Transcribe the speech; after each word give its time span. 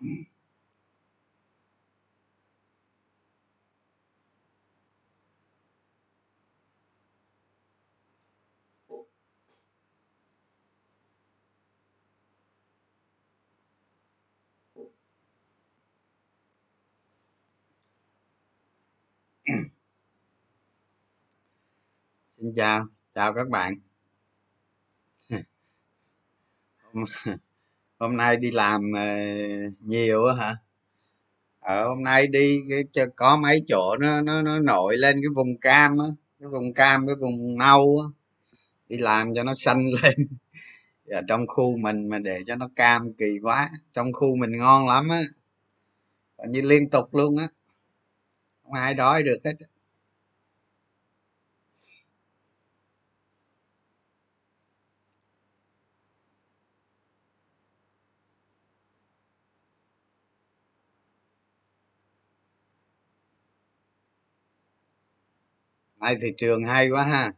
xin 22.30 22.52
chào 22.56 22.86
chào 23.14 23.34
các 23.34 23.48
bạn. 23.48 23.74
hôm, 28.00 28.16
nay 28.16 28.36
đi 28.36 28.50
làm 28.50 28.92
ờ, 28.94 29.06
nhiều 29.80 30.26
hả? 30.26 30.56
Ở 31.60 31.88
hôm 31.88 32.02
nay 32.04 32.26
đi 32.26 32.60
cái 32.94 33.06
có 33.16 33.36
mấy 33.36 33.62
chỗ 33.68 33.96
nó 34.00 34.20
nó 34.20 34.42
nó 34.42 34.58
nổi 34.60 34.96
lên 34.96 35.16
cái 35.22 35.28
vùng 35.34 35.58
cam 35.60 35.98
á 35.98 36.06
cái 36.40 36.48
vùng 36.48 36.74
cam 36.74 37.06
cái 37.06 37.16
vùng 37.16 37.58
nâu 37.58 38.02
á. 38.02 38.08
Đi 38.88 38.98
làm 38.98 39.34
cho 39.34 39.44
nó 39.44 39.54
xanh 39.54 39.86
lên. 40.02 40.28
Ở 41.06 41.20
trong 41.28 41.46
khu 41.46 41.76
mình 41.76 42.08
mà 42.08 42.18
để 42.18 42.40
cho 42.46 42.56
nó 42.56 42.70
cam 42.76 43.12
kỳ 43.12 43.38
quá 43.42 43.70
trong 43.94 44.12
khu 44.12 44.36
mình 44.36 44.58
ngon 44.58 44.88
lắm 44.88 45.08
á. 45.08 45.20
Như 46.48 46.60
liên 46.60 46.90
tục 46.90 47.14
luôn 47.14 47.36
á. 47.38 47.48
Không 48.62 48.72
ai 48.72 48.94
đói 48.94 49.22
được 49.22 49.38
hết 49.44 49.54
nay 66.00 66.16
thị 66.20 66.28
trường 66.38 66.64
hay 66.64 66.90
quá 66.90 67.04
ha. 67.04 67.32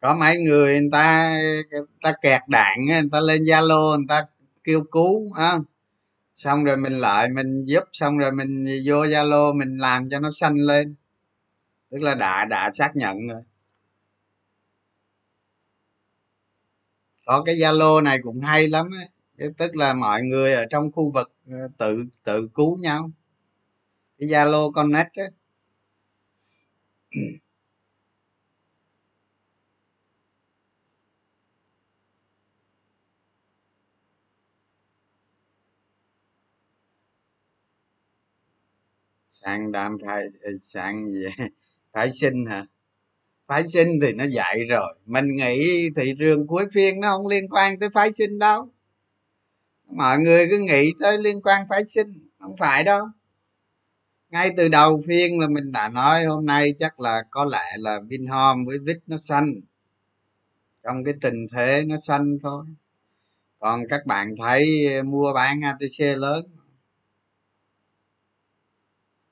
Có 0.00 0.14
mấy 0.14 0.36
người 0.42 0.80
người 0.80 0.88
ta 0.92 1.36
người 1.70 1.82
ta 2.02 2.12
kẹt 2.22 2.40
đạn 2.48 2.78
người 2.86 3.02
ta 3.12 3.20
lên 3.20 3.42
zalo, 3.42 3.96
người 3.96 4.06
ta 4.08 4.26
kêu 4.64 4.84
cứu, 4.90 5.32
á. 5.34 5.58
Xong 6.34 6.64
rồi 6.64 6.76
mình 6.76 6.92
lại 6.92 7.28
mình 7.28 7.64
giúp, 7.64 7.84
xong 7.92 8.18
rồi 8.18 8.32
mình 8.32 8.66
vô 8.86 9.04
zalo, 9.04 9.54
mình 9.54 9.76
làm 9.76 10.10
cho 10.10 10.18
nó 10.18 10.30
xanh 10.30 10.54
lên. 10.54 10.94
Tức 11.90 11.98
là 11.98 12.14
đã 12.14 12.44
đã 12.44 12.70
xác 12.74 12.96
nhận 12.96 13.28
rồi. 13.28 13.42
Có 17.26 17.42
cái 17.46 17.56
zalo 17.56 18.02
này 18.02 18.18
cũng 18.22 18.40
hay 18.40 18.68
lắm 18.68 18.90
á. 19.00 19.04
Tức 19.58 19.76
là 19.76 19.94
mọi 19.94 20.22
người 20.22 20.54
ở 20.54 20.64
trong 20.70 20.92
khu 20.92 21.12
vực 21.12 21.32
Ờ, 21.52 21.68
tự 21.78 22.04
tự 22.24 22.48
cứu 22.54 22.78
nhau. 22.78 23.10
Cái 24.18 24.28
zalo 24.28 24.70
connect 24.72 25.12
á. 25.24 25.26
Sàn 39.32 39.72
đam 39.72 39.96
phái 40.06 40.22
ờ, 40.44 40.52
sàn 40.60 41.12
gì 41.12 41.24
phái 41.92 42.10
sinh 42.12 42.46
hả? 42.46 42.66
Phái 43.48 43.68
sinh 43.68 43.88
thì 44.02 44.12
nó 44.14 44.24
dạy 44.24 44.60
rồi. 44.70 44.94
Mình 45.06 45.26
nghĩ 45.28 45.90
thị 45.96 46.14
trường 46.18 46.46
cuối 46.46 46.66
phiên 46.74 47.00
nó 47.00 47.08
không 47.18 47.28
liên 47.28 47.48
quan 47.50 47.78
tới 47.80 47.90
phái 47.94 48.12
sinh 48.12 48.38
đâu 48.38 48.68
mọi 49.96 50.18
người 50.18 50.46
cứ 50.50 50.58
nghĩ 50.58 50.92
tới 51.00 51.18
liên 51.18 51.42
quan 51.42 51.66
phái 51.68 51.84
sinh, 51.84 52.28
không 52.38 52.56
phải 52.56 52.84
đâu. 52.84 53.06
Ngay 54.30 54.50
từ 54.56 54.68
đầu 54.68 55.02
phiên 55.06 55.40
là 55.40 55.48
mình 55.48 55.72
đã 55.72 55.88
nói 55.88 56.24
hôm 56.24 56.46
nay 56.46 56.74
chắc 56.78 57.00
là 57.00 57.22
có 57.30 57.44
lẽ 57.44 57.76
là 57.78 58.00
vinhom 58.08 58.64
với 58.64 58.78
vít 58.78 58.98
nó 59.06 59.16
xanh 59.16 59.54
trong 60.82 61.04
cái 61.04 61.14
tình 61.20 61.46
thế 61.52 61.84
nó 61.86 61.96
xanh 61.96 62.38
thôi. 62.42 62.64
Còn 63.58 63.82
các 63.88 64.06
bạn 64.06 64.34
thấy 64.38 64.88
mua 65.02 65.32
bán 65.32 65.60
atc 65.60 66.18
lớn. 66.18 66.44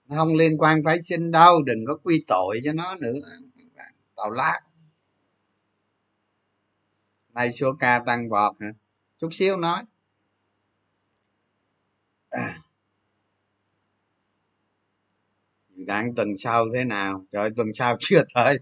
Nó 0.04 0.16
không 0.16 0.36
liên 0.36 0.58
quan 0.58 0.82
phái 0.84 1.00
sinh 1.00 1.30
đâu, 1.30 1.62
đừng 1.62 1.78
có 1.86 1.96
quy 2.04 2.24
tội 2.26 2.60
cho 2.64 2.72
nó 2.72 2.96
nữa. 3.00 3.14
Tào 4.16 4.30
lá 4.30 4.60
nay 7.34 7.52
số 7.52 7.72
ca 7.80 8.02
tăng 8.06 8.28
vọt 8.28 8.56
hả? 8.60 8.68
Chút 9.18 9.28
xíu 9.32 9.56
nói 9.56 9.82
à. 12.32 12.54
đang 15.86 16.14
tuần 16.14 16.36
sau 16.36 16.66
thế 16.74 16.84
nào? 16.84 17.24
Trời 17.32 17.50
tuần 17.56 17.68
sau 17.74 17.96
chưa 18.00 18.22
tới. 18.34 18.58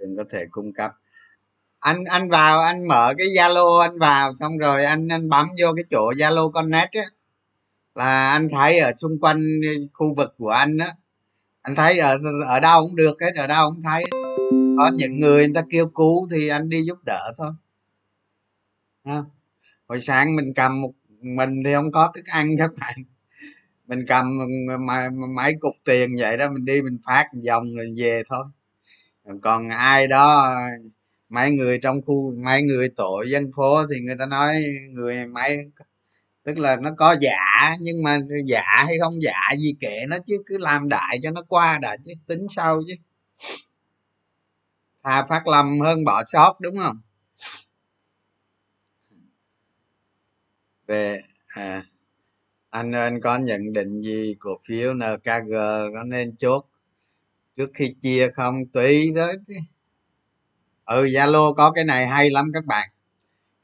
Trường 0.00 0.16
có 0.16 0.24
thể 0.30 0.44
cung 0.50 0.72
cấp. 0.72 0.90
Anh 1.80 2.04
anh 2.04 2.30
vào, 2.30 2.60
anh 2.60 2.88
mở 2.88 3.14
cái 3.18 3.26
zalo 3.26 3.78
anh 3.78 3.98
vào, 3.98 4.34
xong 4.34 4.58
rồi 4.58 4.84
anh 4.84 5.08
anh 5.08 5.28
bấm 5.28 5.46
vô 5.62 5.72
cái 5.76 5.84
chỗ 5.90 6.12
zalo 6.12 6.50
connect 6.52 6.92
á. 6.92 7.04
Là 7.94 8.30
anh 8.32 8.48
thấy 8.52 8.78
ở 8.78 8.92
xung 8.96 9.20
quanh 9.20 9.42
khu 9.92 10.14
vực 10.16 10.34
của 10.38 10.48
anh 10.50 10.78
á 10.78 10.92
anh 11.66 11.74
thấy 11.74 11.98
ờ, 11.98 12.08
ở 12.08 12.18
ở 12.48 12.60
đâu 12.60 12.82
cũng 12.82 12.96
được 12.96 13.16
hết, 13.20 13.30
ở 13.36 13.46
đâu 13.46 13.70
cũng 13.70 13.82
thấy. 13.82 14.04
Có 14.78 14.90
những 14.94 15.20
người 15.20 15.46
người 15.46 15.54
ta 15.54 15.62
kêu 15.70 15.86
cứu 15.88 16.28
thì 16.30 16.48
anh 16.48 16.68
đi 16.68 16.82
giúp 16.82 16.98
đỡ 17.04 17.32
thôi. 17.38 17.52
À. 19.04 19.22
hồi 19.88 20.00
sáng 20.00 20.36
mình 20.36 20.54
cầm 20.54 20.80
một, 20.80 20.92
mình 21.20 21.62
thì 21.64 21.74
không 21.74 21.92
có 21.92 22.12
thức 22.14 22.24
ăn 22.26 22.48
các 22.58 22.70
bạn. 22.80 23.04
Mình 23.86 24.06
cầm 24.08 24.38
mấy 25.36 25.54
cục 25.60 25.74
tiền 25.84 26.16
vậy 26.18 26.36
đó, 26.36 26.48
mình 26.50 26.64
đi 26.64 26.82
mình 26.82 26.98
phát 27.06 27.26
vòng 27.46 27.64
rồi 27.76 27.94
về 27.96 28.22
thôi. 28.28 28.44
Còn 29.42 29.68
ai 29.68 30.06
đó, 30.06 30.54
mấy 31.28 31.50
người 31.50 31.78
trong 31.82 32.02
khu, 32.02 32.32
mấy 32.44 32.62
người 32.62 32.88
tổ 32.96 33.22
dân 33.22 33.50
phố 33.56 33.86
thì 33.94 34.00
người 34.00 34.16
ta 34.18 34.26
nói, 34.26 34.64
người, 34.92 35.26
mấy 35.26 35.56
tức 36.46 36.58
là 36.58 36.76
nó 36.76 36.90
có 36.96 37.16
giả 37.20 37.76
nhưng 37.80 38.02
mà 38.02 38.18
giả 38.46 38.84
hay 38.86 38.98
không 39.00 39.22
giả 39.22 39.54
gì 39.58 39.74
kệ 39.80 40.06
nó 40.08 40.16
chứ 40.26 40.42
cứ 40.46 40.58
làm 40.58 40.88
đại 40.88 41.18
cho 41.22 41.30
nó 41.30 41.42
qua 41.48 41.78
đã 41.78 41.96
chứ 42.04 42.12
tính 42.26 42.46
sau 42.48 42.82
chứ. 42.88 42.94
Thà 45.04 45.22
phát 45.28 45.46
lầm 45.46 45.80
hơn 45.80 46.04
bỏ 46.04 46.22
sót 46.24 46.60
đúng 46.60 46.76
không? 46.76 47.00
Về 50.86 51.20
à, 51.48 51.82
anh 52.70 52.92
anh 52.92 53.20
có 53.20 53.38
nhận 53.38 53.72
định 53.72 54.00
gì 54.00 54.34
cổ 54.38 54.50
phiếu 54.68 54.94
nkg 54.94 55.50
có 55.94 56.02
nên 56.06 56.36
chốt 56.36 56.66
trước 57.56 57.70
khi 57.74 57.94
chia 58.00 58.28
không? 58.34 58.66
Tùy 58.72 59.12
tới 59.16 59.36
ừ 60.84 61.04
zalo 61.04 61.54
có 61.54 61.70
cái 61.70 61.84
này 61.84 62.06
hay 62.06 62.30
lắm 62.30 62.50
các 62.54 62.64
bạn 62.64 62.88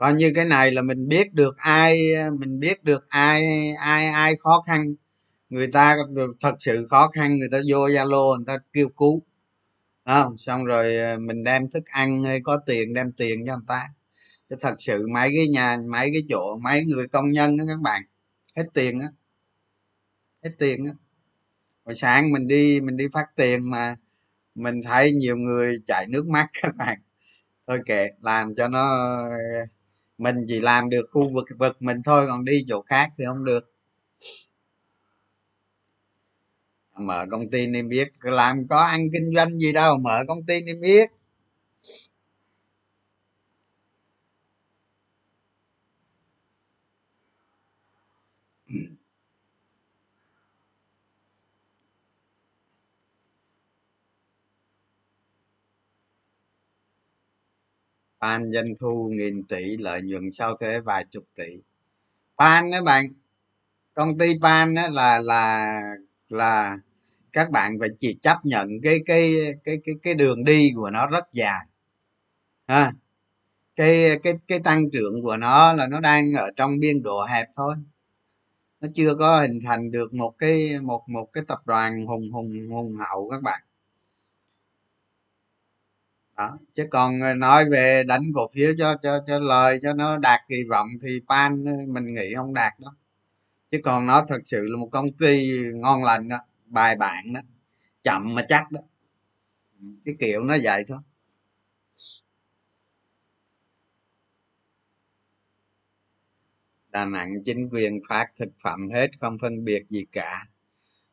coi 0.02 0.14
như 0.14 0.32
cái 0.34 0.44
này 0.44 0.70
là 0.70 0.82
mình 0.82 1.08
biết 1.08 1.34
được 1.34 1.56
ai, 1.58 2.12
mình 2.38 2.60
biết 2.60 2.84
được 2.84 3.04
ai 3.08 3.42
ai 3.80 4.06
ai 4.06 4.36
khó 4.36 4.64
khăn. 4.66 4.94
Người 5.50 5.66
ta 5.66 5.96
thật 6.40 6.54
sự 6.58 6.86
khó 6.90 7.08
khăn, 7.08 7.36
người 7.38 7.48
ta 7.52 7.58
vô 7.68 7.88
zalo, 7.88 8.36
người 8.36 8.44
ta 8.46 8.58
kêu 8.72 8.88
cứu. 8.88 9.22
Không 10.06 10.38
xong 10.38 10.64
rồi 10.64 10.96
ờ, 10.96 11.18
mình 11.18 11.44
đem 11.44 11.70
thức 11.70 11.84
ăn 11.86 12.24
hay 12.24 12.40
có 12.44 12.56
tiền 12.66 12.94
đem 12.94 13.12
tiền 13.12 13.46
cho 13.46 13.56
người 13.56 13.64
ta. 13.68 13.88
Chứ 14.50 14.56
thật 14.60 14.74
sự 14.78 15.06
mấy 15.14 15.30
cái 15.36 15.48
nhà, 15.48 15.78
mấy 15.88 16.10
cái 16.12 16.22
chỗ, 16.30 16.58
mấy 16.64 16.84
người 16.84 17.08
công 17.08 17.32
nhân 17.32 17.56
đó 17.56 17.64
các 17.68 17.80
bạn, 17.80 18.02
hết 18.56 18.64
tiền 18.74 19.00
á. 19.00 19.08
Hết 20.44 20.50
tiền 20.58 20.86
á. 20.86 20.92
Hồi 21.84 21.94
sáng 21.94 22.32
mình 22.32 22.48
đi 22.48 22.80
mình 22.80 22.96
đi 22.96 23.06
phát 23.12 23.26
tiền 23.36 23.70
mà 23.70 23.96
mình 24.54 24.82
thấy 24.82 25.12
nhiều 25.12 25.36
người 25.36 25.78
chảy 25.86 26.06
nước 26.08 26.26
mắt 26.26 26.48
các 26.62 26.76
bạn. 26.76 26.98
Thôi 27.66 27.80
kệ, 27.86 28.08
làm 28.22 28.54
cho 28.54 28.68
nó 28.68 28.88
ờ, 29.24 29.30
mình 30.22 30.36
chỉ 30.48 30.60
làm 30.60 30.90
được 30.90 31.06
khu 31.10 31.28
vực 31.28 31.44
vực 31.58 31.82
mình 31.82 32.02
thôi, 32.04 32.26
còn 32.28 32.44
đi 32.44 32.64
chỗ 32.68 32.82
khác 32.82 33.10
thì 33.18 33.24
không 33.26 33.44
được. 33.44 33.72
Mở 36.98 37.26
công 37.30 37.50
ty 37.50 37.66
niêm 37.66 37.88
yết, 37.88 38.08
làm 38.22 38.68
có 38.68 38.80
ăn 38.80 39.00
kinh 39.12 39.34
doanh 39.34 39.58
gì 39.58 39.72
đâu, 39.72 39.98
mở 39.98 40.24
công 40.28 40.46
ty 40.46 40.62
niêm 40.62 40.80
yết. 40.80 41.10
Pan 58.22 58.52
doanh 58.52 58.74
thu 58.80 59.10
nghìn 59.12 59.44
tỷ, 59.44 59.76
lợi 59.76 60.02
nhuận 60.02 60.30
sau 60.32 60.56
thuế 60.56 60.80
vài 60.80 61.04
chục 61.10 61.24
tỷ. 61.34 61.58
Pan 62.38 62.70
đó 62.70 62.82
bạn, 62.82 63.04
công 63.94 64.18
ty 64.18 64.34
pan 64.42 64.74
đó 64.74 64.88
là 64.90 65.20
là 65.20 65.80
là 66.28 66.76
các 67.32 67.50
bạn 67.50 67.72
phải 67.80 67.88
chỉ 67.98 68.18
chấp 68.22 68.36
nhận 68.44 68.68
cái 68.82 68.98
cái 69.06 69.34
cái 69.64 69.78
cái 69.84 69.94
cái 70.02 70.14
đường 70.14 70.44
đi 70.44 70.72
của 70.76 70.90
nó 70.90 71.06
rất 71.06 71.24
dài. 71.32 71.66
Ha, 72.68 72.92
cái 73.76 74.18
cái 74.22 74.34
cái 74.48 74.60
tăng 74.60 74.90
trưởng 74.90 75.22
của 75.22 75.36
nó 75.36 75.72
là 75.72 75.86
nó 75.86 76.00
đang 76.00 76.32
ở 76.32 76.50
trong 76.56 76.80
biên 76.80 77.02
độ 77.02 77.24
hẹp 77.24 77.48
thôi. 77.56 77.74
Nó 78.80 78.88
chưa 78.94 79.14
có 79.14 79.40
hình 79.40 79.58
thành 79.64 79.90
được 79.90 80.14
một 80.14 80.34
cái, 80.38 80.80
một 80.82 81.02
một 81.08 81.28
cái 81.32 81.44
tập 81.48 81.58
đoàn 81.66 82.06
hùng 82.06 82.32
hùng 82.32 82.68
hùng 82.70 82.96
hậu 82.96 83.30
các 83.30 83.42
bạn 83.42 83.62
đó, 86.36 86.58
chứ 86.72 86.86
còn 86.90 87.20
ờ, 87.20 87.34
nói 87.34 87.64
về 87.70 88.04
đánh 88.06 88.22
cổ 88.34 88.48
phiếu 88.54 88.72
cho 88.78 88.96
cho 89.02 89.20
cho 89.26 89.38
lời, 89.38 89.78
cho 89.82 89.92
nó 89.94 90.18
đạt 90.18 90.40
kỳ 90.48 90.56
vọng 90.70 90.88
thì 91.02 91.20
pan 91.28 91.64
ờ, 91.64 91.72
mình 91.88 92.06
nghĩ 92.14 92.34
không 92.36 92.54
đạt 92.54 92.72
đó 92.80 92.94
chứ 93.70 93.78
còn 93.84 94.06
nó 94.06 94.24
thật 94.28 94.40
sự 94.44 94.66
là 94.68 94.78
một 94.78 94.88
công 94.92 95.12
ty 95.12 95.50
ngon 95.74 96.04
lành 96.04 96.28
đó, 96.28 96.38
bài 96.66 96.96
bản 96.96 97.34
đó, 97.34 97.40
chậm 98.04 98.34
mà 98.36 98.42
chắc 98.48 98.72
đó. 98.72 98.80
Cái 100.04 100.14
kiểu 100.18 100.44
nó 100.44 100.56
vậy 100.62 100.84
thôi. 100.88 100.98
Đà 106.90 107.04
nẵng 107.04 107.30
chính 107.44 107.68
quyền 107.68 108.00
phát 108.08 108.26
thực 108.36 108.48
phẩm 108.62 108.90
hết, 108.90 109.08
không 109.20 109.36
phân 109.42 109.64
biệt 109.64 109.82
gì 109.88 110.04
cả. 110.12 110.46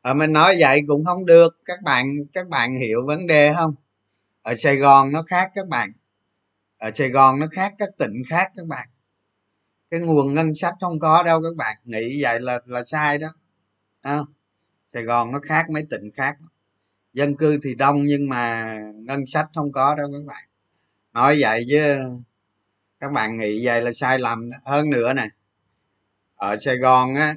Ở 0.02 0.14
mình 0.14 0.32
nói 0.32 0.56
vậy 0.60 0.80
cũng 0.88 1.04
không 1.04 1.26
được. 1.26 1.58
Các 1.64 1.82
bạn 1.84 2.06
các 2.32 2.48
bạn 2.48 2.74
hiểu 2.80 3.06
vấn 3.06 3.26
đề 3.26 3.52
không? 3.56 3.74
Ở 4.42 4.54
sài 4.54 4.76
gòn 4.76 5.12
nó 5.12 5.22
khác 5.22 5.50
các 5.54 5.68
bạn. 5.68 5.92
Ở 6.78 6.90
sài 6.90 7.08
gòn 7.08 7.40
nó 7.40 7.46
khác 7.52 7.74
các 7.78 7.88
tỉnh 7.98 8.12
khác 8.28 8.52
các 8.56 8.66
bạn. 8.66 8.88
Cái 9.90 10.00
nguồn 10.00 10.34
ngân 10.34 10.54
sách 10.54 10.74
không 10.80 10.98
có 10.98 11.22
đâu 11.22 11.42
các 11.42 11.56
bạn. 11.56 11.76
Nghĩ 11.84 12.22
vậy 12.22 12.40
là 12.40 12.60
là 12.66 12.84
sai 12.84 13.18
đó. 13.18 13.28
À, 14.00 14.18
sài 14.92 15.02
gòn 15.02 15.32
nó 15.32 15.40
khác 15.40 15.70
mấy 15.70 15.86
tỉnh 15.90 16.10
khác. 16.14 16.36
Dân 17.12 17.36
cư 17.36 17.58
thì 17.62 17.74
đông 17.74 18.02
nhưng 18.06 18.28
mà 18.28 18.74
ngân 18.94 19.26
sách 19.26 19.46
không 19.54 19.72
có 19.72 19.94
đâu 19.94 20.08
các 20.12 20.26
bạn. 20.26 20.44
Nói 21.12 21.36
vậy 21.40 21.66
chứ 21.70 21.98
các 23.00 23.12
bạn 23.12 23.38
nghĩ 23.38 23.66
vậy 23.66 23.82
là 23.82 23.92
sai 23.92 24.18
lầm 24.18 24.50
hơn 24.64 24.90
nữa 24.90 25.12
nè 25.12 25.28
ở 26.34 26.56
sài 26.56 26.76
gòn 26.76 27.14
á 27.14 27.34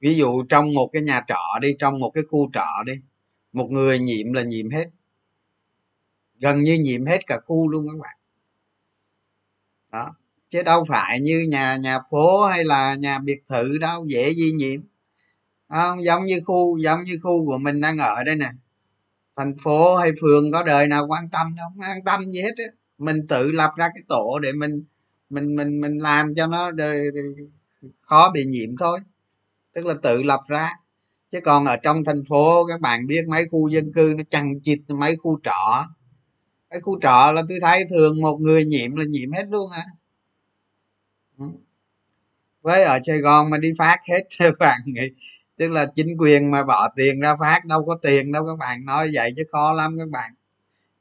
ví 0.00 0.14
dụ 0.14 0.42
trong 0.48 0.74
một 0.74 0.90
cái 0.92 1.02
nhà 1.02 1.24
trọ 1.28 1.58
đi 1.60 1.76
trong 1.78 2.00
một 2.00 2.10
cái 2.10 2.24
khu 2.30 2.50
trọ 2.52 2.82
đi 2.86 2.92
một 3.52 3.66
người 3.70 3.98
nhiễm 3.98 4.32
là 4.32 4.42
nhiễm 4.42 4.70
hết 4.70 4.86
gần 6.42 6.60
như 6.60 6.78
nhiễm 6.78 7.06
hết 7.06 7.26
cả 7.26 7.38
khu 7.46 7.68
luôn 7.68 7.86
các 7.88 7.98
bạn. 8.02 8.16
Đó, 9.92 10.12
chứ 10.48 10.62
đâu 10.62 10.84
phải 10.88 11.20
như 11.20 11.46
nhà 11.48 11.76
nhà 11.76 11.98
phố 12.10 12.46
hay 12.46 12.64
là 12.64 12.94
nhà 12.94 13.18
biệt 13.18 13.42
thự 13.48 13.78
đâu, 13.78 14.06
dễ 14.06 14.34
di 14.34 14.52
nhiễm. 14.52 14.80
Không 15.68 16.04
giống 16.04 16.24
như 16.24 16.40
khu, 16.44 16.78
giống 16.78 17.04
như 17.04 17.18
khu 17.22 17.46
của 17.46 17.58
mình 17.58 17.80
đang 17.80 17.98
ở 17.98 18.24
đây 18.24 18.36
nè. 18.36 18.50
Thành 19.36 19.56
phố 19.62 19.96
hay 19.96 20.10
phường 20.20 20.52
có 20.52 20.62
đời 20.62 20.88
nào 20.88 21.06
quan 21.08 21.28
tâm 21.32 21.46
đâu, 21.56 21.68
không 21.68 21.80
quan 21.80 22.04
tâm 22.04 22.30
gì 22.30 22.40
hết 22.40 22.54
á. 22.56 22.70
Mình 22.98 23.26
tự 23.26 23.52
lập 23.52 23.70
ra 23.76 23.88
cái 23.88 24.02
tổ 24.08 24.38
để 24.38 24.52
mình 24.52 24.84
mình 25.30 25.56
mình 25.56 25.80
mình 25.80 25.98
làm 25.98 26.34
cho 26.34 26.46
nó 26.46 26.70
khó 28.00 28.30
bị 28.34 28.44
nhiễm 28.44 28.70
thôi. 28.80 29.00
Tức 29.74 29.86
là 29.86 29.94
tự 30.02 30.22
lập 30.22 30.40
ra. 30.48 30.70
Chứ 31.30 31.40
còn 31.44 31.64
ở 31.64 31.76
trong 31.76 32.04
thành 32.04 32.22
phố, 32.28 32.64
các 32.64 32.80
bạn 32.80 33.06
biết 33.06 33.28
mấy 33.28 33.44
khu 33.50 33.68
dân 33.68 33.92
cư 33.92 34.14
nó 34.16 34.24
chằng 34.30 34.60
chịt, 34.60 34.78
mấy 34.88 35.16
khu 35.16 35.40
trọ 35.44 35.88
cái 36.72 36.80
khu 36.80 37.00
trọ 37.02 37.32
là 37.32 37.42
tôi 37.48 37.58
thấy 37.62 37.84
thường 37.90 38.20
một 38.22 38.38
người 38.40 38.64
nhiễm 38.64 38.96
là 38.96 39.04
nhiễm 39.04 39.32
hết 39.32 39.44
luôn 39.50 39.70
à 39.70 39.84
với 42.62 42.82
ở 42.82 42.98
sài 43.06 43.18
gòn 43.18 43.50
mà 43.50 43.58
đi 43.58 43.72
phát 43.78 43.98
hết 44.08 44.22
các 44.38 44.54
bạn 44.58 44.80
nghĩ, 44.86 45.10
tức 45.56 45.68
là 45.68 45.86
chính 45.94 46.16
quyền 46.18 46.50
mà 46.50 46.64
bỏ 46.64 46.88
tiền 46.96 47.20
ra 47.20 47.36
phát, 47.40 47.64
đâu 47.64 47.84
có 47.86 47.98
tiền 48.02 48.32
đâu, 48.32 48.46
các 48.46 48.58
bạn 48.58 48.84
nói 48.84 49.10
vậy 49.14 49.32
chứ 49.36 49.42
khó 49.52 49.72
lắm 49.72 49.96
các 49.98 50.08
bạn. 50.08 50.32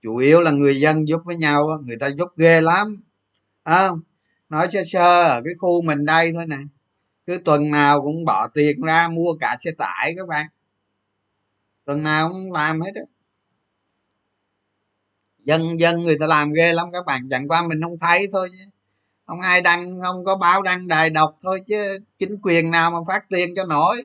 Chủ 0.02 0.18
yếu 0.18 0.42
là 0.42 0.52
người 0.52 0.80
dân 0.80 1.08
giúp 1.08 1.22
với 1.26 1.38
nhau 1.38 1.68
người 1.86 1.98
ta 2.00 2.08
giúp 2.08 2.28
ghê 2.38 2.62
lắm. 2.62 2.96
Không? 3.66 4.02
Nói 4.50 4.68
sơ 4.70 4.84
sơ 4.86 5.24
ở 5.24 5.42
cái 5.46 5.54
khu 5.60 5.82
mình 5.82 6.06
đây 6.06 6.32
thôi 6.34 6.46
nè. 6.48 6.58
Cứ 7.28 7.38
tuần 7.46 7.72
nào 7.72 8.02
cũng 8.02 8.26
bỏ 8.26 8.48
tiền 8.48 8.82
ra 8.82 9.08
mua 9.08 9.34
cả 9.40 9.56
xe 9.60 9.72
tải 9.78 10.14
các 10.18 10.28
bạn. 10.28 10.48
Tuần 11.86 12.04
nào 12.04 12.30
cũng 12.30 12.52
làm 12.52 12.82
hết 12.82 12.92
á 12.96 13.02
dân 15.46 15.80
dân 15.80 15.96
người 16.04 16.18
ta 16.20 16.28
làm 16.28 16.54
ghê 16.54 16.74
lắm 16.74 16.88
các 16.94 17.06
bạn 17.06 17.22
chẳng 17.30 17.48
qua 17.48 17.68
mình 17.68 17.82
không 17.82 17.98
thấy 18.00 18.28
thôi 18.32 18.50
chứ. 18.52 18.66
Không 19.28 19.42
ai 19.42 19.62
đăng 19.62 20.02
không 20.02 20.26
có 20.26 20.36
báo 20.36 20.62
đăng 20.62 20.88
đài 20.88 21.10
đọc 21.10 21.38
thôi 21.44 21.62
chứ 21.68 22.00
chính 22.18 22.38
quyền 22.44 22.72
nào 22.72 22.92
mà 22.92 22.98
phát 23.08 23.30
tiền 23.30 23.56
cho 23.56 23.66
nổi. 23.66 24.04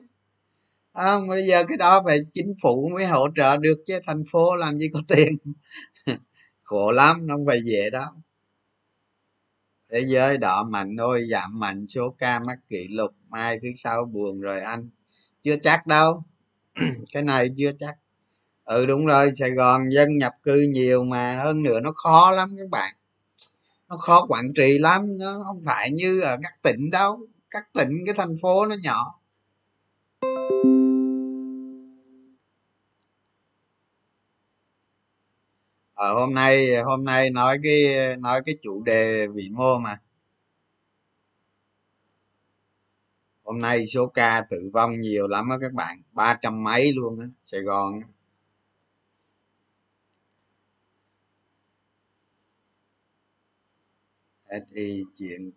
À, 0.93 1.19
bây 1.29 1.47
giờ 1.47 1.63
cái 1.69 1.77
đó 1.77 2.03
phải 2.05 2.19
chính 2.33 2.53
phủ 2.61 2.89
mới 2.93 3.05
hỗ 3.05 3.27
trợ 3.35 3.57
được 3.57 3.77
chứ 3.87 3.99
thành 4.07 4.23
phố 4.31 4.55
làm 4.55 4.79
gì 4.79 4.89
có 4.93 5.01
tiền. 5.07 5.37
Khổ 6.63 6.91
lắm 6.91 7.27
không 7.29 7.45
phải 7.47 7.59
dễ 7.63 7.89
đâu 7.89 8.11
thế 9.91 10.03
giới 10.07 10.37
đỏ 10.37 10.63
mạnh 10.63 10.95
thôi 10.97 11.25
giảm 11.29 11.59
mạnh 11.59 11.87
số 11.87 12.15
ca 12.17 12.39
mắc 12.39 12.59
kỷ 12.67 12.87
lục 12.87 13.11
mai 13.29 13.59
thứ 13.61 13.67
sáu 13.75 14.05
buồn 14.05 14.39
rồi 14.39 14.61
anh. 14.61 14.89
Chưa 15.43 15.55
chắc 15.61 15.87
đâu. 15.87 16.23
Cái 17.13 17.23
này 17.23 17.49
chưa 17.57 17.71
chắc 17.79 17.97
ừ 18.67 18.85
đúng 18.85 19.05
rồi, 19.05 19.31
sài 19.39 19.51
gòn 19.51 19.89
dân 19.93 20.17
nhập 20.17 20.33
cư 20.43 20.55
nhiều 20.73 21.03
mà 21.03 21.39
hơn 21.43 21.63
nữa 21.63 21.79
nó 21.79 21.91
khó 21.91 22.31
lắm 22.31 22.55
các 22.57 22.69
bạn. 22.69 22.95
Nó 23.89 23.97
khó 23.97 24.25
quản 24.29 24.53
trị 24.55 24.77
lắm, 24.79 25.01
nó 25.19 25.43
không 25.47 25.61
phải 25.65 25.91
như 25.91 26.21
ở 26.21 26.37
các 26.43 26.53
tỉnh 26.63 26.91
đâu. 26.91 27.19
Các 27.51 27.73
tỉnh, 27.73 27.89
cái 28.05 28.15
thành 28.17 28.35
phố 28.41 28.65
nó 28.65 28.75
nhỏ. 28.83 29.19
Ở 35.93 36.13
hôm 36.13 36.33
nay 36.33 36.75
hôm 36.83 37.05
nay 37.05 37.29
nói 37.29 37.57
cái 37.63 37.93
nói 38.17 38.41
cái 38.45 38.55
chủ 38.63 38.83
đề 38.83 39.27
vĩ 39.27 39.49
mô 39.49 39.77
mà. 39.77 39.99
Hôm 43.43 43.61
nay 43.61 43.85
số 43.85 44.07
ca 44.07 44.45
tử 44.49 44.69
vong 44.73 44.99
nhiều 44.99 45.27
lắm 45.27 45.49
á 45.49 45.57
các 45.61 45.73
bạn, 45.73 46.01
ba 46.11 46.39
trăm 46.41 46.63
mấy 46.63 46.93
luôn 46.93 47.19
á, 47.21 47.27
sài 47.43 47.61
gòn 47.61 47.93
á. 48.01 48.07
SI 54.49 55.03
chuyện 55.17 55.51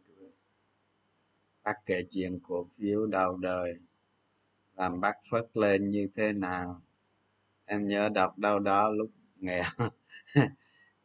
bác 1.65 1.75
kể 1.87 2.03
chuyện 2.11 2.39
cổ 2.43 2.67
phiếu 2.79 3.07
đầu 3.07 3.37
đời 3.37 3.75
làm 4.77 5.01
bác 5.01 5.15
phất 5.31 5.47
lên 5.55 5.91
như 5.91 6.09
thế 6.17 6.33
nào? 6.33 6.83
Em 7.65 7.89
nhớ 7.89 8.09
đọc 8.09 8.39
đâu 8.39 8.59
đó 8.59 8.91
lúc 8.91 9.11
nghèo. 9.37 9.65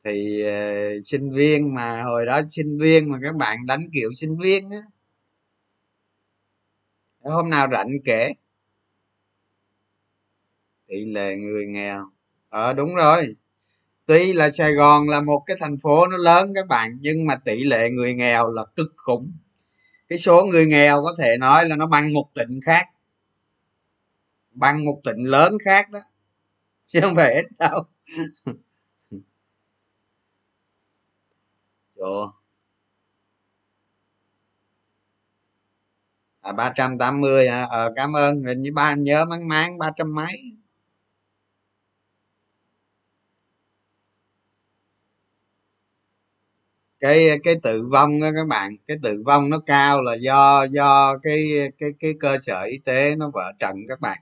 Thì 0.03 0.43
uh, 0.43 1.05
sinh 1.05 1.31
viên 1.31 1.75
mà 1.75 2.03
hồi 2.03 2.25
đó 2.25 2.41
sinh 2.49 2.77
viên 2.79 3.11
mà 3.11 3.17
các 3.23 3.35
bạn 3.35 3.65
đánh 3.65 3.81
kiểu 3.93 4.13
sinh 4.13 4.37
viên 4.37 4.69
á. 4.69 4.81
Hôm 7.23 7.49
nào 7.49 7.67
rảnh 7.71 7.89
kể? 8.05 8.33
Tỷ 10.87 11.05
lệ 11.05 11.35
người 11.35 11.65
nghèo. 11.65 12.11
Ờ 12.49 12.73
đúng 12.73 12.95
rồi 12.95 13.35
tuy 14.05 14.33
là 14.33 14.51
sài 14.51 14.73
gòn 14.73 15.09
là 15.09 15.21
một 15.21 15.43
cái 15.45 15.57
thành 15.59 15.77
phố 15.77 16.07
nó 16.07 16.17
lớn 16.17 16.51
các 16.55 16.67
bạn, 16.67 16.97
nhưng 17.01 17.25
mà 17.25 17.35
tỷ 17.35 17.63
lệ 17.63 17.89
người 17.89 18.13
nghèo 18.13 18.51
là 18.51 18.65
cực 18.75 18.93
khủng. 18.97 19.31
Cái 20.09 20.17
số 20.17 20.45
người 20.45 20.65
nghèo 20.65 21.03
có 21.03 21.15
thể 21.17 21.37
nói 21.37 21.69
là 21.69 21.75
nó 21.75 21.87
bằng 21.87 22.13
một 22.13 22.29
tỉnh 22.33 22.59
khác. 22.65 22.87
Bằng 24.51 24.85
một 24.85 25.01
tỉnh 25.03 25.23
lớn 25.25 25.53
khác 25.65 25.91
đó. 25.91 25.99
Chứ 26.87 27.01
không 27.01 27.15
phải 27.15 27.33
ít 27.33 27.45
đâu. 27.59 27.83
Chỗ. 31.95 32.31
à 36.41 36.51
ba 36.51 36.73
trăm 36.75 36.97
tám 36.97 37.21
mươi 37.21 37.47
à 37.47 37.67
ờ 37.69 37.93
cảm 37.95 38.13
ơn. 38.13 38.43
Hình 38.43 38.61
như 38.61 38.71
ba 38.73 38.93
nhớ 38.93 39.25
mang 39.25 39.47
mang 39.47 39.77
ba 39.77 39.91
trăm 39.97 40.15
mấy. 40.15 40.64
Cái 46.99 47.29
cái 47.43 47.55
tử 47.63 47.83
vong 47.91 48.21
đó 48.21 48.31
các 48.35 48.47
bạn 48.47 48.71
cái 48.87 48.97
tử 49.03 49.23
vong 49.25 49.49
nó 49.49 49.59
cao 49.65 50.01
là 50.01 50.15
do 50.15 50.63
do 50.63 51.17
cái 51.17 51.47
cái 51.79 51.89
cái 51.99 52.13
cơ 52.19 52.37
sở 52.39 52.61
y 52.63 52.77
tế 52.77 53.15
nó 53.15 53.29
vỡ 53.33 53.51
trận 53.59 53.75
các 53.87 54.01
bạn. 54.01 54.19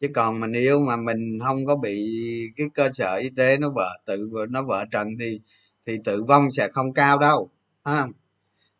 Chứ 0.00 0.08
còn 0.14 0.40
mình 0.40 0.52
yêu 0.52 0.80
mà 0.80 0.96
mình 0.96 1.38
không 1.44 1.66
có 1.66 1.76
bị 1.76 2.20
cái 2.56 2.66
cơ 2.74 2.90
sở 2.92 3.16
y 3.16 3.30
tế 3.36 3.58
nó 3.58 3.70
vỡ 3.70 3.88
tự 4.06 4.30
nó 4.50 4.62
vỡ 4.62 4.84
trận 4.92 5.08
thì 5.20 5.40
thì 5.86 5.98
tử 6.04 6.24
vong 6.24 6.50
sẽ 6.52 6.68
không 6.72 6.92
cao 6.94 7.18
đâu 7.18 7.50
à, 7.82 8.06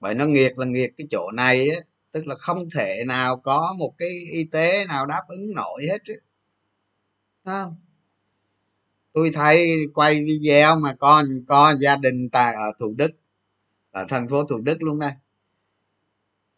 bởi 0.01 0.15
nó 0.15 0.27
nghiệt 0.27 0.59
là 0.59 0.67
nghiệt 0.67 0.93
cái 0.99 1.07
chỗ 1.11 1.31
này 1.35 1.71
á 1.71 1.77
tức 2.13 2.27
là 2.27 2.35
không 2.37 2.71
thể 2.75 3.05
nào 3.07 3.37
có 3.37 3.77
một 3.79 3.95
cái 3.99 4.11
y 4.33 4.45
tế 4.45 4.87
nào 4.87 5.07
đáp 5.07 5.23
ứng 5.29 5.55
nổi 5.57 5.83
hết 5.91 5.99
á 7.45 7.67
tôi 9.19 9.31
thấy 9.35 9.87
quay 9.95 10.25
video 10.25 10.81
mà 10.81 10.95
con 10.95 11.25
có 11.49 11.75
gia 11.81 11.97
đình 11.97 12.29
tại 12.31 12.55
ở 12.55 12.73
thủ 12.79 12.95
đức 12.97 13.11
ở 13.91 14.07
thành 14.09 14.29
phố 14.29 14.45
thủ 14.45 14.59
đức 14.61 14.83
luôn 14.83 14.99
đây. 14.99 15.13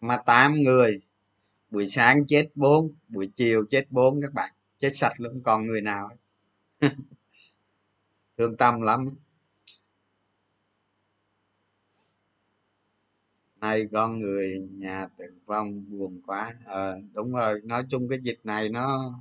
Mà 0.00 0.17
tám 0.17 0.55
người 0.55 1.00
buổi 1.71 1.87
sáng 1.87 2.26
chết 2.26 2.49
bốn 2.55 2.88
buổi 3.09 3.31
chiều 3.35 3.64
chết 3.69 3.87
bốn 3.90 4.21
các 4.23 4.33
bạn 4.33 4.50
chết 4.79 4.90
sạch 4.95 5.21
luôn 5.21 5.43
còn 5.45 5.67
người 5.67 5.81
nào 5.81 6.11
thương 8.38 8.57
tâm 8.57 8.81
lắm. 8.81 9.09
Nay 13.57 13.87
con 13.93 14.21
người 14.21 14.69
nhà 14.71 15.07
tử 15.19 15.25
vong 15.47 15.85
buồn 15.88 16.21
quá. 16.26 16.55
À, 16.67 16.93
đúng 17.12 17.33
rồi 17.33 17.61
nói 17.64 17.85
chung 17.90 18.09
cái 18.09 18.19
dịch 18.23 18.40
này 18.45 18.69
nó 18.69 19.14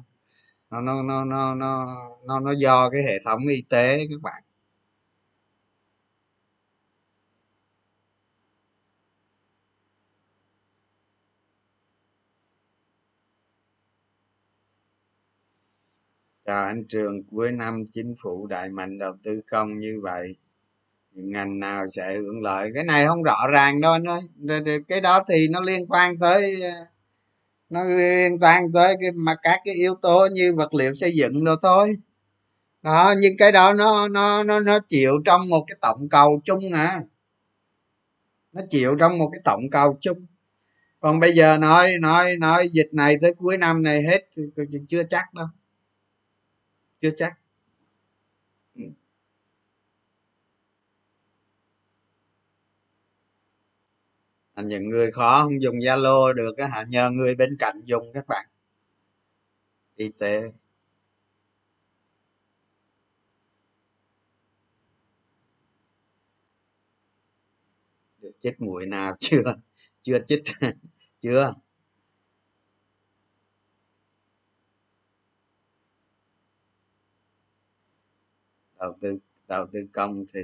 nó 0.72 0.82
nó 0.82 1.02
nó 1.04 1.26
nó 1.26 1.56
nó 1.56 1.86
nó, 2.26 2.40
nó 2.40 2.52
do 2.52 2.90
cái 2.90 3.02
hệ 3.04 3.14
thống 3.26 3.40
y 3.50 3.64
tế 3.70 4.08
các 4.10 4.22
bạn. 4.22 4.44
Chào 16.46 16.66
anh 16.66 16.86
trường 16.90 17.24
cuối 17.24 17.52
năm 17.52 17.84
chính 17.94 18.14
phủ 18.24 18.48
đại 18.48 18.70
mạnh 18.70 18.98
đầu 18.98 19.14
tư 19.24 19.42
công 19.52 19.80
như 19.80 20.00
vậy 20.04 20.36
ngành 21.12 21.60
nào 21.60 21.86
sẽ 21.96 22.18
hưởng 22.18 22.42
lợi? 22.42 22.72
Cái 22.76 22.84
này 22.84 23.08
không 23.08 23.24
rõ 23.24 23.48
ràng 23.54 23.82
đâu 23.82 23.92
anh 23.94 24.04
ơi. 24.08 24.22
Cái 24.88 25.02
đó 25.02 25.24
thì 25.30 25.48
nó 25.52 25.62
liên 25.62 25.88
quan 25.90 26.20
tới 26.20 26.62
nó 27.70 27.84
liên 27.84 28.40
quan 28.42 28.72
tới 28.74 28.96
cái, 29.02 29.12
mà 29.12 29.36
các 29.42 29.60
cái 29.66 29.76
yếu 29.76 29.96
tố 30.02 30.28
như 30.32 30.56
vật 30.56 30.74
liệu 30.74 30.94
xây 30.94 31.16
dựng 31.16 31.44
đâu 31.44 31.56
thôi. 31.62 31.96
Đó, 32.82 33.14
nhưng 33.20 33.38
cái 33.38 33.52
đó 33.52 33.74
nó 33.74 34.08
nó 34.08 34.44
nó 34.44 34.60
nó 34.60 34.80
chịu 34.88 35.14
trong 35.26 35.50
một 35.50 35.66
cái 35.68 35.78
tổng 35.82 36.10
cầu 36.10 36.42
chung 36.44 36.74
à. 36.74 37.02
Nó 38.52 38.62
chịu 38.70 38.96
trong 39.00 39.18
một 39.18 39.30
cái 39.34 39.42
tổng 39.46 39.62
cầu 39.72 39.98
chung. 40.02 40.26
Còn 41.00 41.20
bây 41.20 41.34
giờ 41.34 41.58
nói 41.58 41.98
nói 42.02 42.38
nói 42.38 42.70
dịch 42.70 42.90
này 42.92 43.18
tới 43.22 43.34
cuối 43.34 43.58
năm 43.58 43.84
này 43.84 44.04
hết 44.04 44.30
chưa 44.88 45.04
chắc 45.10 45.34
đâu. 45.34 45.48
Chưa 47.02 47.12
chắc. 47.18 47.39
Những 54.62 54.90
người 54.90 55.12
khó 55.12 55.44
không 55.44 55.62
dùng 55.62 55.76
zalo 55.76 56.34
được 56.34 56.58
á 56.58 56.68
hả? 56.68 56.86
Nhờ 56.90 57.10
người 57.12 57.36
bên 57.36 57.58
cạnh 57.60 57.82
dùng 57.86 58.14
các 58.14 58.28
bạn. 58.28 58.46
Y 59.96 60.10
tế. 60.20 60.52
Được 68.22 68.32
chích 68.42 68.62
mũi 68.62 68.86
nào 68.86 69.16
chưa? 69.20 69.44
Chưa 70.02 70.20
chích 70.28 70.44
chưa? 71.22 71.54
Đầu 78.80 78.98
tư 79.02 79.18
đầu 79.48 79.68
tư 79.74 79.80
công 79.94 80.26
thì 80.34 80.40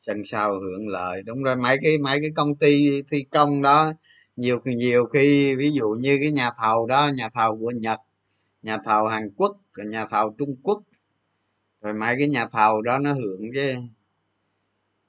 sân 0.00 0.24
sau 0.24 0.60
hưởng 0.60 0.88
lợi. 0.88 1.22
Đúng 1.22 1.42
rồi, 1.44 1.56
mấy 1.56 1.78
cái 1.82 1.98
mấy 1.98 2.20
cái 2.20 2.30
công 2.36 2.56
ty 2.56 3.02
thi 3.10 3.24
công 3.32 3.62
đó, 3.62 3.92
nhiều 4.36 4.60
nhiều 4.64 5.06
khi, 5.06 5.54
ví 5.56 5.72
dụ 5.72 5.90
như 6.00 6.18
cái 6.22 6.32
nhà 6.32 6.50
thầu 6.58 6.86
đó, 6.86 7.10
nhà 7.16 7.28
thầu 7.34 7.58
của 7.58 7.70
nhật, 7.70 8.00
nhà 8.62 8.78
thầu 8.84 9.08
hàn 9.08 9.30
quốc 9.36 9.56
nhà 9.86 10.06
thầu 10.06 10.34
trung 10.38 10.56
quốc, 10.62 10.82
rồi 11.82 11.94
mấy 11.94 12.16
cái 12.18 12.28
nhà 12.28 12.46
thầu 12.48 12.82
đó 12.82 12.98
nó 12.98 13.12
hưởng 13.12 13.42
chứ. 13.54 13.74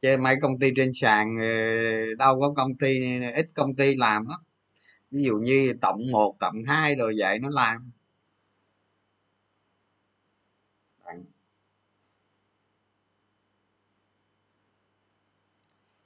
Chứ 0.01 0.17
mấy 0.17 0.35
công 0.41 0.59
ty 0.59 0.71
trên 0.75 0.91
sàn 0.93 1.37
ờ, 1.39 1.45
đâu 2.17 2.39
có 2.39 2.53
công 2.57 2.75
ty, 2.77 3.19
ít 3.35 3.49
công 3.55 3.75
ty 3.75 3.95
làm 3.95 4.27
đó 4.27 4.39
ví 5.11 5.23
dụ 5.23 5.37
như 5.37 5.73
tổng 5.81 5.99
một, 6.11 6.35
tổng 6.39 6.55
hai 6.67 6.95
rồi 6.95 7.13
vậy 7.19 7.39
nó 7.39 7.49
làm. 7.49 7.91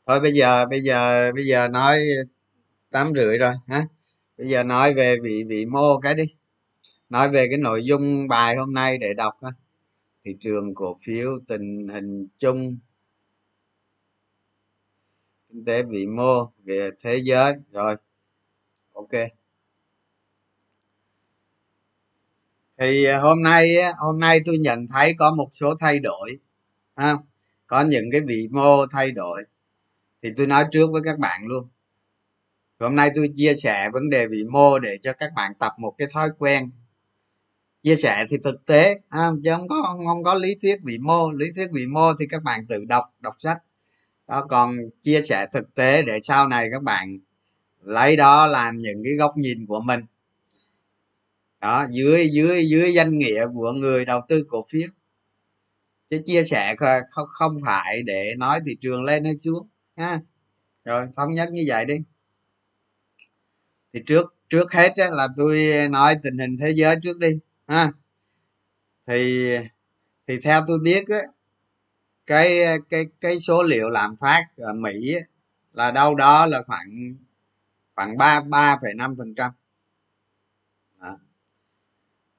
Thôi 0.05 0.19
bây 0.19 0.33
giờ 0.33 0.65
bây 0.65 0.81
giờ 0.81 1.31
bây 1.35 1.45
giờ 1.45 1.67
nói 1.67 2.00
tám 2.91 3.12
rưỡi 3.15 3.38
rồi, 3.38 3.53
hả? 3.67 3.83
Bây 4.38 4.47
giờ 4.47 4.63
nói 4.63 4.93
về 4.93 5.17
vị 5.24 5.43
vị 5.47 5.65
mô 5.65 6.00
cái 6.00 6.15
đi. 6.15 6.24
Nói 7.09 7.29
về 7.29 7.47
cái 7.47 7.57
nội 7.57 7.85
dung 7.85 8.27
bài 8.27 8.55
hôm 8.55 8.74
nay 8.74 8.97
để 8.97 9.13
đọc 9.13 9.33
ha 9.43 9.50
thị 10.25 10.31
trường 10.41 10.75
cổ 10.75 10.95
phiếu, 11.05 11.39
tình 11.47 11.88
hình 11.88 12.27
chung, 12.38 12.77
kinh 15.50 15.65
tế 15.65 15.83
vĩ 15.83 16.05
mô, 16.07 16.51
về 16.63 16.89
thế 17.03 17.17
giới. 17.17 17.53
Rồi, 17.71 17.95
ok. 18.93 19.12
Thì 22.77 23.05
à, 23.05 23.19
hôm 23.19 23.43
nay 23.43 23.75
hôm 23.97 24.19
nay 24.19 24.39
tôi 24.45 24.57
nhận 24.57 24.88
thấy 24.93 25.13
có 25.19 25.33
một 25.33 25.50
số 25.51 25.75
thay 25.79 26.00
đổi, 26.00 26.39
ha? 26.95 27.15
Có 27.67 27.81
những 27.81 28.05
cái 28.12 28.21
vị 28.21 28.47
mô 28.51 28.85
thay 28.91 29.12
đổi 29.12 29.43
thì 30.25 30.32
tôi 30.38 30.48
nói 30.48 30.65
trước 30.72 30.88
với 30.91 31.01
các 31.05 31.20
bạn 31.20 31.46
luôn. 31.46 31.67
Hôm 32.79 32.96
nay 32.96 33.12
tôi 33.15 33.29
chia 33.34 33.55
sẻ 33.55 33.89
vấn 33.94 34.10
đề 34.10 34.27
vĩ 34.27 34.44
mô 34.51 34.79
để 34.79 34.98
cho 35.01 35.13
các 35.13 35.32
bạn 35.36 35.51
tập 35.60 35.74
một 35.77 35.96
cái 35.98 36.08
thói 36.13 36.29
quen. 36.38 36.72
Chia 37.84 37.96
sẻ 37.96 38.25
thì 38.29 38.38
thực 38.44 38.65
tế 38.65 38.96
à, 39.10 39.29
chứ 39.44 39.51
không 39.58 39.67
có 39.67 39.98
không 40.05 40.24
có 40.24 40.34
lý 40.34 40.55
thuyết 40.62 40.75
vĩ 40.84 40.98
mô. 40.98 41.32
Lý 41.32 41.46
thuyết 41.55 41.67
vĩ 41.72 41.86
mô 41.88 42.13
thì 42.20 42.25
các 42.29 42.44
bạn 42.44 42.67
tự 42.67 42.86
đọc 42.86 43.03
đọc 43.20 43.36
sách. 43.39 43.58
Đó 44.27 44.46
còn 44.50 44.75
chia 45.01 45.22
sẻ 45.22 45.48
thực 45.53 45.75
tế 45.75 46.01
để 46.01 46.20
sau 46.22 46.48
này 46.48 46.70
các 46.72 46.84
bạn 46.84 47.20
lấy 47.82 48.15
đó 48.15 48.48
làm 48.48 48.77
những 48.77 49.01
cái 49.03 49.13
góc 49.13 49.32
nhìn 49.38 49.65
của 49.65 49.79
mình. 49.79 50.00
Đó 51.62 51.88
dưới 51.91 52.29
dưới 52.29 52.70
dưới 52.70 52.94
danh 52.94 53.17
nghĩa 53.17 53.46
của 53.53 53.72
người 53.72 54.05
đầu 54.05 54.22
tư 54.27 54.44
cổ 54.48 54.65
phiếu. 54.70 54.89
Chứ 56.10 56.22
chia 56.25 56.44
sẻ 56.44 56.75
không 57.10 57.27
không 57.29 57.58
phải 57.65 58.03
để 58.03 58.36
nói 58.38 58.60
thị 58.65 58.77
trường 58.82 59.03
lên 59.03 59.24
hay 59.24 59.36
xuống 59.36 59.67
ha. 59.97 60.19
Rồi 60.85 61.07
thống 61.15 61.35
nhất 61.35 61.49
như 61.51 61.63
vậy 61.67 61.85
đi. 61.85 61.95
Thì 63.93 64.03
trước 64.05 64.35
trước 64.49 64.71
hết 64.73 64.93
á, 64.97 65.05
là 65.11 65.27
tôi 65.37 65.69
nói 65.89 66.15
tình 66.23 66.37
hình 66.37 66.57
thế 66.57 66.71
giới 66.71 66.95
trước 67.03 67.17
đi 67.17 67.39
ha. 67.67 67.91
Thì 69.07 69.49
thì 70.27 70.39
theo 70.39 70.61
tôi 70.67 70.79
biết 70.79 71.03
á, 71.09 71.19
cái 72.25 72.59
cái 72.89 73.05
cái 73.21 73.39
số 73.39 73.63
liệu 73.63 73.89
lạm 73.89 74.15
phát 74.17 74.43
ở 74.57 74.73
mỹ 74.73 75.13
á, 75.13 75.21
là 75.73 75.91
đâu 75.91 76.15
đó 76.15 76.45
là 76.45 76.63
khoảng 76.67 77.15
khoảng 77.95 78.17
ba 78.17 78.41
ba 78.41 78.77
phẩy 78.81 78.93
năm 78.93 79.15
phần 79.17 79.35
trăm. 79.35 79.51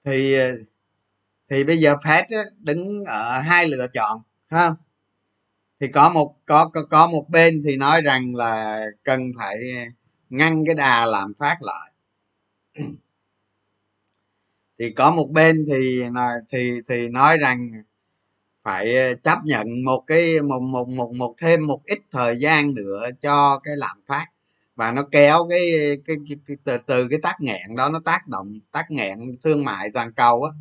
Thì 0.04 0.36
thì 1.48 1.64
bây 1.64 1.78
giờ 1.78 1.94
Fed 1.94 2.24
á, 2.28 2.44
đứng 2.58 3.04
ở 3.04 3.40
hai 3.40 3.68
lựa 3.68 3.86
chọn 3.92 4.22
ha 4.46 4.74
thì 5.80 5.88
có 5.88 6.08
một 6.10 6.34
có 6.46 6.68
có, 6.68 6.82
có 6.90 7.06
một 7.06 7.26
bên 7.28 7.62
thì 7.64 7.76
nói 7.76 8.00
rằng 8.02 8.34
là 8.34 8.80
cần 9.04 9.20
phải 9.38 9.56
ngăn 10.30 10.64
cái 10.66 10.74
đà 10.74 11.06
làm 11.06 11.34
phát 11.34 11.58
lại. 11.62 11.92
Thì 14.78 14.90
có 14.90 15.10
một 15.10 15.30
bên 15.30 15.66
thì 15.68 16.02
thì 16.52 16.80
thì 16.88 17.08
nói 17.08 17.38
rằng 17.38 17.70
phải 18.64 18.96
chấp 19.22 19.38
nhận 19.44 19.84
một 19.84 20.04
cái 20.06 20.42
một 20.42 20.60
một 20.60 20.88
một 20.88 21.10
một 21.18 21.34
thêm 21.38 21.66
một 21.66 21.80
ít 21.84 21.98
thời 22.10 22.36
gian 22.38 22.74
nữa 22.74 23.10
cho 23.20 23.58
cái 23.64 23.74
lạm 23.76 23.96
phát. 24.06 24.26
Và 24.76 24.92
nó 24.92 25.02
kéo 25.12 25.46
cái 25.50 25.70
cái, 26.06 26.16
cái, 26.28 26.38
cái 26.46 26.56
từ, 26.64 26.78
từ 26.86 27.08
cái 27.08 27.18
tác 27.22 27.36
nghẹn 27.40 27.76
đó 27.76 27.88
nó 27.88 28.00
tác 28.04 28.28
động 28.28 28.48
tác 28.72 28.90
nghẹn 28.90 29.18
thương 29.44 29.64
mại 29.64 29.90
toàn 29.94 30.12
cầu 30.12 30.42
á. 30.44 30.52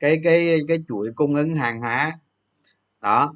Cái 0.00 0.20
cái 0.24 0.60
cái 0.68 0.78
chuỗi 0.88 1.10
cung 1.16 1.34
ứng 1.34 1.54
hàng 1.54 1.80
hóa. 1.80 2.12
Đó 3.02 3.34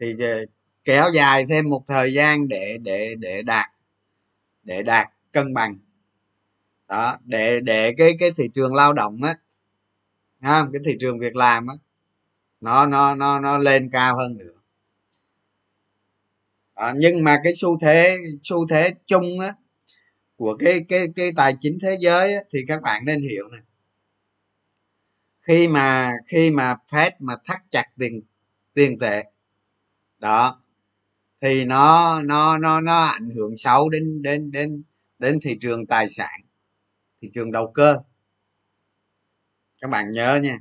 thì 0.00 0.16
ờ, 0.20 0.44
kéo 0.84 1.10
dài 1.14 1.44
thêm 1.48 1.70
một 1.70 1.82
thời 1.86 2.14
gian 2.14 2.48
để 2.48 2.78
để 2.82 3.14
để 3.18 3.42
đạt 3.42 3.70
để 4.64 4.82
đạt 4.82 5.08
cân 5.32 5.54
bằng. 5.54 5.78
Đó 6.88 7.18
để 7.24 7.60
để 7.60 7.94
cái 7.98 8.16
cái 8.20 8.30
thị 8.36 8.48
trường 8.54 8.74
lao 8.74 8.92
động 8.92 9.22
á 9.22 9.34
ha, 10.40 10.66
cái 10.72 10.82
thị 10.84 10.92
trường 11.00 11.18
việc 11.18 11.36
làm 11.36 11.66
á 11.66 11.74
nó 12.60 12.86
nó 12.86 13.14
nó 13.14 13.40
nó 13.40 13.58
lên 13.58 13.90
cao 13.92 14.16
hơn 14.16 14.38
nữa. 14.38 14.52
Đó, 16.76 16.92
nhưng 16.96 17.24
mà 17.24 17.40
cái 17.44 17.52
xu 17.54 17.78
thế 17.80 18.16
xu 18.42 18.66
thế 18.68 18.94
chung 19.06 19.40
á 19.40 19.52
của 20.36 20.56
cái 20.58 20.84
cái 20.88 21.06
cái 21.16 21.32
tài 21.36 21.54
chính 21.60 21.78
thế 21.82 21.96
giới 22.00 22.34
á, 22.34 22.40
thì 22.52 22.60
các 22.68 22.82
bạn 22.82 23.04
nên 23.04 23.22
hiểu 23.22 23.48
này 23.48 23.60
khi 25.42 25.68
mà 25.68 26.12
khi 26.26 26.50
mà 26.50 26.76
Fed 26.90 27.10
mà 27.18 27.36
thắt 27.44 27.62
chặt 27.70 27.84
tiền 27.98 28.20
tiền 28.74 28.98
tệ 28.98 29.24
đó. 30.18 30.60
Thì 31.42 31.64
nó 31.64 32.22
nó 32.22 32.58
nó 32.58 32.80
nó 32.80 33.04
ảnh 33.04 33.30
hưởng 33.36 33.56
xấu 33.56 33.88
đến 33.88 34.22
đến 34.22 34.50
đến 34.50 34.82
đến 35.18 35.38
thị 35.42 35.58
trường 35.60 35.86
tài 35.86 36.08
sản, 36.08 36.40
thị 37.22 37.30
trường 37.34 37.52
đầu 37.52 37.72
cơ. 37.74 37.98
Các 39.80 39.90
bạn 39.90 40.10
nhớ 40.12 40.40
nha, 40.42 40.58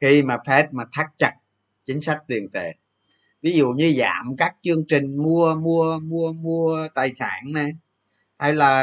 khi 0.00 0.22
mà 0.22 0.36
Fed 0.36 0.66
mà 0.72 0.84
thắt 0.92 1.06
chặt 1.18 1.34
chính 1.86 2.00
sách 2.00 2.18
tiền 2.28 2.48
tệ, 2.52 2.72
ví 3.42 3.52
dụ 3.52 3.70
như 3.70 3.94
giảm 3.98 4.36
các 4.38 4.56
chương 4.62 4.86
trình 4.88 5.16
mua 5.22 5.54
mua 5.54 5.98
mua 5.98 6.32
mua 6.32 6.88
tài 6.94 7.12
sản 7.12 7.44
này 7.54 7.72
hay 8.38 8.52
là 8.54 8.82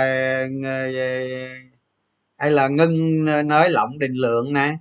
hay 2.38 2.52
là 2.52 2.68
ngưng 2.68 3.26
nới 3.48 3.70
lỏng 3.70 4.00
định 4.00 4.14
lượng 4.14 4.54
nè 4.54 4.76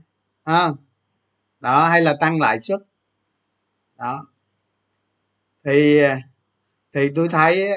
đó, 1.60 1.88
hay 1.88 2.02
là 2.02 2.16
tăng 2.20 2.40
lãi 2.40 2.60
suất. 2.60 2.80
Đó 3.96 4.26
thì 5.66 5.98
à, 5.98 6.18
thì 6.92 7.10
tôi 7.14 7.28
thấy 7.28 7.68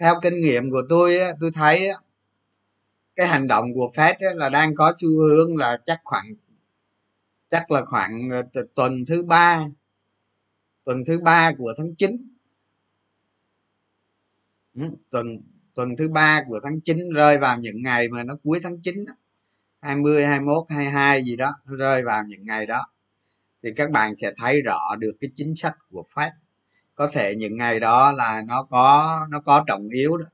theo 0.00 0.14
kinh 0.22 0.34
nghiệm 0.34 0.70
của 0.70 0.82
tôi 0.88 1.18
tôi 1.40 1.50
thấy 1.54 1.88
cái 3.16 3.26
hành 3.26 3.46
động 3.46 3.64
của 3.74 3.90
Fed 3.94 4.36
là 4.36 4.48
đang 4.48 4.74
có 4.74 4.92
xu 4.96 5.08
hướng 5.08 5.56
là 5.56 5.78
chắc 5.86 6.00
khoảng, 6.04 6.34
chắc 7.48 7.70
là 7.70 7.84
khoảng 7.84 8.30
ờ, 8.30 8.64
tuần 8.74 9.04
thứ 9.06 9.22
ba, 9.22 9.64
tuần 10.84 11.04
thứ 11.06 11.18
ba 11.18 11.52
của 11.58 11.74
tháng 11.78 11.94
9 11.94 12.16
ừ, 14.74 14.82
tuần 15.10 15.26
tuần 15.74 15.96
thứ 15.96 16.08
ba 16.08 16.42
của 16.48 16.60
tháng 16.64 16.80
9 16.80 16.98
rơi 17.14 17.38
vào 17.38 17.58
những 17.58 17.82
ngày 17.82 18.08
mà 18.08 18.24
nó 18.24 18.36
cuối 18.44 18.60
tháng 18.62 18.80
9 18.80 19.04
hai 19.80 19.96
mươi, 19.96 20.22
hai 20.22 20.30
21 20.30 20.64
22 20.70 21.24
gì 21.24 21.36
đó, 21.36 21.54
rơi 21.64 22.02
vào 22.02 22.24
những 22.26 22.46
ngày 22.46 22.66
đó. 22.66 22.86
Thì 23.62 23.70
các 23.76 23.90
bạn 23.90 24.14
sẽ 24.16 24.32
thấy 24.36 24.62
rõ 24.62 24.96
được 24.98 25.12
cái 25.20 25.30
chính 25.36 25.54
sách 25.56 25.74
của 25.90 26.04
Fed 26.14 26.30
có 26.94 27.08
thể 27.12 27.34
những 27.36 27.56
ngày 27.56 27.80
đó 27.80 28.12
là 28.12 28.42
nó 28.46 28.62
có 28.70 29.20
nó 29.30 29.40
có 29.40 29.64
trọng 29.66 29.88
yếu 29.88 30.16
đó. 30.16 30.26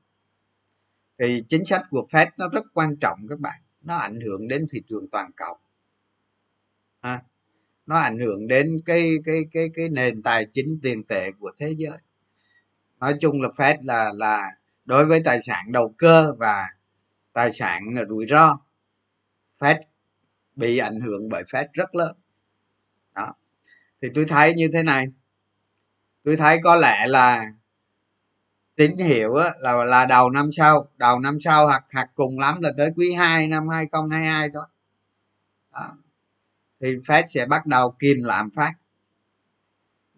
Thì 1.19 1.43
chính 1.47 1.65
sách 1.65 1.81
của 1.89 2.07
Fed 2.11 2.27
nó 2.37 2.47
rất 2.47 2.65
quan 2.73 2.95
trọng 3.01 3.19
các 3.29 3.39
bạn. 3.39 3.61
Nó 3.81 3.95
ảnh 3.95 4.19
hưởng 4.25 4.47
đến 4.47 4.67
thị 4.71 4.81
trường 4.89 5.07
toàn 5.11 5.31
cầu. 5.35 5.57
À, 7.01 7.23
nó 7.85 7.95
ảnh 7.95 8.19
hưởng 8.19 8.47
đến 8.47 8.81
cái 8.85 9.15
cái 9.25 9.43
cái 9.51 9.69
cái 9.73 9.89
nền 9.89 10.21
tài 10.21 10.45
chính 10.53 10.79
tiền 10.83 11.03
tệ 11.03 11.31
của 11.39 11.51
thế 11.57 11.73
giới. 11.77 11.97
Nói 12.99 13.15
chung 13.21 13.41
là 13.41 13.49
Fed 13.49 13.77
là 13.81 14.11
là 14.15 14.51
đối 14.85 15.05
với 15.05 15.21
tài 15.25 15.41
sản 15.41 15.71
đầu 15.71 15.93
cơ 15.97 16.33
và 16.37 16.67
tài 17.33 17.51
sản 17.51 17.83
là 17.95 18.05
rủi 18.05 18.25
ro 18.29 18.57
Fed 19.59 19.75
bị 20.55 20.77
ảnh 20.77 21.01
hưởng 21.01 21.29
bởi 21.29 21.43
Fed 21.43 21.65
rất 21.73 21.95
lớn. 21.95 22.15
Đó. 23.15 23.33
Thì 24.01 24.07
tôi 24.15 24.25
thấy 24.25 24.53
như 24.53 24.69
thế 24.73 24.83
này 24.83 25.07
tôi 26.23 26.35
thấy 26.35 26.59
có 26.63 26.75
lẽ 26.75 27.07
là 27.07 27.45
tín 28.75 28.97
hiệu 28.97 29.35
á, 29.35 29.49
là 29.59 29.85
là 29.85 30.05
đầu 30.05 30.29
năm 30.29 30.51
sau 30.51 30.87
đầu 30.97 31.19
năm 31.19 31.37
sau 31.39 31.67
hoặc 31.67 31.85
hoặc 31.93 32.09
cùng 32.15 32.39
lắm 32.39 32.61
là 32.61 32.71
tới 32.77 32.91
quý 32.95 33.13
2 33.13 33.47
năm 33.47 33.69
2022 33.69 34.49
thôi. 34.53 34.65
À, 35.71 35.87
thì 36.81 36.95
Fed 36.95 37.23
sẽ 37.27 37.45
bắt 37.45 37.65
đầu 37.65 37.95
kìm 37.99 38.23
lạm 38.23 38.49
phát. 38.55 38.73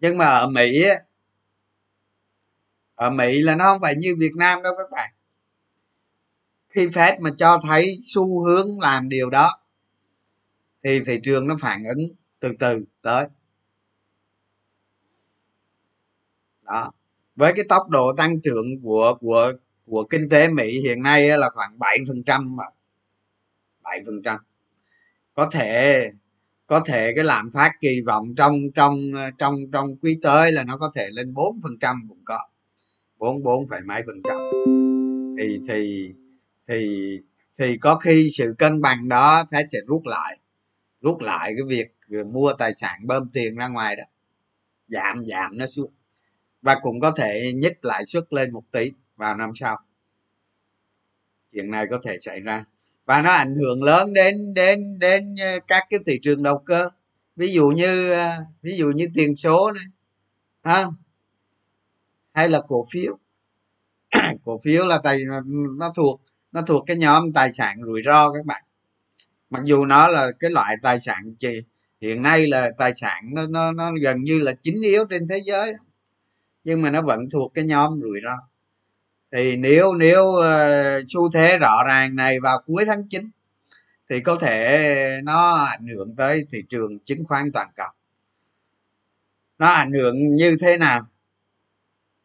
Nhưng 0.00 0.18
mà 0.18 0.24
ở 0.24 0.48
Mỹ 0.48 0.82
á, 0.82 0.94
ở 2.94 3.10
Mỹ 3.10 3.42
là 3.42 3.56
nó 3.56 3.64
không 3.64 3.82
phải 3.82 3.94
như 3.96 4.14
Việt 4.18 4.32
Nam 4.36 4.62
đâu 4.62 4.74
các 4.78 4.90
bạn. 4.90 5.10
Khi 6.68 6.86
Fed 6.86 7.20
mà 7.20 7.30
cho 7.38 7.60
thấy 7.68 7.96
xu 8.00 8.44
hướng 8.44 8.80
làm 8.80 9.08
điều 9.08 9.30
đó 9.30 9.60
thì 10.84 11.00
thị 11.06 11.20
trường 11.24 11.48
nó 11.48 11.56
phản 11.60 11.84
ứng 11.84 12.08
từ 12.40 12.52
từ 12.58 12.84
tới. 13.02 13.28
Đó. 16.64 16.92
Với 17.36 17.52
cái 17.56 17.64
tốc 17.68 17.88
độ 17.88 18.12
tăng 18.16 18.40
trưởng 18.40 18.66
của 18.82 19.14
của 19.20 19.52
của 19.86 20.04
kinh 20.10 20.28
tế 20.28 20.48
Mỹ 20.48 20.80
hiện 20.80 21.02
nay 21.02 21.38
là 21.38 21.50
khoảng 21.50 21.78
7 21.78 21.98
phần 22.08 22.22
trăm 22.26 22.56
mà. 22.56 22.64
7 23.82 24.00
phần 24.06 24.22
trăm. 24.24 24.38
Có 25.34 25.50
thể 25.52 26.10
có 26.66 26.80
thể 26.80 27.12
cái 27.16 27.24
lạm 27.24 27.50
phát 27.50 27.72
kỳ 27.80 28.00
vọng 28.06 28.34
trong 28.36 28.54
trong 28.74 28.96
trong 29.38 29.54
trong 29.72 29.96
quý 29.96 30.18
tới 30.22 30.52
là 30.52 30.64
nó 30.64 30.78
có 30.78 30.92
thể 30.96 31.08
lên 31.12 31.34
4 31.34 31.54
phần 31.62 31.72
trăm 31.80 32.02
cũng 32.08 32.22
có. 32.24 32.38
Bốn 33.18 33.42
bốn 33.42 33.66
phải 33.70 33.80
mấy 33.80 34.02
phần 34.06 34.22
trăm. 34.24 34.36
Thì 35.38 35.60
thì 35.68 36.08
thì 36.68 37.10
thì 37.58 37.76
có 37.78 37.96
khi 37.96 38.28
sự 38.38 38.54
cân 38.58 38.80
bằng 38.80 39.08
đó 39.08 39.44
phải 39.50 39.64
sẽ 39.68 39.78
rút 39.86 40.02
lại. 40.06 40.38
Rút 41.00 41.20
lại 41.20 41.52
cái 41.56 41.64
việc 41.68 41.88
mua 42.26 42.52
tài 42.58 42.74
sản 42.74 43.06
bơm 43.06 43.30
tiền 43.32 43.56
ra 43.56 43.68
ngoài 43.68 43.96
đó. 43.96 44.04
Giảm 44.88 45.24
giảm 45.26 45.58
nó 45.58 45.66
xuống 45.66 45.92
và 46.64 46.78
cũng 46.82 47.00
có 47.00 47.10
thể 47.10 47.52
nhích 47.54 47.84
lãi 47.84 48.06
suất 48.06 48.32
lên 48.32 48.52
một 48.52 48.62
tỷ 48.72 48.92
vào 49.16 49.36
năm 49.36 49.52
sau. 49.54 49.78
Chuyện 51.52 51.70
này 51.70 51.86
có 51.90 52.00
thể 52.04 52.18
xảy 52.20 52.40
ra. 52.40 52.64
Và 53.04 53.22
nó 53.22 53.30
ảnh 53.30 53.54
hưởng 53.54 53.82
lớn 53.82 54.12
đến 54.12 54.54
đến 54.54 54.98
đến 54.98 55.34
ờ, 55.40 55.58
các 55.68 55.82
cái 55.90 56.00
thị 56.06 56.18
trường 56.22 56.42
đầu 56.42 56.58
cơ. 56.58 56.88
Ví 57.36 57.52
dụ 57.52 57.68
như 57.68 58.12
ờ, 58.12 58.30
ví 58.62 58.76
dụ 58.76 58.90
như 58.90 59.08
tiền 59.14 59.36
số 59.36 59.72
này, 59.72 59.84
ha? 60.62 60.86
Hay 62.32 62.48
là 62.48 62.60
cổ 62.68 62.84
phiếu. 62.92 63.18
Cổ 64.44 64.58
phiếu 64.64 64.86
là 64.86 64.98
tài, 64.98 65.18
nó 65.78 65.92
thuộc 65.96 66.20
nó 66.52 66.62
thuộc 66.62 66.84
cái 66.86 66.96
nhóm 66.96 67.32
tài 67.32 67.52
sản 67.52 67.76
rủi 67.86 68.02
ro 68.02 68.32
các 68.32 68.46
bạn. 68.46 68.62
Mặc 69.50 69.62
dù 69.64 69.84
nó 69.84 70.08
là 70.08 70.32
cái 70.40 70.50
loại 70.50 70.76
tài 70.82 71.00
sản 71.00 71.34
gì 71.40 71.60
hiện 72.00 72.22
nay 72.22 72.46
là 72.46 72.70
tài 72.78 72.94
sản 72.94 73.24
nó 73.32 73.46
nó 73.46 73.72
nó 73.72 73.90
gần 74.02 74.20
như 74.20 74.38
là 74.38 74.52
chính 74.62 74.82
yếu 74.82 75.04
trên 75.10 75.26
thế 75.28 75.40
giới 75.44 75.74
nhưng 76.64 76.82
mà 76.82 76.90
nó 76.90 77.02
vẫn 77.02 77.20
thuộc 77.32 77.54
cái 77.54 77.64
nhóm 77.64 78.00
rủi 78.02 78.20
ro. 78.24 78.48
Thì 79.32 79.56
nếu 79.56 79.94
nếu 79.94 80.32
ờ, 80.34 81.02
xu 81.06 81.30
thế 81.30 81.58
rõ 81.58 81.84
ràng 81.86 82.16
này 82.16 82.40
vào 82.40 82.62
cuối 82.66 82.84
tháng 82.86 83.08
9 83.08 83.30
thì 84.10 84.20
có 84.20 84.36
thể 84.36 85.20
nó 85.24 85.54
ảnh 85.56 85.86
hưởng 85.88 86.16
tới 86.16 86.46
thị 86.52 86.58
trường 86.70 86.98
chứng 86.98 87.24
khoán 87.24 87.52
toàn 87.52 87.68
cầu. 87.76 87.88
Nó 89.58 89.66
ảnh 89.66 89.92
hưởng 89.92 90.36
như 90.36 90.56
thế 90.60 90.76
nào? 90.78 91.00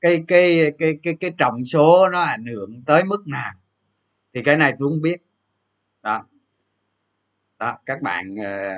Cái 0.02 0.24
cái 0.28 0.72
cái 0.80 0.98
cái 1.04 1.16
cái 1.20 1.32
trọng 1.38 1.66
số 1.66 2.10
nó 2.12 2.22
ảnh 2.22 2.46
hưởng 2.46 2.84
tới 2.86 3.04
mức 3.04 3.28
nào? 3.28 3.54
Thì 4.34 4.44
cái 4.44 4.58
này 4.58 4.74
tôi 4.80 4.90
không 4.90 5.02
biết. 5.02 5.18
Đó. 6.04 6.24
Đó 7.60 7.78
các 7.86 8.02
bạn 8.02 8.26
ờ, 8.46 8.74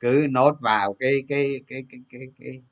cứ 0.00 0.26
nốt 0.30 0.56
vào 0.60 0.94
cái 1.00 1.12
cái 1.28 1.60
cái 1.66 1.84
cái 1.90 2.00
cái, 2.10 2.20
cái 2.40 2.62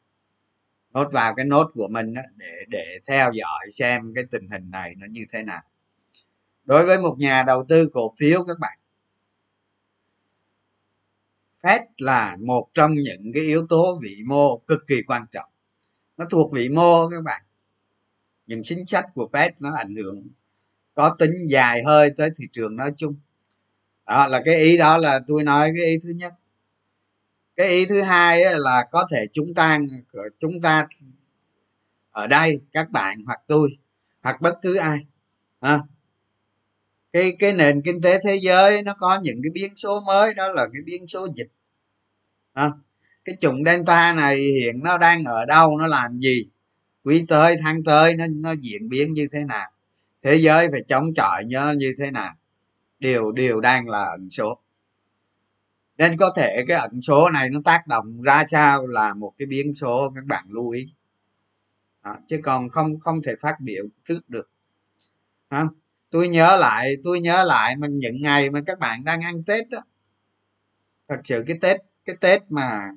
nốt 0.94 1.12
vào 1.12 1.34
cái 1.34 1.44
nốt 1.44 1.70
của 1.74 1.88
mình 1.88 2.14
đó, 2.14 2.22
để 2.36 2.64
để 2.68 2.98
theo 3.06 3.32
dõi 3.32 3.70
xem 3.70 4.12
cái 4.14 4.24
tình 4.30 4.48
hình 4.50 4.70
này 4.70 4.94
nó 4.96 5.06
như 5.10 5.24
thế 5.32 5.42
nào. 5.42 5.62
Đối 6.64 6.86
với 6.86 6.98
một 6.98 7.16
nhà 7.18 7.42
đầu 7.42 7.64
tư 7.68 7.90
cổ 7.92 8.14
phiếu 8.18 8.44
các 8.44 8.58
bạn 8.60 8.78
Fed 11.62 11.80
là 11.98 12.36
một 12.40 12.68
trong 12.74 12.94
những 12.94 13.32
cái 13.34 13.42
yếu 13.42 13.66
tố 13.68 13.98
vĩ 14.02 14.16
mô 14.26 14.58
cực 14.58 14.86
kỳ 14.86 15.02
quan 15.06 15.26
trọng. 15.32 15.48
Nó 16.16 16.24
thuộc 16.30 16.52
vĩ 16.52 16.68
mô 16.68 17.08
các 17.08 17.22
bạn. 17.24 17.42
Những 18.46 18.62
chính 18.64 18.86
sách 18.86 19.06
của 19.14 19.28
Fed 19.32 19.50
nó 19.60 19.70
ảnh 19.76 19.94
hưởng 19.94 20.28
có 20.94 21.16
tính 21.18 21.32
dài 21.48 21.82
hơi 21.82 22.10
tới 22.16 22.30
thị 22.36 22.44
trường 22.52 22.76
nói 22.76 22.92
chung. 22.96 23.14
Đó 24.06 24.26
là 24.26 24.42
cái 24.44 24.56
ý 24.56 24.76
đó 24.76 24.98
là 24.98 25.20
tôi 25.26 25.44
nói 25.44 25.72
cái 25.76 25.86
ý 25.86 25.98
thứ 26.02 26.10
nhất 26.10 26.34
cái 27.56 27.68
ý 27.68 27.86
thứ 27.86 28.02
hai 28.02 28.44
là 28.58 28.88
có 28.92 29.06
thể 29.10 29.26
chúng 29.32 29.54
ta 29.54 29.78
chúng 30.40 30.60
ta 30.62 30.86
ở 32.10 32.26
đây 32.26 32.60
các 32.72 32.90
bạn 32.90 33.24
hoặc 33.26 33.40
tôi 33.46 33.78
hoặc 34.22 34.40
bất 34.40 34.58
cứ 34.62 34.76
ai 34.76 34.98
à, 35.60 35.80
cái 37.12 37.36
cái 37.38 37.52
nền 37.52 37.82
kinh 37.82 38.00
tế 38.02 38.20
thế 38.24 38.36
giới 38.36 38.82
nó 38.82 38.94
có 38.98 39.20
những 39.22 39.40
cái 39.42 39.50
biến 39.54 39.76
số 39.76 40.00
mới 40.00 40.34
đó 40.34 40.48
là 40.52 40.66
cái 40.72 40.82
biến 40.84 41.06
số 41.06 41.28
dịch 41.34 41.48
à, 42.52 42.70
cái 43.24 43.36
chủng 43.40 43.64
delta 43.64 44.12
này 44.12 44.36
hiện 44.36 44.82
nó 44.82 44.98
đang 44.98 45.24
ở 45.24 45.44
đâu 45.44 45.78
nó 45.78 45.86
làm 45.86 46.18
gì? 46.18 46.46
Quý 47.04 47.24
tới 47.28 47.56
tháng 47.62 47.84
tới 47.84 48.16
nó 48.16 48.26
nó 48.26 48.52
diễn 48.60 48.88
biến 48.88 49.14
như 49.14 49.28
thế 49.32 49.44
nào? 49.44 49.70
Thế 50.22 50.36
giới 50.36 50.68
phải 50.70 50.82
chống 50.88 51.14
chọi 51.14 51.44
nó 51.50 51.72
như 51.72 51.94
thế 51.98 52.10
nào? 52.10 52.34
Điều 52.98 53.32
điều 53.32 53.60
đang 53.60 53.88
là 53.88 54.04
ẩn 54.04 54.30
số 54.30 54.60
nên 55.98 56.16
có 56.16 56.32
thể 56.36 56.64
cái 56.68 56.76
ẩn 56.76 57.00
số 57.00 57.30
này 57.30 57.48
nó 57.50 57.60
tác 57.64 57.86
động 57.86 58.22
ra 58.22 58.44
sao 58.46 58.86
là 58.86 59.14
một 59.14 59.32
cái 59.38 59.46
biến 59.46 59.74
số 59.74 60.12
các 60.14 60.24
bạn 60.24 60.44
lưu 60.48 60.70
ý. 60.70 60.92
Đó, 62.04 62.16
chứ 62.28 62.40
còn 62.42 62.68
không 62.68 63.00
không 63.00 63.22
thể 63.22 63.34
phát 63.40 63.60
biểu 63.60 63.84
trước 64.08 64.28
được. 64.28 64.50
Đó. 65.50 65.70
tôi 66.10 66.28
nhớ 66.28 66.56
lại 66.56 66.96
tôi 67.04 67.20
nhớ 67.20 67.44
lại 67.44 67.76
mình 67.76 67.98
những 67.98 68.22
ngày 68.22 68.50
mà 68.50 68.60
các 68.66 68.78
bạn 68.78 69.04
đang 69.04 69.20
ăn 69.20 69.44
tết 69.44 69.68
đó. 69.70 69.80
Thật 71.08 71.20
sự 71.24 71.44
cái 71.46 71.58
tết 71.60 71.80
cái 72.04 72.16
tết 72.20 72.42
mà 72.48 72.88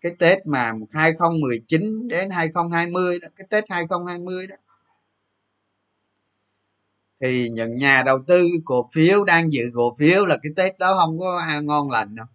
cái 0.00 0.12
tết 0.18 0.46
mà 0.46 0.72
2019 0.92 2.08
đến 2.08 2.30
2020 2.30 3.18
đó 3.20 3.28
cái 3.36 3.46
tết 3.50 3.64
2020 3.70 4.46
đó 4.46 4.56
thì 7.20 7.48
những 7.48 7.76
nhà 7.76 8.02
đầu 8.06 8.18
tư 8.26 8.48
cổ 8.64 8.88
phiếu 8.92 9.24
đang 9.24 9.52
giữ 9.52 9.62
cổ 9.74 9.94
phiếu 9.98 10.26
là 10.26 10.38
cái 10.42 10.52
tết 10.56 10.78
đó 10.78 10.96
không 10.96 11.18
có 11.18 11.42
ngon 11.62 11.90
lành 11.90 12.14
đâu. 12.14 12.26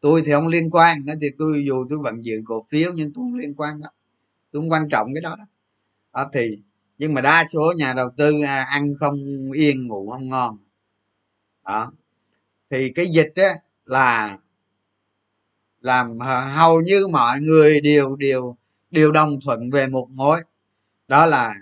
Tôi 0.00 0.22
thì 0.26 0.32
không 0.32 0.48
liên 0.48 0.70
quan 0.70 1.06
nó 1.06 1.14
thì 1.20 1.30
tôi 1.38 1.64
dù 1.66 1.86
tôi 1.90 1.98
vẫn 1.98 2.24
giữ 2.24 2.42
cổ 2.46 2.66
phiếu 2.70 2.92
nhưng 2.94 3.12
tôi 3.12 3.22
không 3.24 3.34
liên 3.34 3.54
quan 3.56 3.80
đó 3.80 3.88
tôi 4.52 4.62
không 4.62 4.70
quan 4.72 4.88
trọng 4.88 5.14
cái 5.14 5.20
đó 5.20 5.36
đó, 5.38 5.44
à, 6.12 6.26
thì 6.32 6.58
nhưng 6.98 7.14
mà 7.14 7.20
đa 7.20 7.44
số 7.48 7.72
nhà 7.76 7.94
đầu 7.94 8.10
tư 8.16 8.42
à, 8.46 8.64
ăn 8.70 8.94
không 9.00 9.16
yên 9.54 9.86
ngủ 9.86 10.10
không 10.10 10.28
ngon. 10.28 10.58
Đó. 11.64 11.92
Thì 12.70 12.92
cái 12.94 13.06
dịch 13.06 13.32
á 13.36 13.50
là 13.84 14.38
làm 15.80 16.18
hầu 16.54 16.80
như 16.80 17.08
mọi 17.08 17.40
người 17.40 17.80
đều 17.80 18.16
đều 18.16 18.56
đều 18.90 19.12
đồng 19.12 19.40
thuận 19.44 19.70
về 19.70 19.86
một 19.86 20.08
mối. 20.10 20.40
Đó 21.08 21.26
là 21.26 21.54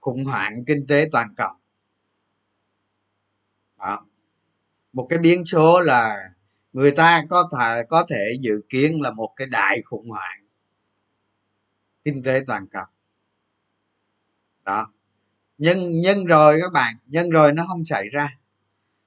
khủng 0.00 0.24
hoảng 0.24 0.64
kinh 0.66 0.86
tế 0.86 1.08
toàn 1.12 1.34
cầu 1.36 1.50
đó 3.82 4.06
một 4.92 5.06
cái 5.10 5.18
biến 5.18 5.44
số 5.44 5.80
là 5.80 6.30
người 6.72 6.90
ta 6.90 7.24
có 7.30 7.48
thể 7.58 7.82
có 7.88 8.06
thể 8.10 8.36
dự 8.40 8.60
kiến 8.68 9.02
là 9.02 9.10
một 9.10 9.32
cái 9.36 9.46
đại 9.46 9.82
khủng 9.82 10.08
hoảng 10.08 10.42
kinh 12.04 12.22
tế 12.22 12.40
toàn 12.46 12.66
cầu. 12.66 12.84
Đó. 14.64 14.92
Nhưng 15.58 15.90
nhưng 15.90 16.24
rồi 16.24 16.58
các 16.62 16.72
bạn, 16.72 16.96
nhưng 17.06 17.30
rồi 17.30 17.52
nó 17.52 17.64
không 17.68 17.84
xảy 17.84 18.08
ra. 18.08 18.38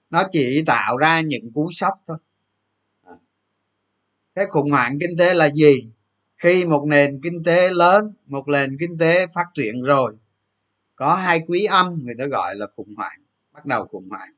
Nó 0.10 0.24
chỉ 0.32 0.64
tạo 0.66 0.98
ra 0.98 1.22
những 1.22 1.52
cú 1.54 1.70
sốc 1.72 1.94
thôi. 2.08 2.18
Cái 4.36 4.46
khủng 4.46 4.72
hoảng 4.72 4.98
kinh 5.00 5.18
tế 5.18 5.34
là 5.34 5.50
gì? 5.50 5.90
Khi 6.38 6.66
một 6.66 6.86
nền 6.88 7.22
kinh 7.24 7.44
tế 7.44 7.70
lớn, 7.70 8.14
một 8.26 8.48
nền 8.48 8.78
kinh 8.80 8.98
tế 8.98 9.28
phát 9.28 9.46
triển 9.54 9.82
rồi, 9.82 10.16
có 10.96 11.16
hai 11.16 11.42
quý 11.48 11.66
âm 11.66 12.00
người 12.04 12.16
ta 12.20 12.26
gọi 12.26 12.56
là 12.56 12.68
khủng 12.76 12.96
hoảng, 12.98 13.22
bắt 13.52 13.66
đầu 13.66 13.88
khủng 13.88 14.10
hoảng 14.10 14.30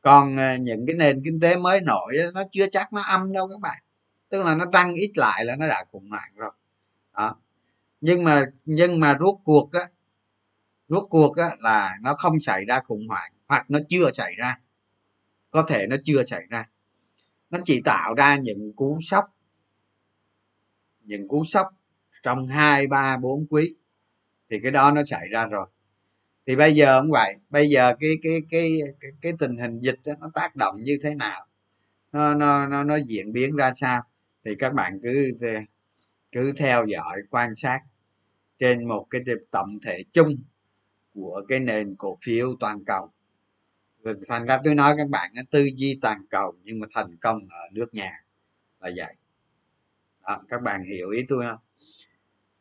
còn 0.00 0.36
à, 0.38 0.56
những 0.56 0.86
cái 0.86 0.96
nền 0.96 1.22
kinh 1.24 1.40
tế 1.40 1.56
mới 1.56 1.80
nổi 1.80 2.16
nó 2.34 2.42
chưa 2.52 2.66
chắc 2.72 2.92
nó 2.92 3.02
âm 3.02 3.32
đâu 3.32 3.48
các 3.48 3.60
bạn. 3.60 3.82
Tức 4.28 4.42
là 4.44 4.54
nó 4.54 4.64
tăng 4.72 4.94
ít 4.94 5.12
lại 5.16 5.44
là 5.44 5.56
nó 5.56 5.68
đã 5.68 5.84
khủng 5.92 6.10
hoảng 6.10 6.30
rồi. 6.36 6.50
Đó. 7.16 7.36
Nhưng 8.00 8.24
mà 8.24 8.44
nhưng 8.64 9.00
mà 9.00 9.16
rốt 9.20 9.34
cuộc 9.44 9.72
á, 9.72 9.80
rốt 10.88 11.06
cuộc 11.10 11.36
á 11.36 11.50
là 11.58 11.96
nó 12.00 12.14
không 12.14 12.40
xảy 12.40 12.64
ra 12.64 12.80
khủng 12.80 13.08
hoảng, 13.08 13.32
hoặc 13.46 13.70
nó 13.70 13.78
chưa 13.88 14.10
xảy 14.10 14.34
ra. 14.34 14.60
Có 15.50 15.62
thể 15.62 15.86
nó 15.86 15.96
chưa 16.04 16.24
xảy 16.24 16.42
ra. 16.50 16.68
Nó 17.50 17.58
chỉ 17.64 17.82
tạo 17.84 18.14
ra 18.14 18.36
những 18.36 18.72
cú 18.76 18.98
sốc, 19.02 19.24
những 21.00 21.28
cú 21.28 21.44
sốc 21.44 21.68
trong 22.22 22.46
hai, 22.46 22.86
ba, 22.86 23.16
bốn 23.16 23.46
quý. 23.50 23.74
Thì 24.50 24.56
cái 24.62 24.70
đó 24.70 24.92
nó 24.92 25.02
xảy 25.04 25.28
ra 25.28 25.46
rồi 25.46 25.66
thì 26.46 26.56
bây 26.56 26.72
giờ 26.74 27.00
cũng 27.02 27.10
vậy. 27.10 27.34
Bây 27.50 27.68
giờ 27.70 27.94
cái 28.00 28.10
cái 28.22 28.40
cái 28.50 28.78
cái, 29.00 29.10
cái 29.22 29.32
tình 29.38 29.56
hình 29.56 29.80
dịch 29.80 29.98
đó, 30.06 30.12
nó 30.20 30.30
tác 30.34 30.56
động 30.56 30.76
như 30.84 30.98
thế 31.02 31.14
nào? 31.14 31.40
Nó 32.12 32.34
nó 32.34 32.68
nó 32.68 32.84
nó 32.84 32.96
diễn 32.96 33.32
biến 33.32 33.56
ra 33.56 33.72
sao? 33.74 34.02
Thì 34.44 34.54
các 34.58 34.74
bạn 34.74 35.00
cứ 35.02 35.32
cứ 36.32 36.52
theo 36.56 36.86
dõi 36.86 37.20
quan 37.30 37.54
sát 37.54 37.80
trên 38.58 38.88
một 38.88 39.06
cái 39.10 39.22
tổng 39.50 39.78
thể 39.86 40.04
chung 40.12 40.36
của 41.14 41.42
cái 41.48 41.60
nền 41.60 41.94
cổ 41.98 42.16
phiếu 42.24 42.56
toàn 42.60 42.84
cầu. 42.86 43.10
Thành 44.28 44.46
ra 44.46 44.58
tôi 44.64 44.74
nói 44.74 44.94
các 44.98 45.08
bạn 45.08 45.30
tư 45.50 45.70
duy 45.76 45.98
toàn 46.02 46.26
cầu 46.30 46.54
nhưng 46.64 46.80
mà 46.80 46.86
thành 46.94 47.16
công 47.20 47.48
ở 47.50 47.60
nước 47.72 47.94
nhà 47.94 48.24
là 48.80 48.90
vậy. 48.96 49.14
Đó, 50.22 50.42
các 50.48 50.62
bạn 50.62 50.84
hiểu 50.84 51.10
ý 51.10 51.22
tôi 51.28 51.44
không? 51.46 51.58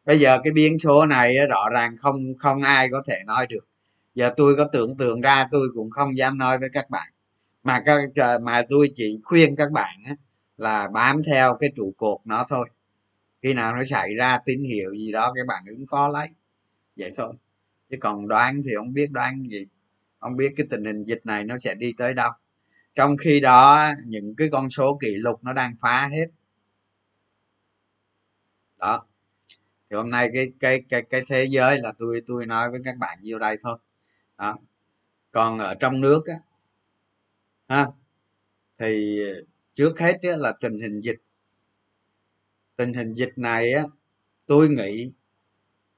Bây 0.09 0.19
giờ 0.19 0.39
cái 0.43 0.53
biến 0.53 0.79
số 0.79 1.05
này 1.05 1.47
rõ 1.47 1.69
ràng 1.73 1.97
không 1.97 2.37
không 2.37 2.61
ai 2.61 2.89
có 2.91 3.03
thể 3.07 3.19
nói 3.25 3.47
được. 3.47 3.67
Giờ 4.15 4.33
tôi 4.37 4.55
có 4.57 4.69
tưởng 4.73 4.97
tượng 4.97 5.21
ra 5.21 5.47
tôi 5.51 5.67
cũng 5.75 5.89
không 5.91 6.17
dám 6.17 6.37
nói 6.37 6.59
với 6.59 6.69
các 6.73 6.89
bạn. 6.89 7.07
Mà 7.63 7.83
các 7.85 8.01
ờ, 8.15 8.39
mà 8.39 8.61
tôi 8.69 8.91
chỉ 8.95 9.19
khuyên 9.23 9.55
các 9.55 9.71
bạn 9.71 9.95
là 10.57 10.87
bám 10.87 11.21
theo 11.27 11.57
cái 11.59 11.71
trụ 11.75 11.93
cột 11.97 12.19
nó 12.25 12.45
thôi. 12.49 12.69
Khi 13.43 13.53
nào 13.53 13.75
nó 13.75 13.83
xảy 13.83 14.15
ra 14.15 14.39
tín 14.45 14.59
hiệu 14.59 14.91
gì 14.95 15.11
đó 15.11 15.33
các 15.35 15.47
bạn 15.47 15.63
ứng 15.67 15.85
phó 15.91 16.07
lấy. 16.07 16.27
Vậy 16.97 17.11
thôi. 17.17 17.33
Chứ 17.89 17.97
còn 18.01 18.27
đoán 18.27 18.61
thì 18.65 18.71
không 18.77 18.93
biết 18.93 19.11
đoán 19.11 19.43
gì. 19.51 19.65
Không 20.19 20.37
biết 20.37 20.53
cái 20.57 20.67
tình 20.69 20.85
hình 20.85 21.03
dịch 21.03 21.21
này 21.25 21.43
nó 21.43 21.57
sẽ 21.57 21.75
đi 21.75 21.93
tới 21.97 22.13
đâu. 22.13 22.31
Trong 22.95 23.17
khi 23.17 23.39
đó 23.39 23.91
những 24.05 24.35
cái 24.35 24.49
con 24.51 24.69
số 24.69 24.97
kỷ 25.01 25.15
lục 25.15 25.43
nó 25.43 25.53
đang 25.53 25.75
phá 25.81 26.07
hết. 26.11 26.27
Đó 28.77 29.08
thì 29.89 29.95
hôm 29.95 30.09
nay 30.09 30.29
cái 30.33 30.51
cái 30.59 30.83
cái 30.89 31.01
cái 31.01 31.21
thế 31.27 31.45
giới 31.45 31.79
là 31.79 31.93
tôi 31.97 32.21
tôi 32.27 32.45
nói 32.45 32.71
với 32.71 32.79
các 32.85 32.97
bạn 32.97 33.19
nhiêu 33.21 33.39
đây 33.39 33.57
thôi. 33.61 33.77
Đó. 34.37 34.57
Còn 35.31 35.59
ở 35.59 35.75
trong 35.75 36.01
nước 36.01 36.23
á 36.27 36.35
ha 37.67 37.87
thì 38.77 39.19
trước 39.75 39.99
hết 39.99 40.19
á, 40.21 40.37
là 40.37 40.53
tình 40.61 40.79
hình 40.81 41.01
dịch. 41.01 41.17
Tình 42.75 42.93
hình 42.93 43.13
dịch 43.13 43.33
này 43.35 43.73
á 43.73 43.83
tôi 44.45 44.69
nghĩ 44.69 45.13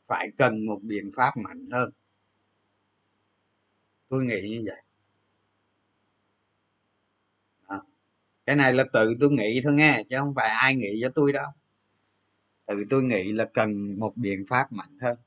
phải 0.07 0.29
cần 0.37 0.65
một 0.65 0.79
biện 0.83 1.11
pháp 1.15 1.37
mạnh 1.37 1.69
hơn. 1.71 1.91
Tôi 4.09 4.25
nghĩ 4.25 4.41
như 4.49 4.63
vậy. 4.65 4.83
Đó. 7.69 7.83
cái 8.45 8.55
này 8.55 8.73
là 8.73 8.83
tự 8.93 9.13
tôi 9.19 9.31
nghĩ 9.31 9.61
thôi 9.63 9.73
nghe 9.73 10.03
chứ 10.09 10.17
không 10.19 10.33
phải 10.35 10.49
ai 10.49 10.75
nghĩ 10.75 10.99
cho 11.03 11.09
tôi 11.15 11.33
đâu 11.33 11.47
tự 12.77 12.83
tôi 12.89 13.03
nghĩ 13.03 13.31
là 13.31 13.45
cần 13.53 13.99
một 13.99 14.17
biện 14.17 14.43
pháp 14.49 14.71
mạnh 14.71 14.97
hơn. 15.01 15.17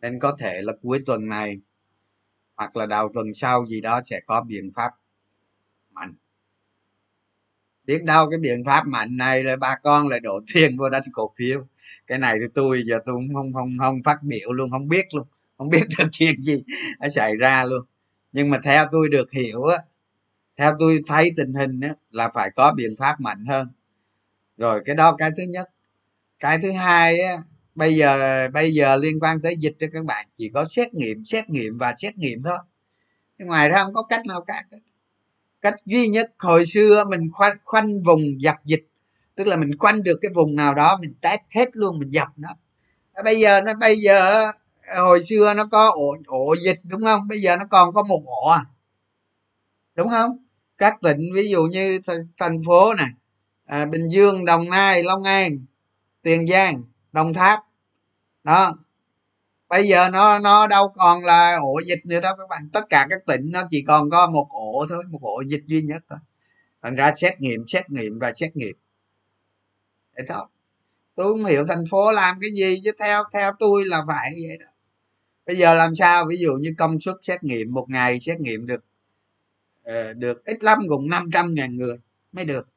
Nên 0.00 0.18
có 0.20 0.36
thể 0.38 0.62
là 0.62 0.72
cuối 0.82 1.02
tuần 1.06 1.28
này, 1.28 1.60
hoặc 2.56 2.76
là 2.76 2.86
đầu 2.86 3.08
tuần 3.14 3.34
sau 3.34 3.66
gì 3.66 3.80
đó 3.80 4.00
sẽ 4.04 4.20
có 4.26 4.40
biện 4.42 4.70
pháp 4.76 4.92
mạnh. 5.90 6.14
Biết 7.84 8.04
đâu 8.04 8.30
cái 8.30 8.38
biện 8.38 8.64
pháp 8.64 8.86
mạnh 8.86 9.16
này 9.16 9.42
rồi 9.42 9.56
bà 9.56 9.76
con 9.82 10.08
lại 10.08 10.20
đổ 10.20 10.40
tiền 10.54 10.76
vô 10.76 10.90
đánh 10.90 11.02
cổ 11.12 11.32
phiếu. 11.38 11.66
Cái 12.06 12.18
này 12.18 12.34
thì 12.40 12.46
tôi 12.54 12.82
giờ 12.86 12.98
tôi 13.06 13.14
cũng 13.14 13.34
không 13.34 13.52
không 13.54 13.70
không 13.78 14.02
phát 14.04 14.22
biểu 14.22 14.52
luôn, 14.52 14.70
không 14.70 14.88
biết 14.88 15.14
luôn. 15.14 15.26
Không 15.58 15.68
biết 15.70 15.82
được 15.98 16.08
chuyện 16.12 16.42
gì 16.42 16.64
nó 17.00 17.08
xảy 17.08 17.36
ra 17.36 17.64
luôn. 17.64 17.86
Nhưng 18.32 18.50
mà 18.50 18.58
theo 18.62 18.86
tôi 18.92 19.08
được 19.08 19.32
hiểu 19.32 19.62
á, 19.64 19.78
theo 20.56 20.76
tôi 20.78 21.00
thấy 21.08 21.32
tình 21.36 21.54
hình 21.54 21.80
á, 21.80 21.94
là 22.10 22.28
phải 22.34 22.50
có 22.56 22.72
biện 22.76 22.90
pháp 22.98 23.20
mạnh 23.20 23.46
hơn. 23.46 23.68
Rồi 24.56 24.82
cái 24.84 24.96
đó 24.96 25.16
cái 25.18 25.30
thứ 25.36 25.42
nhất 25.42 25.68
cái 26.40 26.58
thứ 26.62 26.72
hai 26.72 27.20
á 27.20 27.36
bây 27.74 27.94
giờ 27.94 28.48
bây 28.52 28.74
giờ 28.74 28.96
liên 28.96 29.20
quan 29.20 29.40
tới 29.42 29.56
dịch 29.58 29.76
cho 29.78 29.86
các 29.92 30.04
bạn 30.04 30.26
chỉ 30.34 30.50
có 30.54 30.64
xét 30.64 30.94
nghiệm 30.94 31.24
xét 31.24 31.50
nghiệm 31.50 31.78
và 31.78 31.94
xét 31.96 32.18
nghiệm 32.18 32.42
thôi. 32.42 32.58
Ngoài 33.38 33.68
ra 33.68 33.84
không 33.84 33.94
có 33.94 34.02
cách 34.02 34.26
nào 34.26 34.44
cả 34.46 34.64
cách 35.62 35.74
duy 35.86 36.08
nhất 36.08 36.30
hồi 36.38 36.66
xưa 36.66 37.04
mình 37.04 37.30
khoanh, 37.32 37.56
khoanh 37.64 37.86
vùng 38.04 38.20
dập 38.42 38.56
dịch 38.64 38.88
tức 39.34 39.46
là 39.46 39.56
mình 39.56 39.78
khoanh 39.78 40.02
được 40.02 40.18
cái 40.22 40.30
vùng 40.34 40.56
nào 40.56 40.74
đó 40.74 40.98
mình 41.00 41.14
test 41.20 41.40
hết 41.54 41.68
luôn 41.72 41.98
mình 41.98 42.10
dập 42.10 42.28
nó. 42.36 42.48
À, 43.12 43.22
bây 43.22 43.40
giờ 43.40 43.60
nó 43.60 43.74
bây 43.74 43.96
giờ 43.96 44.46
hồi 44.98 45.22
xưa 45.22 45.54
nó 45.56 45.68
có 45.72 45.90
ổ 45.90 46.16
ổ 46.26 46.54
dịch 46.64 46.78
đúng 46.84 47.04
không? 47.04 47.28
Bây 47.28 47.40
giờ 47.40 47.56
nó 47.56 47.64
còn 47.70 47.94
có 47.94 48.02
một 48.02 48.22
ổ 48.24 48.48
à. 48.48 48.64
Đúng 49.94 50.08
không? 50.08 50.38
Các 50.78 50.94
tỉnh 51.02 51.20
ví 51.34 51.48
dụ 51.48 51.62
như 51.64 52.00
thành 52.36 52.60
phố 52.66 52.94
này 52.94 53.10
à, 53.66 53.86
bình 53.86 54.08
dương 54.08 54.44
đồng 54.44 54.70
nai 54.70 55.02
long 55.02 55.22
an 55.22 55.58
tiền 56.28 56.46
giang, 56.46 56.82
đồng 57.12 57.34
tháp. 57.34 57.60
Đó. 58.44 58.74
Bây 59.68 59.88
giờ 59.88 60.08
nó 60.08 60.38
nó 60.38 60.66
đâu 60.66 60.88
còn 60.96 61.24
là 61.24 61.58
ổ 61.62 61.80
dịch 61.86 62.06
nữa 62.06 62.20
đâu 62.20 62.34
các 62.38 62.48
bạn. 62.48 62.68
Tất 62.72 62.84
cả 62.90 63.06
các 63.10 63.26
tỉnh 63.26 63.50
nó 63.52 63.62
chỉ 63.70 63.84
còn 63.86 64.10
có 64.10 64.30
một 64.30 64.46
ổ 64.50 64.86
thôi, 64.88 65.04
một 65.10 65.18
ổ 65.22 65.42
dịch 65.46 65.62
duy 65.66 65.82
nhất 65.82 66.02
thôi. 66.08 66.18
Thành 66.82 66.94
ra 66.94 67.14
xét 67.14 67.40
nghiệm 67.40 67.66
xét 67.66 67.90
nghiệm 67.90 68.18
và 68.18 68.32
xét 68.32 68.56
nghiệm. 68.56 68.76
Để 70.16 70.24
thôi 70.28 70.46
tôi 71.14 71.32
không 71.32 71.44
hiểu 71.44 71.66
thành 71.66 71.84
phố 71.90 72.12
làm 72.12 72.38
cái 72.40 72.50
gì, 72.50 72.80
chứ 72.84 72.92
theo 73.00 73.24
theo 73.32 73.52
tôi 73.58 73.84
là 73.86 74.04
phải 74.08 74.32
vậy 74.48 74.58
đó. 74.58 74.66
Bây 75.46 75.56
giờ 75.56 75.74
làm 75.74 75.94
sao? 75.94 76.24
Ví 76.28 76.36
dụ 76.36 76.52
như 76.52 76.74
công 76.78 77.00
suất 77.00 77.16
xét 77.22 77.44
nghiệm 77.44 77.72
một 77.72 77.86
ngày, 77.88 78.20
xét 78.20 78.40
nghiệm 78.40 78.66
được 78.66 78.84
ờ, 79.82 80.12
được 80.12 80.44
ít 80.44 80.64
lắm 80.64 80.78
cũng 80.88 81.10
500 81.10 81.54
ngàn 81.54 81.76
người 81.76 81.96
mới 82.32 82.44
được. 82.44 82.68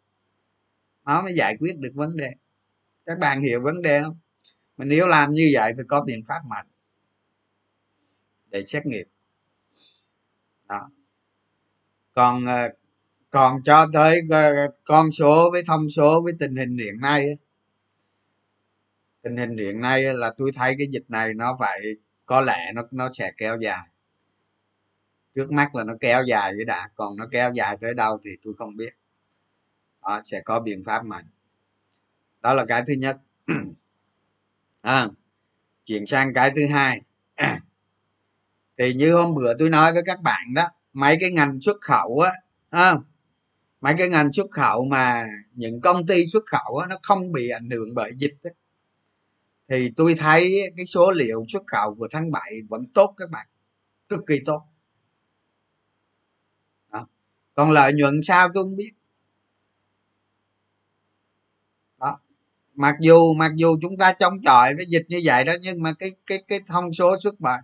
Nó 1.06 1.22
mới 1.22 1.34
giải 1.36 1.58
quyết 1.60 1.78
được 1.80 1.92
vấn 1.96 2.18
đề 2.18 2.34
các 3.06 3.20
bạn 3.20 3.42
hiểu 3.42 3.62
vấn 3.62 3.82
đề 3.82 4.02
không? 4.02 4.18
Mà 4.78 4.86
nếu 4.86 5.08
làm 5.08 5.34
như 5.34 5.50
vậy 5.54 5.74
phải 5.76 5.86
có 5.88 6.02
biện 6.02 6.24
pháp 6.28 6.40
mạnh. 6.46 6.68
Để 8.50 8.66
xét 8.66 8.86
nghiệm. 8.86 9.08
Đó. 10.68 10.90
Còn 12.14 12.46
ờ, 12.46 12.70
còn 13.30 13.64
cho 13.64 13.88
tới 13.94 14.22
ờ, 14.30 14.52
con 14.84 15.12
số 15.12 15.50
với 15.52 15.64
thông 15.68 15.90
số 15.90 16.22
với 16.22 16.34
tình 16.40 16.56
hình 16.56 16.78
hiện 16.78 17.00
nay 17.02 17.38
tình 19.22 19.38
hình 19.38 19.58
hiện 19.58 19.82
nay 19.82 20.14
là 20.14 20.34
tôi 20.38 20.52
thấy 20.56 20.76
cái 20.78 20.88
dịch 20.92 21.06
này 21.08 21.34
nó 21.34 21.58
phải 21.60 21.82
có 22.26 22.42
lẽ 22.42 22.72
nó 22.76 22.88
nó 22.92 23.10
sẽ 23.14 23.32
kéo 23.38 23.58
dài. 23.62 23.88
Trước 25.36 25.52
mắt 25.52 25.76
là 25.76 25.84
nó 25.84 25.94
kéo 26.00 26.24
dài 26.24 26.54
với 26.56 26.66
đã 26.66 26.90
còn 26.96 27.18
nó 27.18 27.28
kéo 27.32 27.52
dài 27.54 27.78
tới 27.82 27.94
đâu 27.94 28.18
thì 28.24 28.32
tôi 28.42 28.54
không 28.58 28.76
biết. 28.76 28.94
Đó, 30.02 30.22
sẽ 30.24 30.42
có 30.46 30.60
biện 30.60 30.84
pháp 30.86 31.06
mạnh 31.06 31.26
đó 32.42 32.54
là 32.54 32.66
cái 32.66 32.84
thứ 32.88 32.94
nhất. 32.94 33.18
À, 34.82 35.08
chuyển 35.86 36.06
sang 36.06 36.34
cái 36.34 36.52
thứ 36.56 36.68
hai. 36.68 37.02
Thì 38.78 38.94
như 38.94 39.16
hôm 39.16 39.34
bữa 39.34 39.54
tôi 39.60 39.70
nói 39.70 39.94
với 39.94 40.04
các 40.06 40.22
bạn 40.22 40.54
đó 40.54 40.64
mấy 40.94 41.18
cái 41.22 41.32
ngành 41.32 41.62
xuất 41.62 41.78
khẩu 41.82 42.20
á 42.20 42.32
à, 42.70 42.96
mấy 43.82 43.96
cái 43.98 44.10
ngành 44.10 44.32
xuất 44.32 44.52
khẩu 44.52 44.86
mà 44.86 45.26
những 45.54 45.82
công 45.82 46.08
ty 46.08 46.26
xuất 46.26 46.44
khẩu 46.46 46.78
á, 46.78 46.88
nó 46.88 46.98
không 47.04 47.32
bị 47.32 47.50
ảnh 47.50 47.70
hưởng 47.70 47.96
bởi 47.96 48.12
dịch 48.18 48.36
á, 48.44 48.52
thì 49.68 49.92
tôi 49.96 50.16
thấy 50.16 50.74
cái 50.78 50.86
số 50.86 51.12
liệu 51.12 51.46
xuất 51.48 51.64
khẩu 51.68 51.96
của 51.96 52.08
tháng 52.12 52.32
7 52.32 52.62
vẫn 52.70 52.86
tốt 52.94 53.14
các 53.18 53.30
bạn 53.30 53.48
cực 54.10 54.20
kỳ 54.28 54.40
tốt. 54.46 54.64
Đó. 56.92 57.08
còn 57.56 57.72
lợi 57.72 57.94
nhuận 57.94 58.22
sao 58.24 58.50
tôi 58.54 58.64
không 58.64 58.76
biết 58.76 58.92
đó 62.00 62.20
mặc 62.82 62.96
dù 63.00 63.34
mặc 63.34 63.52
dù 63.56 63.78
chúng 63.82 63.98
ta 63.98 64.14
chống 64.14 64.42
chọi 64.42 64.76
với 64.76 64.86
dịch 64.86 65.06
như 65.08 65.22
vậy 65.24 65.44
đó 65.44 65.54
nhưng 65.62 65.82
mà 65.82 65.94
cái 65.94 66.12
cái 66.28 66.44
cái 66.48 66.60
thông 66.68 66.94
số 66.94 67.20
xuất 67.20 67.40
bản 67.40 67.64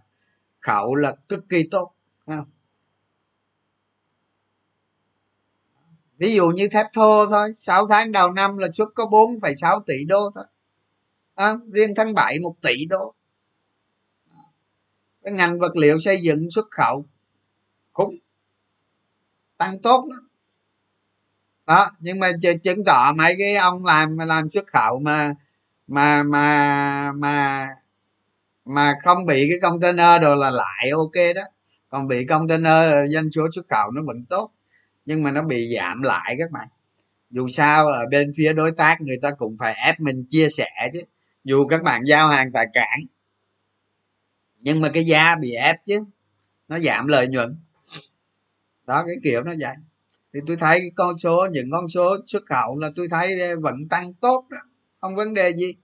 khẩu 0.59 0.95
là 0.95 1.15
cực 1.29 1.49
kỳ 1.49 1.67
tốt 1.71 1.93
không? 2.25 2.45
ví 6.17 6.35
dụ 6.35 6.47
như 6.47 6.67
thép 6.67 6.85
thô 6.93 7.25
thôi 7.25 7.53
6 7.55 7.87
tháng 7.87 8.11
đầu 8.11 8.31
năm 8.31 8.57
là 8.57 8.71
xuất 8.71 8.89
có 8.95 9.05
4,6 9.05 9.79
tỷ 9.79 10.05
đô 10.07 10.31
thôi. 10.35 10.45
À, 11.35 11.55
riêng 11.71 11.93
tháng 11.95 12.13
7 12.13 12.39
một 12.39 12.55
tỷ 12.61 12.85
đô. 12.89 13.13
Cái 15.23 15.33
ngành 15.33 15.59
vật 15.59 15.75
liệu 15.77 15.99
xây 15.99 16.21
dựng 16.21 16.51
xuất 16.51 16.65
khẩu 16.71 17.05
cũng 17.93 18.13
tăng 19.57 19.81
tốt 19.81 20.05
lắm 20.09 20.26
đó, 21.67 21.89
nhưng 21.99 22.19
mà 22.19 22.31
chứng 22.63 22.85
tỏ 22.85 23.13
mấy 23.17 23.35
cái 23.39 23.55
ông 23.55 23.85
làm 23.85 24.17
làm 24.17 24.49
xuất 24.49 24.67
khẩu 24.67 24.99
mà 24.99 25.33
mà 25.87 26.23
mà 26.23 27.11
mà 27.11 27.67
mà 28.65 28.95
không 29.03 29.25
bị 29.25 29.47
cái 29.49 29.59
container 29.59 30.21
đồ 30.21 30.35
là 30.35 30.49
lại, 30.49 30.89
ok 30.89 31.35
đó. 31.35 31.41
Còn 31.89 32.07
bị 32.07 32.25
container 32.25 33.13
doanh 33.13 33.31
số 33.31 33.47
xuất 33.55 33.65
khẩu 33.69 33.91
nó 33.91 34.01
vẫn 34.05 34.25
tốt, 34.25 34.51
nhưng 35.05 35.23
mà 35.23 35.31
nó 35.31 35.41
bị 35.43 35.75
giảm 35.75 36.01
lại 36.01 36.35
các 36.39 36.51
bạn. 36.51 36.67
Dù 37.29 37.47
sao 37.47 37.87
ở 37.87 38.05
bên 38.11 38.31
phía 38.37 38.53
đối 38.53 38.71
tác 38.71 39.01
người 39.01 39.17
ta 39.21 39.31
cũng 39.31 39.57
phải 39.59 39.75
ép 39.85 39.99
mình 39.99 40.25
chia 40.29 40.49
sẻ 40.49 40.69
chứ, 40.93 41.03
dù 41.43 41.67
các 41.67 41.83
bạn 41.83 42.03
giao 42.07 42.29
hàng 42.29 42.51
tại 42.53 42.67
cảng. 42.73 42.99
Nhưng 44.59 44.81
mà 44.81 44.89
cái 44.93 45.05
giá 45.05 45.35
bị 45.35 45.51
ép 45.51 45.85
chứ, 45.85 46.05
nó 46.67 46.79
giảm 46.79 47.07
lợi 47.07 47.27
nhuận. 47.27 47.57
Đó, 48.85 49.03
cái 49.07 49.15
kiểu 49.23 49.43
nó 49.43 49.51
vậy 49.59 49.75
thì 50.37 50.41
tôi 50.47 50.57
thấy 50.57 50.79
cái 50.79 50.91
con 50.95 51.19
số 51.19 51.47
những 51.51 51.71
con 51.71 51.87
số 51.87 52.17
xuất 52.25 52.43
khẩu 52.45 52.77
là 52.77 52.89
tôi 52.95 53.07
thấy 53.11 53.39
ờ, 53.39 53.59
vẫn 53.59 53.75
tăng 53.89 54.13
tốt 54.13 54.45
đó 54.49 54.57
không 55.01 55.15
vấn 55.15 55.33
đề 55.33 55.53
gì. 55.53 55.75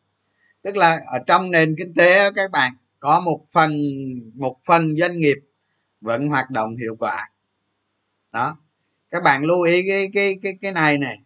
Tức 0.64 0.76
là 0.76 1.00
ở 1.14 1.20
trong 1.28 1.52
nền 1.52 1.76
kinh 1.78 1.94
tế 1.94 2.32
các 2.32 2.52
bạn 2.52 2.74
có 3.00 3.20
một 3.20 3.44
phần 3.54 3.72
một 4.36 4.58
phần 4.68 4.88
doanh 5.00 5.18
nghiệp 5.18 5.38
vẫn 6.02 6.28
hoạt 6.28 6.50
động 6.50 6.76
hiệu 6.78 6.96
quả. 7.00 7.30
Đó. 8.32 8.58
Các 9.12 9.24
bạn 9.24 9.44
lưu 9.44 9.62
ý 9.62 9.84
cái 9.88 10.10
cái 10.14 10.40
cái 10.42 10.54
cái 10.62 10.72
này 10.72 10.98
này 10.98 11.18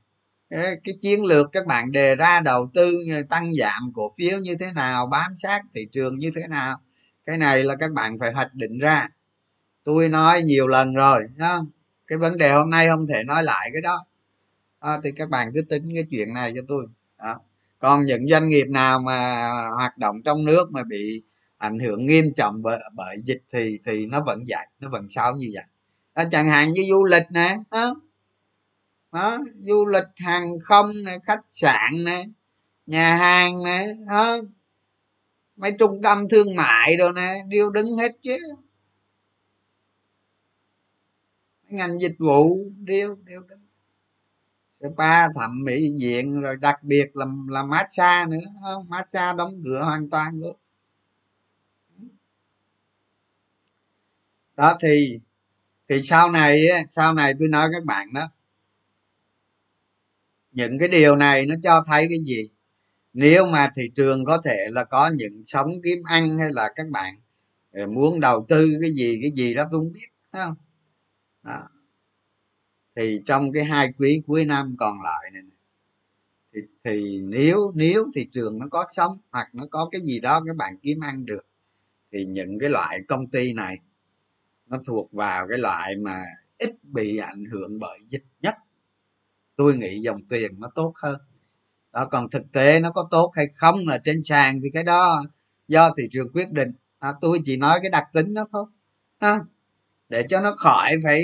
cái, 0.49 0.65
ờ, 0.65 0.71
cái 0.83 0.95
chiến 1.01 1.25
lược 1.25 1.47
các 1.51 1.65
bạn 1.65 1.91
đề 1.91 2.15
ra 2.15 2.39
đầu 2.39 2.69
tư 2.73 2.97
ờ, 3.13 3.21
tăng 3.29 3.55
giảm 3.55 3.91
cổ 3.95 4.13
phiếu 4.17 4.39
như 4.39 4.55
thế 4.59 4.71
nào 4.75 5.07
bám 5.07 5.35
sát 5.35 5.61
thị 5.75 5.87
trường 5.91 6.19
như 6.19 6.31
thế 6.35 6.47
nào 6.47 6.77
cái 7.25 7.37
này 7.37 7.63
là 7.63 7.75
các 7.75 7.91
bạn 7.91 8.19
phải 8.19 8.33
hoạch 8.33 8.53
định 8.53 8.79
ra. 8.79 9.09
Tôi 9.83 10.09
nói 10.09 10.41
nhiều 10.41 10.67
lần 10.67 10.93
rồi 10.93 11.23
không? 11.39 11.71
Cái 12.07 12.17
vấn 12.17 12.37
đề 12.37 12.51
hôm 12.51 12.69
nay 12.69 12.87
không 12.87 13.07
thể 13.07 13.23
nói 13.23 13.43
lại 13.43 13.69
cái 13.73 13.81
đó 13.81 14.05
à, 14.79 14.99
thì 15.03 15.11
các 15.11 15.29
bạn 15.29 15.51
cứ 15.53 15.61
tính 15.69 15.91
cái 15.95 16.03
chuyện 16.11 16.33
này 16.33 16.53
cho 16.55 16.61
tôi 16.67 16.85
à. 17.17 17.35
còn 17.79 18.05
những 18.05 18.29
doanh 18.29 18.49
nghiệp 18.49 18.67
nào 18.69 18.99
mà 18.99 19.49
hoạt 19.75 19.97
động 19.97 20.21
trong 20.25 20.45
nước 20.45 20.71
mà 20.71 20.83
bị 20.83 21.23
ảnh 21.57 21.79
hưởng 21.79 22.05
nghiêm 22.05 22.25
trọng 22.35 22.61
bởi, 22.63 22.79
bởi 22.93 23.17
dịch 23.23 23.41
thì 23.53 23.79
thì 23.85 24.05
nó 24.05 24.23
vẫn 24.23 24.43
vậy 24.47 24.67
nó 24.79 24.89
vẫn 24.89 25.07
sao 25.09 25.35
như 25.35 25.47
vậy 25.53 25.63
à, 26.13 26.25
chẳng 26.31 26.47
hạn 26.47 26.71
như 26.71 26.83
du 26.89 27.05
lịch 27.05 27.25
nè 27.31 27.57
đó. 27.71 27.95
đó 29.11 29.39
du 29.67 29.85
lịch 29.85 30.07
hàng 30.15 30.59
không 30.59 30.91
nè 31.05 31.17
khách 31.23 31.41
sạn 31.49 31.91
nè 32.05 32.25
nhà 32.85 33.15
hàng 33.15 33.63
nè 33.63 33.87
đó. 34.07 34.37
mấy 35.55 35.71
trung 35.79 36.01
tâm 36.01 36.25
thương 36.31 36.55
mại 36.55 36.97
rồi 36.97 37.11
nè 37.15 37.33
đều 37.47 37.69
đứng 37.69 37.97
hết 37.97 38.11
chứ 38.21 38.37
ngành 41.69 41.99
dịch 41.99 42.15
vụ, 42.19 42.71
điêu 42.79 43.15
điêu 43.25 43.41
đứng 43.41 43.59
spa, 44.73 45.27
thẩm 45.27 45.51
mỹ 45.63 45.93
viện, 46.01 46.41
rồi 46.41 46.55
đặc 46.55 46.83
biệt 46.83 47.15
là 47.15 47.25
là 47.49 47.63
massage 47.63 48.25
nữa, 48.25 48.45
không? 48.63 48.89
Massage 48.89 49.37
đóng 49.37 49.51
cửa 49.63 49.81
hoàn 49.83 50.09
toàn 50.09 50.39
luôn. 50.39 50.57
Đó, 54.55 54.77
thì 54.81 55.19
thì 55.89 56.01
sau 56.03 56.31
này 56.31 56.65
sau 56.89 57.13
này 57.13 57.33
tôi 57.39 57.47
nói 57.47 57.69
các 57.73 57.83
bạn 57.85 58.07
đó. 58.13 58.29
Những 60.51 60.79
cái 60.79 60.87
điều 60.87 61.15
này 61.15 61.45
nó 61.45 61.55
cho 61.63 61.83
thấy 61.87 62.07
cái 62.09 62.19
gì? 62.25 62.49
Nếu 63.13 63.45
mà 63.45 63.71
thị 63.75 63.91
trường 63.95 64.25
có 64.25 64.41
thể 64.45 64.57
là 64.71 64.83
có 64.83 65.11
những 65.15 65.41
sống 65.45 65.67
kiếm 65.83 66.03
ăn 66.05 66.37
hay 66.37 66.49
là 66.53 66.69
các 66.75 66.87
bạn 66.89 67.15
ờ, 67.73 67.87
muốn 67.87 68.19
đầu 68.19 68.45
tư 68.49 68.69
cái 68.81 68.91
gì 68.91 69.19
cái 69.21 69.31
gì 69.31 69.53
đó 69.53 69.63
tôi 69.71 69.81
không 69.81 69.91
biết 69.91 70.07
không? 70.31 70.55
Đó. 71.47 71.59
thì 72.95 73.21
trong 73.25 73.51
cái 73.51 73.63
hai 73.65 73.93
quý 73.97 74.21
cuối 74.27 74.45
năm 74.45 74.75
còn 74.79 75.01
lại 75.01 75.31
này 75.33 75.43
thì, 76.53 76.61
thì 76.83 77.21
nếu 77.21 77.71
nếu 77.75 78.05
thị 78.15 78.27
trường 78.31 78.59
nó 78.59 78.65
có 78.71 78.85
sống 78.89 79.11
hoặc 79.31 79.49
nó 79.53 79.65
có 79.71 79.89
cái 79.91 80.01
gì 80.01 80.19
đó 80.19 80.41
các 80.47 80.55
bạn 80.55 80.73
kiếm 80.81 80.99
ăn 81.03 81.25
được 81.25 81.45
thì 82.11 82.25
những 82.25 82.59
cái 82.59 82.69
loại 82.69 82.99
công 83.07 83.27
ty 83.27 83.53
này 83.53 83.77
nó 84.65 84.77
thuộc 84.85 85.13
vào 85.13 85.47
cái 85.49 85.57
loại 85.57 85.95
mà 85.95 86.23
ít 86.57 86.83
bị 86.83 87.17
ảnh 87.17 87.45
hưởng 87.45 87.79
bởi 87.79 87.99
dịch 88.09 88.25
nhất. 88.41 88.55
Tôi 89.55 89.77
nghĩ 89.77 89.99
dòng 89.99 90.21
tiền 90.29 90.59
nó 90.59 90.69
tốt 90.75 90.93
hơn. 90.95 91.17
Đó 91.93 92.07
còn 92.11 92.29
thực 92.29 92.51
tế 92.51 92.79
nó 92.79 92.91
có 92.91 93.07
tốt 93.11 93.31
hay 93.35 93.47
không 93.55 93.75
ở 93.87 93.97
trên 94.05 94.23
sàn 94.23 94.59
thì 94.63 94.69
cái 94.73 94.83
đó 94.83 95.23
do 95.67 95.93
thị 95.97 96.03
trường 96.11 96.33
quyết 96.33 96.51
định. 96.51 96.69
À, 96.99 97.13
tôi 97.21 97.41
chỉ 97.45 97.57
nói 97.57 97.79
cái 97.81 97.89
đặc 97.89 98.03
tính 98.13 98.33
nó 98.33 98.45
thôi. 98.51 98.65
Ha 99.19 99.39
để 100.09 100.23
cho 100.29 100.41
nó 100.41 100.55
khỏi 100.55 100.95
phải 101.03 101.23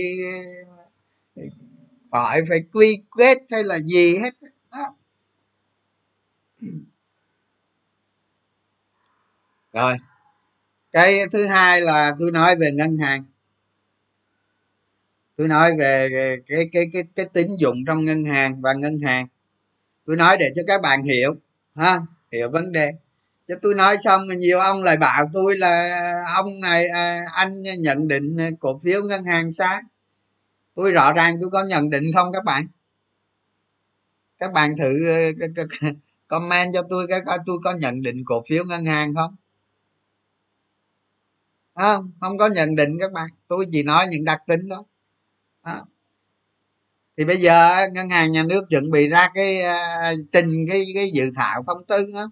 khỏi 2.12 2.42
phải 2.50 2.64
quy 2.74 3.02
kết 3.18 3.38
hay 3.52 3.64
là 3.64 3.80
gì 3.80 4.18
hết. 4.18 4.34
Đó. 4.72 4.96
Rồi. 9.74 9.98
Cái 10.92 11.20
thứ 11.32 11.46
hai 11.46 11.82
là 11.82 12.16
tôi 12.20 12.32
nói 12.32 12.56
về 12.56 12.72
ngân 12.72 12.98
hàng. 12.98 13.24
Tôi 15.36 15.48
nói 15.48 15.78
về 15.80 16.10
cái 16.48 16.70
cái 16.72 16.90
cái 16.94 17.04
cái 17.16 17.26
tín 17.34 17.48
dụng 17.60 17.78
trong 17.88 18.06
ngân 18.06 18.24
hàng 18.24 18.62
và 18.62 18.74
ngân 18.74 19.00
hàng. 19.00 19.28
Tôi 20.06 20.16
nói 20.16 20.38
để 20.38 20.52
cho 20.56 20.62
các 20.68 20.82
bạn 20.82 21.04
hiểu, 21.04 21.36
ha, 21.76 22.02
hiểu 22.32 22.50
vấn 22.50 22.72
đề 22.72 22.92
cho 23.48 23.56
tôi 23.62 23.76
nói 23.76 23.98
xong 24.04 24.28
nhiều 24.28 24.60
ông 24.60 24.84
lại 24.84 24.98
bảo 24.98 25.24
tôi 25.34 25.58
là 25.58 26.00
ông 26.36 26.62
này 26.62 26.88
à, 26.88 27.22
anh 27.36 27.62
nhận 27.62 28.08
định 28.08 28.38
cổ 28.60 28.80
phiếu 28.84 29.04
ngân 29.04 29.24
hàng 29.26 29.52
sai 29.52 29.82
tôi 30.76 30.92
rõ 30.92 31.14
ràng 31.14 31.38
tôi 31.42 31.50
có 31.50 31.64
nhận 31.64 31.90
định 31.90 32.04
không 32.16 32.32
các 32.34 32.44
bạn? 32.44 32.68
Các 34.38 34.54
bạn 34.54 34.76
thử 34.78 35.08
ờ, 35.08 35.64
comment 36.28 36.74
cho 36.74 36.84
tôi 36.90 37.08
cái 37.10 37.22
coi 37.26 37.38
tôi 37.46 37.58
có 37.64 37.74
nhận 37.74 38.02
định 38.02 38.24
cổ 38.26 38.44
phiếu 38.50 38.64
ngân 38.66 38.86
hàng 38.86 39.16
không? 39.16 39.36
Không 41.76 42.12
không 42.22 42.38
có 42.38 42.48
nhận 42.48 42.76
định 42.76 42.90
các 43.00 43.12
bạn, 43.12 43.30
tôi 43.48 43.68
chỉ 43.72 43.84
nói 43.84 44.08
những 44.10 44.26
đặc 44.26 44.42
tính 44.48 44.70
đó. 44.70 44.84
Đó. 45.66 45.86
thì 47.18 47.26
bây 47.26 47.38
giờ 47.38 47.88
ngân 47.92 48.10
hàng 48.10 48.32
nhà 48.32 48.44
nước 48.44 48.62
chuẩn 48.70 48.92
bị 48.92 49.10
ra 49.10 49.30
cái 49.34 49.62
à, 49.62 50.14
trình 50.32 50.66
cái 50.70 50.86
cái 50.96 51.12
dự 51.12 51.24
thảo 51.36 51.64
thông 51.68 51.86
tư 51.86 52.06
đó 52.14 52.32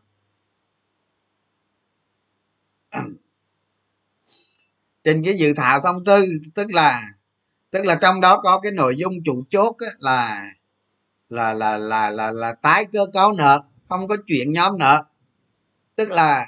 trình 5.03 5.21
cái 5.25 5.37
dự 5.37 5.53
thảo 5.53 5.81
thông 5.81 6.05
tư 6.05 6.25
tức 6.55 6.71
là 6.71 7.03
tức 7.71 7.85
là 7.85 7.95
trong 7.95 8.21
đó 8.21 8.41
có 8.43 8.59
cái 8.59 8.71
nội 8.71 8.95
dung 8.97 9.13
chủ 9.25 9.43
chốt 9.49 9.75
là 9.99 10.45
là 11.29 11.53
là 11.53 11.77
là 11.77 12.09
là 12.09 12.31
là 12.31 12.53
tái 12.61 12.85
cơ 12.93 13.05
cấu 13.13 13.31
nợ 13.31 13.61
không 13.91 14.07
có 14.07 14.17
chuyện 14.27 14.53
nhóm 14.53 14.77
nợ. 14.77 15.03
Tức 15.95 16.09
là 16.09 16.47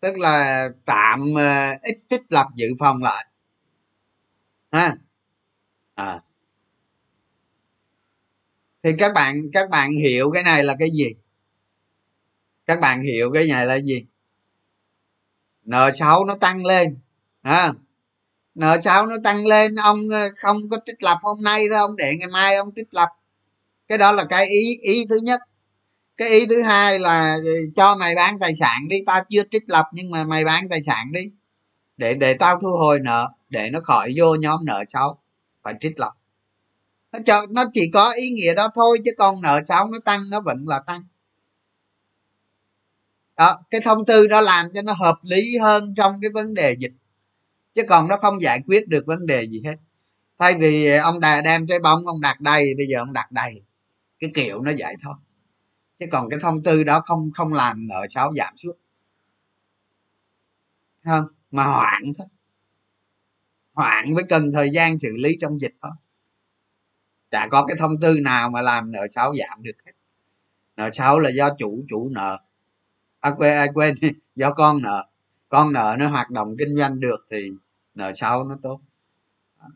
tức 0.00 0.18
là 0.18 0.68
tạm 0.84 1.20
uh, 1.20 1.82
ít 1.82 1.96
trích 2.08 2.22
lập 2.28 2.46
dự 2.54 2.66
phòng 2.78 3.02
lại. 3.02 3.26
Ha? 4.72 4.96
À. 5.94 6.20
thì 8.82 8.90
các 8.98 9.12
bạn 9.14 9.42
các 9.52 9.70
bạn 9.70 9.90
hiểu 9.92 10.30
cái 10.34 10.42
này 10.42 10.64
là 10.64 10.76
cái 10.78 10.88
gì? 10.90 11.08
Các 12.66 12.80
bạn 12.80 13.02
hiểu 13.02 13.30
cái 13.34 13.46
này 13.46 13.66
là 13.66 13.78
gì? 13.78 14.06
Nợ 15.62 15.90
xấu 15.94 16.24
nó 16.24 16.36
tăng 16.36 16.64
lên 16.64 16.98
à, 17.46 17.72
nợ 18.54 18.80
xấu 18.80 19.06
nó 19.06 19.16
tăng 19.24 19.46
lên? 19.46 19.74
Ông 19.74 20.00
ờ, 20.12 20.28
không 20.36 20.56
có 20.70 20.76
trích 20.86 21.02
lập 21.02 21.18
hôm 21.22 21.36
nay 21.44 21.66
thôi 21.70 21.78
ông 21.78 21.96
để 21.96 22.16
ngày 22.16 22.28
mai 22.28 22.56
ông 22.56 22.70
trích 22.76 22.94
lập. 22.94 23.08
Cái 23.88 23.98
đó 23.98 24.12
là 24.12 24.24
cái 24.24 24.46
ý 24.46 24.78
ý 24.82 25.06
thứ 25.08 25.16
nhất. 25.22 25.40
Cái 26.16 26.28
ý 26.28 26.46
thứ 26.46 26.62
hai 26.62 26.98
là 26.98 27.32
ờ, 27.34 27.52
cho 27.76 27.96
mày 27.96 28.14
bán 28.14 28.38
tài 28.38 28.54
sản 28.54 28.88
đi. 28.88 28.96
Tao 29.06 29.24
chưa 29.28 29.42
trích 29.50 29.62
lập 29.66 29.86
nhưng 29.92 30.10
mà 30.10 30.24
mày 30.24 30.44
bán 30.44 30.68
tài 30.68 30.82
sản 30.82 31.12
đi. 31.12 31.30
Để 31.96 32.14
để 32.14 32.34
tao 32.34 32.60
thu 32.60 32.68
hồi 32.72 33.00
nợ 33.00 33.28
để 33.48 33.70
nó 33.70 33.80
khỏi 33.80 34.12
vô 34.16 34.34
nhóm 34.34 34.64
nợ 34.64 34.84
xấu. 34.86 35.18
Phải 35.62 35.74
trích 35.80 36.00
lập. 36.00 36.12
Nó 37.12 37.18
cho 37.26 37.46
nó 37.50 37.64
chỉ 37.72 37.90
có 37.94 38.10
ý 38.10 38.30
nghĩa 38.30 38.54
đó 38.54 38.68
thôi 38.74 38.98
chứ 39.04 39.10
còn 39.18 39.42
nợ 39.42 39.60
xấu 39.64 39.86
nó 39.86 39.98
tăng 40.04 40.30
nó 40.30 40.40
vẫn 40.40 40.64
là 40.68 40.78
tăng. 40.78 41.04
Đó 43.36 43.58
cái 43.70 43.80
thông 43.84 44.04
tư 44.06 44.26
đó 44.26 44.40
làm 44.40 44.66
cho 44.74 44.82
nó 44.82 44.92
hợp 44.92 45.18
lý 45.22 45.58
hơn 45.58 45.94
trong 45.96 46.18
cái 46.22 46.30
vấn 46.30 46.54
đề 46.54 46.76
dịch 46.78 46.92
chứ 47.76 47.82
còn 47.88 48.08
nó 48.08 48.16
không 48.16 48.42
giải 48.42 48.60
quyết 48.66 48.88
được 48.88 49.06
vấn 49.06 49.26
đề 49.26 49.46
gì 49.46 49.62
hết. 49.64 49.76
Thay 50.38 50.54
vì 50.60 50.96
ông 50.96 51.20
đà 51.20 51.40
đem 51.42 51.66
trái 51.66 51.78
bóng 51.78 52.06
ông 52.06 52.20
đặt 52.20 52.40
đầy 52.40 52.74
bây 52.76 52.86
giờ 52.86 52.98
ông 52.98 53.12
đặt 53.12 53.32
đầy. 53.32 53.62
Cái 54.18 54.30
kiểu 54.34 54.60
nó 54.60 54.72
vậy 54.78 54.94
thôi. 55.02 55.14
Chứ 55.98 56.06
còn 56.12 56.30
cái 56.30 56.38
thông 56.42 56.62
tư 56.62 56.84
đó 56.84 57.00
không 57.00 57.30
không 57.34 57.52
làm 57.52 57.88
nợ 57.88 58.06
xấu 58.08 58.34
giảm 58.34 58.56
suốt 58.56 58.72
không? 61.04 61.24
Mà 61.50 61.64
hoạn 61.64 62.02
thôi. 62.18 62.26
Hoạn 63.72 64.14
với 64.14 64.24
cần 64.28 64.52
thời 64.52 64.70
gian 64.70 64.98
xử 64.98 65.16
lý 65.16 65.36
trong 65.40 65.60
dịch 65.60 65.74
thôi. 65.82 65.92
Chả 67.30 67.48
có 67.50 67.66
cái 67.66 67.76
thông 67.80 68.00
tư 68.00 68.16
nào 68.22 68.50
mà 68.50 68.62
làm 68.62 68.92
nợ 68.92 69.06
xấu 69.08 69.36
giảm 69.36 69.62
được 69.62 69.76
hết. 69.86 69.92
Nợ 70.76 70.90
xấu 70.90 71.18
là 71.18 71.30
do 71.30 71.50
chủ 71.58 71.84
chủ 71.88 72.08
nợ. 72.12 72.38
À, 73.20 73.30
quên 73.38 73.52
à, 73.52 73.66
quên 73.74 73.94
do 74.34 74.52
con 74.52 74.82
nợ. 74.82 75.08
Con 75.48 75.72
nợ 75.72 75.96
nó 75.98 76.08
hoạt 76.08 76.30
động 76.30 76.48
kinh 76.58 76.76
doanh 76.78 77.00
được 77.00 77.26
thì 77.30 77.50
nợ 77.96 78.12
xấu 78.14 78.44
nó 78.44 78.58
tốt. 78.62 78.80
À. 79.58 79.68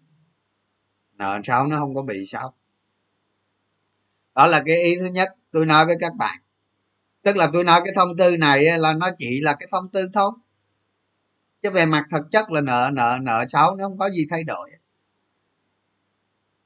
Nợ 1.12 1.40
xấu 1.44 1.66
nó 1.66 1.78
không 1.78 1.94
có 1.94 2.02
bị 2.02 2.26
xấu 2.26 2.52
đó 4.34 4.46
là 4.46 4.62
cái 4.66 4.76
ý 4.82 4.96
thứ 5.00 5.06
nhất 5.06 5.28
tôi 5.50 5.66
nói 5.66 5.86
với 5.86 5.96
các 6.00 6.12
bạn. 6.16 6.40
Tức 7.22 7.36
là 7.36 7.50
tôi 7.52 7.64
nói 7.64 7.80
cái 7.84 7.92
thông 7.96 8.16
tư 8.16 8.36
này 8.36 8.64
là 8.78 8.92
nó 8.92 9.10
chỉ 9.18 9.40
là 9.40 9.56
cái 9.60 9.68
thông 9.72 9.88
tư 9.88 10.08
thôi. 10.12 10.30
Chứ 11.62 11.70
về 11.70 11.86
mặt 11.86 12.04
thực 12.10 12.30
chất 12.30 12.50
là 12.50 12.60
nợ 12.60 12.90
nợ 12.92 13.18
nợ 13.22 13.44
xấu 13.48 13.74
nó 13.74 13.84
không 13.84 13.98
có 13.98 14.10
gì 14.10 14.26
thay 14.30 14.44
đổi. 14.44 14.70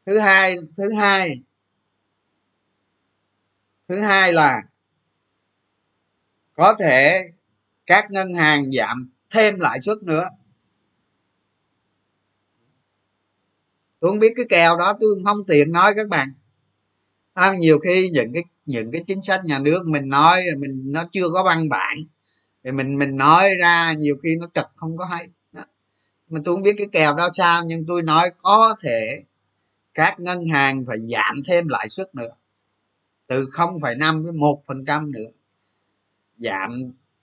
Thứ 0.06 0.18
hai 0.18 0.56
thứ 0.76 0.92
hai 0.92 1.40
thứ 3.88 4.00
hai 4.00 4.32
là 4.32 4.62
có 6.54 6.74
thể 6.78 7.22
các 7.86 8.10
ngân 8.10 8.34
hàng 8.34 8.72
giảm 8.72 9.10
thêm 9.30 9.60
lãi 9.60 9.80
suất 9.80 9.98
nữa. 10.02 10.24
Tôi 14.04 14.12
không 14.12 14.18
biết 14.18 14.32
cái 14.36 14.46
kèo 14.48 14.76
đó 14.76 14.96
tôi 15.00 15.10
không 15.24 15.46
tiện 15.46 15.72
nói 15.72 15.92
các 15.96 16.08
bạn. 16.08 16.32
À, 17.34 17.54
nhiều 17.58 17.78
khi 17.78 18.10
những 18.10 18.32
cái 18.32 18.42
những 18.66 18.90
cái 18.92 19.02
chính 19.06 19.22
sách 19.22 19.44
nhà 19.44 19.58
nước 19.58 19.82
mình 19.86 20.08
nói 20.08 20.42
mình 20.58 20.82
nó 20.92 21.04
chưa 21.12 21.28
có 21.28 21.42
văn 21.44 21.68
bản 21.68 21.98
thì 22.64 22.72
mình 22.72 22.98
mình 22.98 23.16
nói 23.16 23.56
ra 23.60 23.92
nhiều 23.92 24.16
khi 24.22 24.36
nó 24.36 24.48
trật 24.54 24.66
không 24.76 24.96
có 24.96 25.04
hay. 25.04 25.26
Đó. 25.52 25.62
mà 26.28 26.40
tôi 26.44 26.54
không 26.54 26.62
biết 26.62 26.74
cái 26.78 26.86
kèo 26.92 27.14
đó 27.14 27.28
sao 27.32 27.64
nhưng 27.64 27.86
tôi 27.86 28.02
nói 28.02 28.30
có 28.42 28.76
thể 28.82 29.22
các 29.94 30.20
ngân 30.20 30.46
hàng 30.46 30.84
phải 30.86 30.96
giảm 30.98 31.42
thêm 31.48 31.68
lãi 31.68 31.88
suất 31.88 32.14
nữa. 32.14 32.30
Từ 33.26 33.46
0,5 33.46 34.24
đến 34.24 34.36
1 34.36 34.62
phần 34.66 34.84
trăm 34.84 35.12
nữa. 35.12 35.30
Giảm 36.38 36.70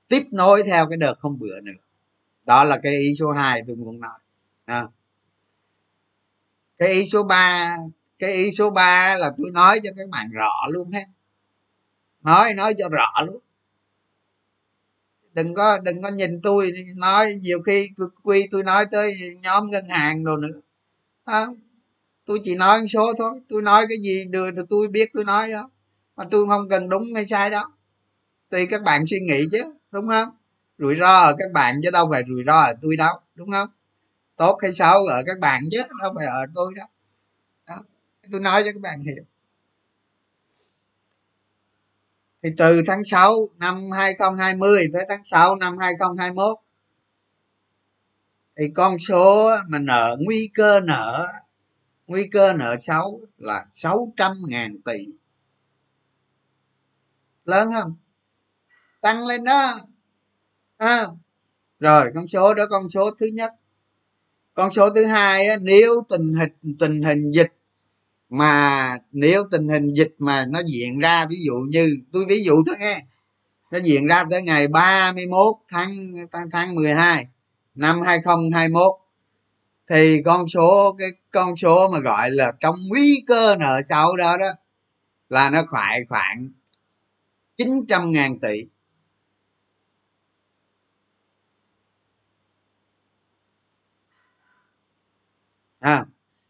tiếp 0.08 0.24
nối 0.32 0.64
theo 0.64 0.90
cái 0.90 0.98
đợt 0.98 1.16
không 1.20 1.40
bữa 1.40 1.62
nữa. 1.62 1.82
Đó 2.46 2.64
là 2.64 2.80
cái 2.84 2.94
ý 2.94 3.14
số 3.20 3.32
2 3.32 3.62
tôi 3.68 3.76
muốn 3.76 4.00
nói. 4.00 4.20
À 4.66 4.88
cái 6.82 6.90
ý 6.92 7.06
số 7.06 7.24
3 7.24 7.78
cái 8.20 8.32
ý 8.32 8.52
số 8.52 8.70
3 8.70 9.16
là 9.20 9.32
tôi 9.38 9.52
nói 9.54 9.80
cho 9.84 9.90
các 9.98 10.10
bạn 10.10 10.32
rõ 10.32 10.68
luôn 10.70 10.88
ha. 10.94 11.00
Nói 12.22 12.54
nói 12.54 12.74
cho 12.78 12.90
rõ 12.90 13.22
luôn. 13.26 13.40
Đừng 15.34 15.54
có 15.54 15.78
đừng 15.78 16.02
có 16.02 16.10
nhìn 16.10 16.42
tôi 16.42 16.72
nói 16.96 17.34
nhiều 17.34 17.62
khi 17.62 17.90
quy 18.24 18.48
tôi 18.52 18.64
nói 18.64 18.86
tới 18.92 19.16
nhóm 19.42 19.70
ngân 19.70 19.90
hàng 19.90 20.24
rồi 20.24 20.38
nữa. 20.42 20.62
À, 21.26 21.46
tôi 22.26 22.40
chỉ 22.44 22.56
nói 22.56 22.88
số 22.88 23.14
thôi. 23.18 23.40
Tôi 23.50 23.62
nói 23.62 23.86
cái 23.90 23.98
gì 23.98 24.26
được 24.26 24.50
thì 24.56 24.62
tôi 24.70 24.88
biết 24.88 25.10
tôi 25.14 25.24
nói 25.24 25.52
đó. 25.52 25.70
Mà 26.16 26.26
tôi 26.32 26.48
không 26.48 26.70
cần 26.70 26.90
đúng 26.90 27.04
hay 27.16 27.26
sai 27.26 27.50
đó. 27.50 27.72
Tùy 28.50 28.66
các 28.66 28.84
bạn 28.84 29.06
suy 29.06 29.20
nghĩ 29.20 29.44
chứ 29.52 29.64
đúng 29.92 30.08
không? 30.10 30.30
Rủi 30.78 30.96
ro 30.96 31.20
ở 31.20 31.36
các 31.40 31.52
bạn 31.54 31.82
chứ 31.84 31.92
đâu 31.92 32.08
phải 32.12 32.24
rủi 32.28 32.44
ro 32.46 32.60
ở 32.60 32.74
tôi 32.82 32.96
đâu 32.98 33.16
đúng 33.36 33.52
không? 33.52 33.70
Tốt 34.42 34.58
hay 34.62 34.74
xấu 34.74 35.06
ở 35.06 35.24
các 35.26 35.40
bạn 35.40 35.62
chứ 35.72 35.82
đâu 36.00 36.14
phải 36.18 36.28
ở 36.28 36.46
tôi 36.56 36.74
đó, 36.76 36.84
đó. 37.68 37.76
tôi 38.32 38.42
nói 38.42 38.64
cho 38.66 38.72
các 38.72 38.82
bạn 38.82 39.02
hiểu. 39.02 39.24
Thì 42.44 42.50
từ 42.58 42.82
tháng 42.88 43.06
6 43.06 43.36
năm 43.58 43.92
2020 43.92 44.86
tới 44.94 45.06
tháng 45.10 45.24
6 45.24 45.56
năm 45.56 45.78
2021 45.78 46.58
thì 48.58 48.66
con 48.76 49.00
số 49.00 49.52
mà 49.68 49.80
nợ 49.80 50.18
nguy 50.20 50.50
cơ 50.54 50.80
nợ 50.80 51.28
nguy 52.08 52.28
cơ 52.32 52.54
nợ 52.54 52.78
xấu 52.80 53.22
là 53.38 53.66
600 53.70 54.34
ngàn 54.48 54.82
tỷ. 54.86 55.08
Lớn 57.46 57.70
không? 57.74 57.96
Tăng 59.02 59.26
lên 59.26 59.44
đó. 59.44 59.74
À, 60.78 61.08
rồi 61.80 62.12
con 62.16 62.28
số 62.28 62.54
đó 62.54 62.64
con 62.70 62.90
số 62.90 63.12
thứ 63.20 63.26
nhất 63.26 63.54
con 64.62 64.72
số 64.72 64.90
thứ 64.90 65.06
hai 65.06 65.48
á, 65.48 65.56
nếu 65.62 65.92
tình 66.10 66.34
hình 66.34 66.78
tình 66.80 67.04
hình 67.04 67.32
dịch 67.32 67.54
mà 68.30 68.98
nếu 69.12 69.44
tình 69.52 69.68
hình 69.68 69.88
dịch 69.88 70.16
mà 70.18 70.46
nó 70.50 70.62
diễn 70.66 71.00
ra 71.00 71.26
ví 71.26 71.38
dụ 71.46 71.54
như 71.70 71.98
tôi 72.12 72.26
ví 72.28 72.44
dụ 72.44 72.54
thôi 72.68 72.76
nghe 72.80 73.06
nó 73.72 73.80
diễn 73.84 74.08
ra 74.08 74.24
tới 74.32 74.42
ngày 74.42 74.68
31 74.68 75.56
tháng 75.70 75.92
tháng 76.52 76.76
12 76.76 77.28
năm 77.76 78.02
2021 78.02 78.84
thì 79.90 80.22
con 80.26 80.48
số 80.48 80.96
cái 81.00 81.10
con 81.32 81.58
số 81.58 81.90
mà 81.94 82.00
gọi 82.00 82.32
là 82.32 82.52
trong 82.60 82.76
nguy 82.88 83.24
cơ 83.28 83.56
nợ 83.56 83.82
xấu 83.82 84.16
đó 84.18 84.38
đó 84.38 84.50
là 85.30 85.50
nó 85.50 85.64
khoảng 85.70 86.02
khoảng 86.10 86.50
900 87.58 88.12
ngàn 88.12 88.40
tỷ. 88.40 88.66
À, 95.82 96.06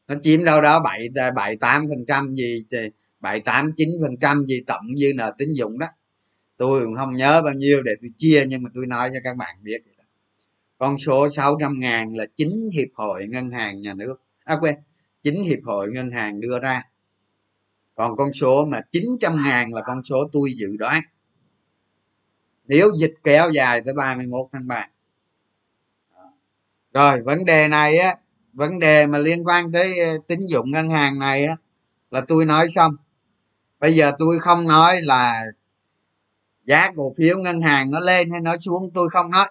nó 0.07 0.15
chiếm 0.21 0.45
đâu 0.45 0.61
đó 0.61 0.79
bảy 0.79 1.09
bảy 1.35 1.57
tám 1.57 1.85
phần 1.89 2.05
trăm 2.07 2.35
gì 2.35 2.65
bảy 3.19 3.39
tám 3.39 3.71
chín 3.75 3.89
phần 4.01 4.17
trăm 4.21 4.45
gì 4.45 4.63
tổng 4.67 4.85
dư 4.97 5.07
nợ 5.15 5.35
tín 5.37 5.53
dụng 5.53 5.79
đó. 5.79 5.85
Tôi 6.57 6.85
cũng 6.85 6.95
không 6.95 7.15
nhớ 7.15 7.41
bao 7.41 7.53
nhiêu 7.53 7.81
để 7.81 7.91
tôi 8.01 8.09
chia 8.17 8.45
nhưng 8.47 8.63
mà 8.63 8.69
tôi 8.73 8.87
nói 8.87 9.09
cho 9.13 9.19
các 9.23 9.37
bạn 9.37 9.55
biết 9.61 9.81
con 10.77 10.97
số 10.97 11.29
600 11.29 11.79
ngàn 11.79 12.15
là 12.15 12.25
chính 12.35 12.69
hiệp 12.73 12.87
hội 12.93 13.27
ngân 13.27 13.49
hàng 13.49 13.81
nhà 13.81 13.93
nước. 13.93 14.15
À 14.45 14.55
quên 14.61 14.75
chính 15.23 15.43
hiệp 15.43 15.59
hội 15.65 15.89
ngân 15.91 16.11
hàng 16.11 16.41
đưa 16.41 16.59
ra. 16.59 16.83
Còn 17.95 18.15
con 18.17 18.33
số 18.33 18.65
mà 18.65 18.81
900 18.91 19.43
ngàn 19.43 19.73
là 19.73 19.81
con 19.85 20.03
số 20.03 20.29
tôi 20.31 20.53
dự 20.53 20.77
đoán. 20.77 21.01
Nếu 22.65 22.87
dịch 22.97 23.13
kéo 23.23 23.51
dài 23.51 23.81
tới 23.85 23.93
31 23.93 24.47
tháng 24.51 24.67
3 24.67 24.87
rồi 26.93 27.21
vấn 27.21 27.45
đề 27.45 27.67
này 27.67 27.97
á 27.97 28.13
vấn 28.53 28.79
đề 28.79 29.07
mà 29.07 29.17
liên 29.17 29.47
quan 29.47 29.71
tới 29.71 29.99
ờ, 29.99 30.17
tín 30.27 30.39
dụng 30.45 30.71
ngân 30.71 30.89
hàng 30.89 31.19
này 31.19 31.45
á, 31.45 31.55
là 32.11 32.21
tôi 32.27 32.45
nói 32.45 32.69
xong. 32.69 32.95
Bây 33.79 33.95
giờ 33.95 34.11
tôi 34.17 34.39
không 34.39 34.67
nói 34.67 35.01
là 35.01 35.43
giá 36.65 36.91
cổ 36.95 37.13
phiếu 37.17 37.37
ngân 37.37 37.61
hàng 37.61 37.91
nó 37.91 37.99
lên 37.99 38.31
hay 38.31 38.41
nó 38.41 38.57
xuống, 38.57 38.91
tôi 38.93 39.09
không 39.09 39.31
nói. 39.31 39.47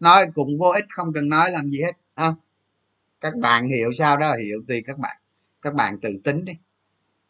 Nói 0.00 0.26
cũng 0.34 0.58
vô 0.58 0.68
ích, 0.68 0.84
không 0.90 1.12
cần 1.12 1.28
nói 1.28 1.50
làm 1.50 1.70
gì 1.70 1.80
hết 1.82 1.92
không 2.16 2.34
các 3.22 3.36
bạn 3.36 3.68
hiểu 3.68 3.92
sao 3.92 4.16
đó, 4.16 4.34
hiểu 4.34 4.62
tùy 4.68 4.82
các 4.86 4.98
bạn. 4.98 5.16
Các 5.62 5.74
bạn 5.74 6.00
tự 6.00 6.08
tính 6.24 6.44
đi. 6.44 6.52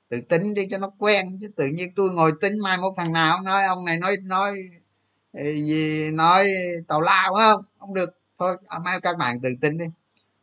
Tự 0.08 0.20
tính 0.20 0.54
đi 0.54 0.66
cho 0.70 0.78
nó 0.78 0.90
quen, 0.98 1.26
chứ 1.40 1.48
tự 1.56 1.66
nhiên 1.66 1.94
tôi 1.96 2.10
ngồi 2.14 2.32
tính 2.40 2.52
mai 2.62 2.78
một 2.78 2.94
thằng 2.96 3.12
nào 3.12 3.42
nói, 3.42 3.64
ông 3.64 3.84
này 3.84 3.98
nói 3.98 4.16
nói 4.22 4.56
ờ, 5.32 5.42
gì, 5.54 6.10
nói 6.10 6.48
tàu 6.88 7.00
lao 7.00 7.34
không? 7.34 7.64
Không 7.78 7.94
được. 7.94 8.10
Thôi 8.38 8.56
à, 8.68 8.78
mai 8.78 9.00
các 9.00 9.16
bạn 9.18 9.40
tự 9.40 9.48
tính 9.60 9.78
đi 9.78 9.84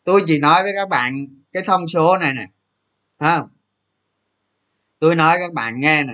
tôi 0.03 0.23
chỉ 0.27 0.39
nói 0.39 0.63
với 0.63 0.71
các 0.75 0.89
bạn 0.89 1.27
cái 1.51 1.63
thông 1.65 1.87
số 1.87 2.17
này 2.17 2.33
nè 2.33 2.45
ha 3.19 3.43
tôi 4.99 5.15
nói 5.15 5.37
các 5.39 5.53
bạn 5.53 5.79
nghe 5.79 6.03
nè. 6.03 6.13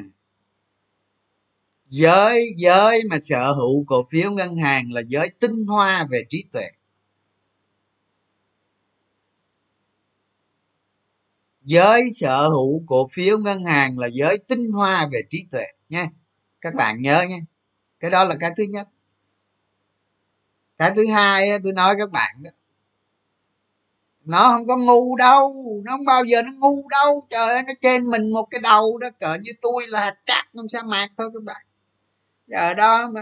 Giới 1.86 2.48
giới 2.58 3.04
mà 3.10 3.18
sở 3.22 3.54
hữu 3.54 3.86
cổ 3.88 4.06
phiếu 4.12 4.32
ngân 4.32 4.56
hàng 4.56 4.92
là 4.92 5.02
giới 5.08 5.30
tinh 5.40 5.66
hoa 5.68 6.08
về 6.10 6.24
trí 6.30 6.44
tuệ. 6.52 6.70
Giới 11.62 12.10
sở 12.12 12.48
hữu 12.48 12.84
cổ 12.88 13.08
phiếu 13.12 13.38
ngân 13.38 13.66
hàng 13.66 14.00
là 14.00 14.08
giới 14.08 14.38
tinh 14.38 14.72
hoa 14.74 15.08
về 15.12 15.22
trí 15.30 15.46
tuệ 15.52 15.66
nha. 15.90 16.10
Các 16.62 16.76
bạn 16.76 17.02
nhớ 17.02 17.26
nha. 17.30 17.38
Cái 18.00 18.12
đó 18.12 18.24
là 18.24 18.36
cái 18.40 18.52
thứ 18.58 18.64
nhất. 18.64 18.88
Cái 20.78 20.92
thứ 20.96 21.08
hai 21.14 21.50
tôi 21.64 21.74
nói 21.74 21.96
các 21.98 22.12
bạn 22.12 22.36
đó 22.44 22.50
nó 24.26 24.50
không 24.50 24.68
có 24.68 24.78
ngu 24.78 25.16
đâu, 25.16 25.54
nó 25.86 25.92
không 25.92 26.06
bao 26.06 26.24
giờ 26.24 26.42
nó 26.42 26.52
ngu 26.60 26.90
đâu. 26.90 27.28
Trời 27.30 27.50
ơi, 27.50 27.64
nó 27.68 27.74
trên 27.82 28.06
mình 28.12 28.34
một 28.34 28.48
cái 28.52 28.62
đầu 28.62 28.98
đó 28.98 29.10
cỡ 29.20 29.38
như 29.42 29.52
tôi 29.62 29.84
là 29.88 30.00
hạt 30.00 30.16
cát 30.26 30.46
trong 30.54 30.68
sa 30.70 30.84
mạc 30.84 31.08
thôi 31.18 31.30
các 31.34 31.44
bạn. 31.44 31.66
Giờ 32.48 32.74
đó 32.74 33.10
mà 33.10 33.22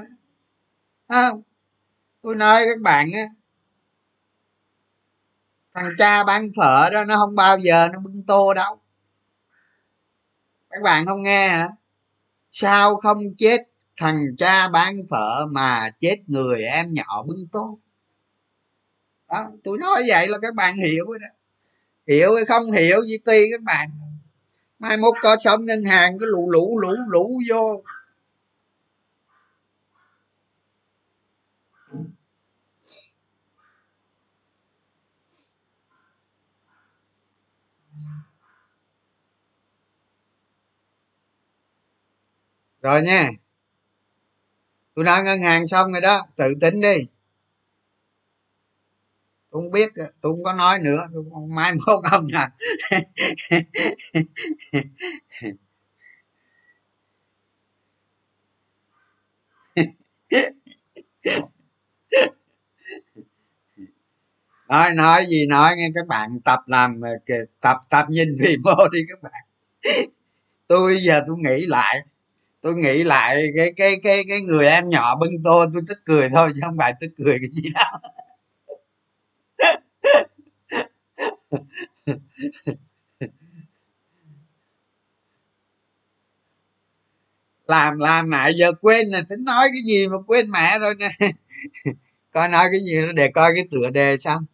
không? 1.09 1.41
Tôi 2.21 2.35
nói 2.35 2.63
các 2.65 2.81
bạn 2.81 3.09
á, 3.13 3.23
thằng 5.73 5.89
cha 5.97 6.23
bán 6.23 6.47
phở 6.57 6.89
đó, 6.89 7.05
nó 7.05 7.17
không 7.17 7.35
bao 7.35 7.57
giờ 7.59 7.87
nó 7.93 7.99
bưng 7.99 8.23
tô 8.27 8.53
đâu. 8.53 8.79
Các 10.69 10.81
bạn 10.83 11.05
không 11.05 11.23
nghe 11.23 11.49
hả? 11.49 11.69
Sao 12.51 12.95
không 12.95 13.17
chết 13.37 13.61
thằng 13.97 14.25
cha 14.37 14.69
bán 14.69 14.97
phở 15.09 15.45
mà 15.51 15.89
chết 15.99 16.17
người 16.27 16.63
em 16.63 16.93
nhỏ 16.93 17.23
bưng 17.23 17.47
tô? 17.51 17.79
đó, 19.33 19.51
tôi 19.63 19.77
nói 19.77 20.03
vậy 20.07 20.27
là 20.27 20.37
các 20.41 20.55
bạn 20.55 20.75
hiểu 20.75 21.05
rồi 21.07 21.19
đó. 21.19 21.27
Hiểu 22.07 22.35
hay 22.35 22.45
không 22.45 22.71
hiểu 22.71 23.01
gì 23.07 23.17
tùy 23.17 23.45
các 23.51 23.61
bạn. 23.63 23.89
Mai 24.79 24.97
mốt 24.97 25.13
có 25.21 25.37
sống 25.43 25.65
ngân 25.65 25.83
hàng, 25.83 26.19
cứ 26.19 26.25
lũ 26.31 26.51
lũ 26.51 26.79
lũ 26.81 26.89
lũ 27.09 27.29
vô. 27.49 27.83
Rồi 42.81 43.01
nha. 43.01 43.29
Tôi 44.95 45.05
nói 45.05 45.23
ngân 45.23 45.41
hàng 45.41 45.67
xong 45.67 45.91
rồi 45.91 46.01
đó, 46.01 46.25
tự 46.35 46.53
tính 46.61 46.81
đi 46.81 46.97
tôi 49.53 49.61
không 49.61 49.71
biết 49.71 49.89
tôi 50.21 50.33
không 50.33 50.43
có 50.43 50.53
nói 50.53 50.79
nữa 50.79 51.07
tôi 51.13 51.23
mai 51.49 51.73
mốt 51.87 51.99
ông 52.11 52.27
nè 52.33 52.47
nói 64.67 64.93
nói 64.93 65.25
gì 65.29 65.45
nói, 65.45 65.75
nghe 65.77 65.89
các 65.95 66.07
bạn 66.07 66.39
tập 66.45 66.59
làm 66.67 67.01
tập 67.61 67.77
tập 67.89 68.05
nhìn 68.09 68.35
video 68.39 68.75
đi 68.91 68.99
các 69.09 69.23
bạn. 69.23 69.43
Tôi 70.67 70.97
giờ 71.03 71.21
tôi 71.27 71.35
nghĩ 71.39 71.65
lại, 71.65 71.99
tôi 72.61 72.75
nghĩ 72.75 73.03
lại 73.03 73.43
cái 73.55 73.73
cái 73.75 73.95
cái 74.03 74.23
cái 74.29 74.41
người 74.41 74.67
em 74.67 74.89
nhỏ 74.89 75.15
bưng 75.15 75.43
tô, 75.43 75.65
tôi 75.73 75.81
tức 75.87 75.99
cười 76.05 76.29
thôi, 76.35 76.51
chứ 76.55 76.61
không 76.65 76.75
phải 76.79 76.93
tức 77.01 77.07
cười 77.17 77.37
cái 77.39 77.49
gì 77.51 77.69
đâu. 77.73 77.99
làm 87.67 87.97
làm 87.99 88.29
lại 88.29 88.53
giờ 88.59 88.71
quên 88.81 89.07
là 89.07 89.23
tính 89.29 89.43
nói 89.45 89.67
cái 89.73 89.81
gì 89.85 90.07
mà 90.07 90.17
quên 90.27 90.51
mẹ 90.51 90.79
rồi 90.79 90.95
nè. 90.99 91.11
Coi 92.31 92.47
nói 92.49 92.67
cái 92.71 92.79
gì 92.79 92.97
để 93.15 93.31
coi 93.33 93.51
cái 93.55 93.67
tựa 93.71 93.89
đề 93.89 94.17
xong 94.17 94.45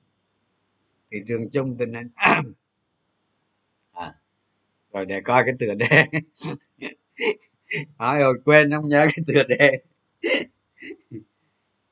thị 1.11 1.17
trường 1.27 1.49
chung 1.49 1.77
tình 1.79 1.93
hình. 1.93 2.07
À, 3.93 4.13
rồi 4.93 5.05
để 5.05 5.21
coi 5.21 5.43
cái 5.43 5.53
tựa 5.59 5.73
đề. 5.73 6.05
Nói 7.97 8.19
rồi 8.19 8.33
quên 8.45 8.71
không 8.71 8.89
nhớ 8.89 9.07
cái 9.15 9.23
tựa 9.27 9.43
đề. 9.43 9.71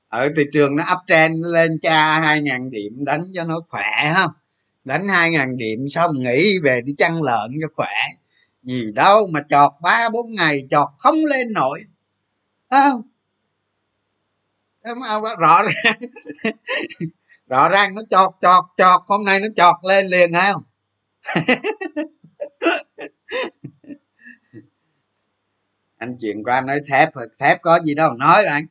Ở 0.08 0.30
thị 0.38 0.44
trường 0.54 0.76
nó 0.76 0.84
uptrend 0.98 1.46
lên 1.46 1.80
cha 1.82 2.20
hai 2.20 2.42
ngàn 2.42 2.72
điểm 2.72 3.06
đánh 3.06 3.24
cho 3.34 3.44
nó 3.44 3.62
khỏe 3.70 4.14
không? 4.16 4.32
Đánh 4.88 5.08
hai 5.08 5.32
ngàn 5.32 5.58
điểm 5.58 5.88
xong 5.88 6.12
nghỉ 6.20 6.60
về 6.64 6.82
đi 6.82 6.94
chăn 6.98 7.22
lợn 7.22 7.52
cho 7.62 7.68
khỏe. 7.76 7.94
Gì 8.64 8.92
đâu 8.96 9.28
mà 9.34 9.42
chọt 9.50 9.72
ba 9.82 10.10
bốn 10.10 10.26
ngày 10.36 10.68
chọt 10.70 10.88
không 10.98 11.16
lên 11.30 11.54
nổi. 11.54 11.80
Không? 12.70 13.02
Rõ 15.40 15.64
ràng. 15.64 15.96
Rõ 17.48 17.70
ràng 17.70 17.96
nó 17.96 18.02
chọt 18.10 18.32
chọt 18.42 18.66
chọt. 18.78 19.02
Hôm 19.06 19.26
nay 19.26 19.40
nó 19.40 19.48
chọt 19.56 19.76
lên 19.84 20.08
liền 20.08 20.34
không? 20.34 20.64
Anh 25.98 26.18
chuyện 26.20 26.44
qua 26.44 26.62
nói 26.62 26.80
thép 26.88 27.10
thép 27.40 27.62
có 27.62 27.80
gì 27.80 27.96
đâu. 27.96 28.14
Nói 28.14 28.46
anh. 28.46 28.66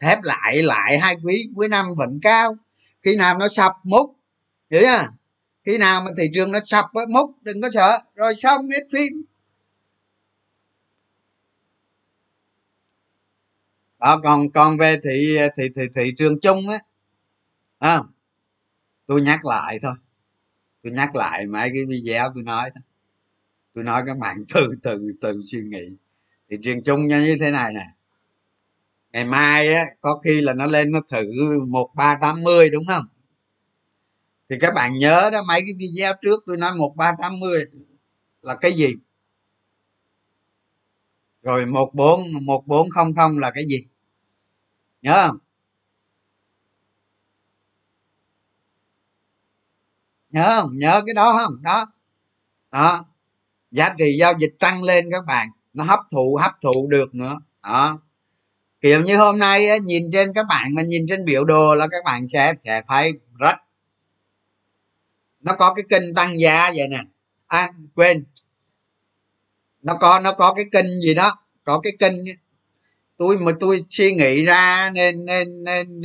Thép 0.00 0.18
lại 0.22 0.62
lại, 0.62 0.98
hai 0.98 1.16
quý 1.24 1.48
cuối 1.54 1.68
năm 1.68 1.86
vẫn 1.96 2.18
cao. 2.22 2.56
Khi 3.02 3.16
nào 3.16 3.38
nó 3.38 3.48
sập 3.48 3.72
mút, 3.84 4.16
hiểu 4.70 4.82
chưa? 4.82 5.08
Khi 5.66 5.78
nào 5.78 6.02
mà 6.02 6.10
thị 6.18 6.30
trường 6.34 6.52
nó 6.52 6.60
sập 6.64 6.84
với 6.92 7.06
mút 7.06 7.34
đừng 7.42 7.62
có 7.62 7.68
sợ. 7.70 7.98
Rồi 8.14 8.34
xong 8.34 8.68
hết 8.70 8.82
phim. 8.92 9.22
Đó 13.98 14.20
còn 14.24 14.50
còn 14.50 14.78
về 14.78 15.00
thị 15.04 15.38
thị 15.56 15.64
thị 15.76 15.82
thị 15.94 16.12
trường 16.18 16.40
chung 16.40 16.68
á. 16.68 16.78
À, 17.78 18.00
tôi 19.06 19.22
nhắc 19.22 19.46
lại 19.46 19.78
thôi. 19.82 19.94
Tôi 20.82 20.92
nhắc 20.92 21.16
lại 21.16 21.46
mấy 21.46 21.70
cái 21.74 21.84
video 21.88 22.30
tôi 22.34 22.42
nói 22.42 22.70
thôi. 22.74 22.82
Tôi 23.74 23.84
nói 23.84 24.02
các 24.06 24.18
bạn 24.18 24.36
từ 24.54 24.68
từ 24.82 25.12
từ 25.20 25.42
suy 25.52 25.58
nghĩ. 25.62 25.96
Thị 26.50 26.56
trường 26.62 26.84
chung 26.84 27.08
như 27.08 27.36
thế 27.40 27.50
này 27.50 27.72
nè. 27.72 27.86
Ngày 29.12 29.24
mai 29.24 29.74
á 29.74 29.84
có 30.00 30.20
khi 30.24 30.40
là 30.40 30.52
nó 30.52 30.66
lên 30.66 30.90
nó 30.90 31.00
thử 31.10 31.24
một 31.70 31.90
ba 31.94 32.18
tám 32.20 32.42
mươi 32.42 32.70
đúng 32.70 32.84
không? 32.88 33.06
Thì 34.50 34.56
các 34.60 34.74
bạn 34.74 34.98
nhớ 34.98 35.30
đó 35.32 35.42
mấy 35.42 35.60
cái 35.60 35.72
video 35.78 36.12
trước 36.22 36.42
tôi 36.46 36.56
nói 36.56 36.74
một 36.74 36.94
ba 36.96 37.12
tám 37.20 37.40
mươi 37.40 37.64
là 38.42 38.54
cái 38.54 38.72
gì? 38.72 38.94
Rồi 41.42 41.66
một 41.66 41.90
bốn 41.94 42.22
một 42.42 42.66
bốn 42.66 42.90
không 42.90 43.14
không 43.14 43.38
là 43.38 43.50
cái 43.50 43.64
gì? 43.66 43.78
Nhớ 45.02 45.26
không? 45.26 45.38
Nhớ 50.30 50.60
không? 50.60 50.70
Nhớ 50.78 51.02
cái 51.06 51.14
đó 51.14 51.32
không? 51.32 51.62
Đó. 51.62 51.86
Đó. 52.72 53.04
Giá 53.70 53.94
trị 53.98 54.16
giao 54.20 54.32
dịch 54.38 54.54
tăng 54.58 54.82
lên 54.82 55.06
các 55.12 55.24
bạn. 55.26 55.48
Nó 55.74 55.84
hấp 55.84 56.00
thụ 56.12 56.36
hấp 56.42 56.52
thụ 56.62 56.88
được 56.90 57.14
nữa. 57.14 57.38
Đó. 57.62 57.98
Kiểu 58.80 59.02
như 59.02 59.16
hôm 59.16 59.38
nay 59.38 59.68
á, 59.68 59.76
nhìn 59.84 60.10
trên 60.12 60.32
các 60.34 60.46
bạn 60.48 60.74
mà 60.74 60.82
nhìn 60.82 61.06
trên 61.08 61.24
biểu 61.24 61.44
đồ 61.44 61.74
là 61.74 61.86
các 61.90 62.04
bạn 62.04 62.26
sẽ 62.26 62.52
sẽ 62.64 62.82
thấy 62.88 63.12
rất 63.38 63.56
nó 65.46 65.54
có 65.54 65.74
cái 65.74 65.84
kênh 65.88 66.14
tăng 66.14 66.40
giá 66.40 66.72
vậy 66.76 66.88
nè. 66.88 66.98
Anh 67.46 67.70
à, 67.70 67.78
quên. 67.94 68.24
Nó 69.82 69.94
có 69.94 70.20
nó 70.20 70.32
có 70.32 70.54
cái 70.54 70.64
kênh 70.72 71.02
gì 71.02 71.14
đó. 71.14 71.32
Có 71.64 71.80
cái 71.80 71.92
kênh 71.98 72.12
tôi 73.16 73.38
mà 73.38 73.52
tôi 73.60 73.84
suy 73.88 74.12
nghĩ 74.12 74.44
ra 74.44 74.90
nên 74.94 75.24
nên 75.24 75.64
nên 75.64 76.02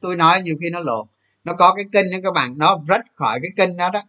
tôi 0.00 0.16
nói 0.16 0.42
nhiều 0.42 0.56
khi 0.60 0.70
nó 0.70 0.80
lộn. 0.80 1.06
Nó 1.44 1.52
có 1.52 1.74
cái 1.74 1.84
kênh 1.92 2.10
đó 2.10 2.18
các 2.24 2.32
bạn. 2.34 2.54
Nó 2.56 2.78
rách 2.88 3.04
khỏi 3.14 3.38
cái 3.42 3.50
kênh 3.56 3.76
đó 3.76 3.90
đó. 3.90 4.02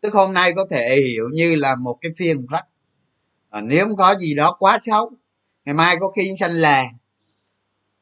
Tức 0.00 0.14
hôm 0.14 0.32
nay 0.32 0.52
có 0.56 0.66
thể 0.70 1.00
hiểu 1.00 1.28
như 1.32 1.54
là 1.54 1.74
một 1.74 1.98
cái 2.00 2.12
phiên 2.16 2.46
rách. 2.46 2.66
À, 3.50 3.60
nếu 3.60 3.86
không 3.86 3.96
có 3.96 4.14
gì 4.18 4.34
đó 4.34 4.56
quá 4.58 4.78
xấu 4.80 5.12
ngày 5.64 5.74
mai 5.74 5.96
có 6.00 6.08
khi 6.08 6.32
xanh 6.40 6.52
là 6.52 6.84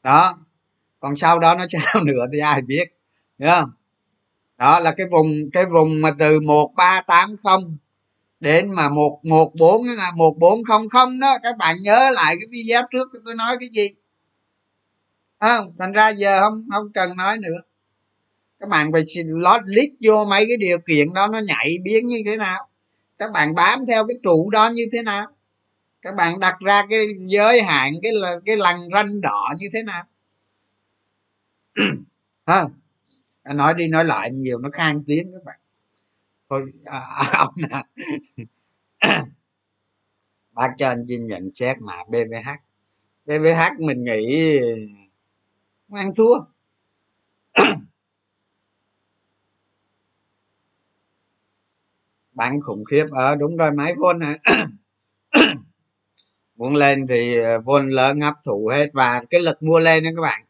đó. 0.03 0.35
Còn 1.01 1.17
sau 1.17 1.39
đó 1.39 1.55
nó 1.55 1.67
sao 1.71 2.05
nữa 2.05 2.25
thì 2.33 2.39
ai 2.39 2.63
biết. 2.63 2.85
Đúng 3.39 3.51
không? 3.51 3.71
Đó 4.63 4.81
là 4.81 4.93
cái 4.97 5.07
vùng 5.11 5.51
cái 5.53 5.67
vùng 5.67 6.01
mà 6.01 6.11
từ 6.19 6.41
một 6.41 6.73
ba 6.77 7.01
tám 7.01 7.37
không 7.43 7.77
đến 8.41 8.71
mà 8.75 8.89
một 8.89 9.21
một 9.23 9.53
bốn 9.55 9.83
một 10.17 10.37
bốn 10.39 10.65
không 10.65 10.89
không 10.89 11.21
đó. 11.21 11.39
Các 11.43 11.57
bạn 11.57 11.77
nhớ 11.83 12.11
lại 12.15 12.35
cái 12.41 12.47
video 12.51 12.83
trước 12.91 13.09
tôi 13.25 13.35
nói 13.35 13.57
cái 13.61 13.69
gì? 13.73 13.89
Không 15.41 15.73
thành 15.79 15.93
ra 15.93 16.09
giờ 16.09 16.41
không 16.41 16.65
không 16.73 16.93
cần 16.93 17.17
nói 17.17 17.39
nữa. 17.39 17.59
Các 18.61 18.69
bạn 18.69 18.93
phải 18.93 19.03
lót 19.27 19.61
lít 19.65 19.91
vô 20.01 20.25
mấy 20.25 20.45
cái 20.49 20.57
điều 20.57 20.79
kiện 20.79 21.15
đó, 21.15 21.27
nó 21.27 21.39
nhảy 21.39 21.79
biến 21.83 22.09
như 22.09 22.23
thế 22.27 22.37
nào? 22.37 22.69
Các 23.19 23.33
bạn 23.33 23.55
bám 23.55 23.87
theo 23.89 24.07
cái 24.09 24.17
trụ 24.23 24.51
đó 24.51 24.69
như 24.69 24.87
thế 24.93 25.03
nào? 25.03 25.27
Các 26.03 26.15
bạn 26.15 26.41
đặt 26.41 26.55
ra 26.61 26.83
cái 26.91 27.07
giới 27.27 27.63
hạn, 27.63 27.93
cái 28.03 28.13
là, 28.13 28.37
cái 28.47 28.57
lằn 28.57 28.77
ranh 28.95 29.21
đỏ 29.21 29.55
như 29.59 29.67
thế 29.73 29.83
nào? 29.83 30.05
Ha 32.47 32.65
nói 33.45 33.75
đi 33.75 33.89
nói 33.89 34.05
lại 34.05 34.31
nhiều 34.31 34.59
nó 34.59 34.71
khang 34.73 35.03
tiếng 35.07 35.33
các 35.33 35.45
bạn. 35.45 35.61
Thôi 36.51 36.73
à, 36.85 36.99
à 36.99 37.27
ông 37.39 37.55
nè. 37.57 37.83
Bác 40.53 40.75
cho 40.79 40.89
anh 40.89 41.05
xin 41.09 41.27
nhận 41.27 41.51
xét 41.53 41.77
mà 41.81 41.95
bvh 42.09 42.49
bvh 43.27 43.81
mình 43.81 44.05
nghĩ 44.05 44.59
ăn 45.93 46.15
thua. 46.15 46.35
Bán 52.33 52.61
khủng 52.61 52.85
khiếp 52.85 53.07
ở 53.11 53.33
à, 53.33 53.35
đúng 53.35 53.57
rồi 53.57 53.71
máy 53.71 53.95
vôn 53.95 54.19
này 54.19 54.39
muốn 56.57 56.75
lên 56.75 57.07
thì 57.07 57.39
ờ, 57.39 57.61
vôn 57.61 57.91
lớn 57.91 58.21
hấp 58.21 58.35
thụ 58.47 58.71
hết 58.73 58.91
và 58.93 59.25
cái 59.31 59.41
lực 59.41 59.63
mua 59.63 59.79
lên 59.79 60.05
đó 60.05 60.11
các 60.17 60.23
bạn 60.23 60.43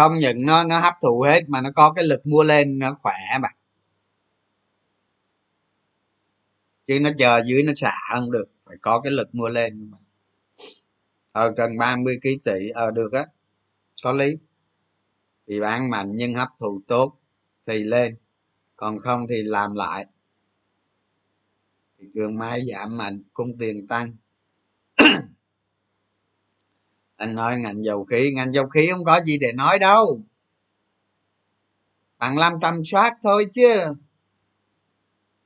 không 0.00 0.18
những 0.18 0.46
nó 0.46 0.64
nó 0.64 0.78
hấp 0.80 0.94
thụ 1.02 1.22
hết 1.22 1.40
mà 1.48 1.60
nó 1.60 1.70
có 1.74 1.92
cái 1.92 2.04
lực 2.04 2.20
mua 2.26 2.42
lên 2.42 2.78
nó 2.78 2.94
khỏe 3.02 3.38
bạn. 3.42 3.54
Chứ 6.86 7.00
nó 7.00 7.10
chờ 7.18 7.42
dưới 7.46 7.62
nó 7.62 7.72
xả 7.76 7.94
không 8.14 8.30
được, 8.30 8.46
phải 8.66 8.76
có 8.82 9.00
cái 9.00 9.12
lực 9.12 9.34
mua 9.34 9.48
lên 9.48 9.90
mà. 9.90 9.98
Ờ 11.32 11.52
cần 11.56 11.78
30 11.78 12.18
kg 12.22 12.28
tỷ 12.44 12.68
ờ 12.74 12.90
được 12.90 13.12
á, 13.12 13.26
có 14.02 14.12
lý. 14.12 14.38
Thì 15.46 15.60
bán 15.60 15.90
mạnh 15.90 16.12
nhưng 16.14 16.34
hấp 16.34 16.48
thụ 16.60 16.80
tốt 16.86 17.18
thì 17.66 17.84
lên, 17.84 18.16
còn 18.76 18.98
không 18.98 19.26
thì 19.28 19.42
làm 19.42 19.74
lại. 19.74 20.06
Thị 21.98 22.06
trường 22.14 22.38
mai 22.38 22.62
giảm 22.72 22.96
mạnh, 22.96 23.22
cung 23.32 23.58
tiền 23.58 23.86
tăng 23.86 24.16
anh 27.20 27.34
nói 27.34 27.58
ngành 27.58 27.84
dầu 27.84 28.04
khí 28.04 28.32
ngành 28.34 28.52
dầu 28.52 28.68
khí 28.68 28.88
không 28.92 29.04
có 29.04 29.20
gì 29.20 29.38
để 29.38 29.52
nói 29.52 29.78
đâu. 29.78 30.20
Bạn 32.18 32.38
làm 32.38 32.60
tầm 32.60 32.84
soát 32.84 33.16
thôi 33.22 33.46
chứ. 33.52 33.80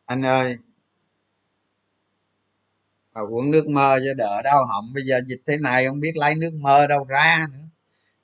Anh 0.06 0.22
ơi 0.22 0.56
và 3.12 3.20
uống 3.20 3.50
nước 3.50 3.66
mơ 3.68 3.98
cho 4.06 4.14
đỡ 4.14 4.42
đau 4.42 4.66
họng. 4.66 4.92
Bây 4.94 5.02
giờ 5.06 5.20
dịch 5.26 5.42
thế 5.46 5.56
này 5.58 5.86
không 5.86 6.00
biết 6.00 6.16
lấy 6.16 6.34
nước 6.34 6.50
mơ 6.60 6.86
đâu 6.86 7.04
ra 7.04 7.46
nữa. 7.52 7.68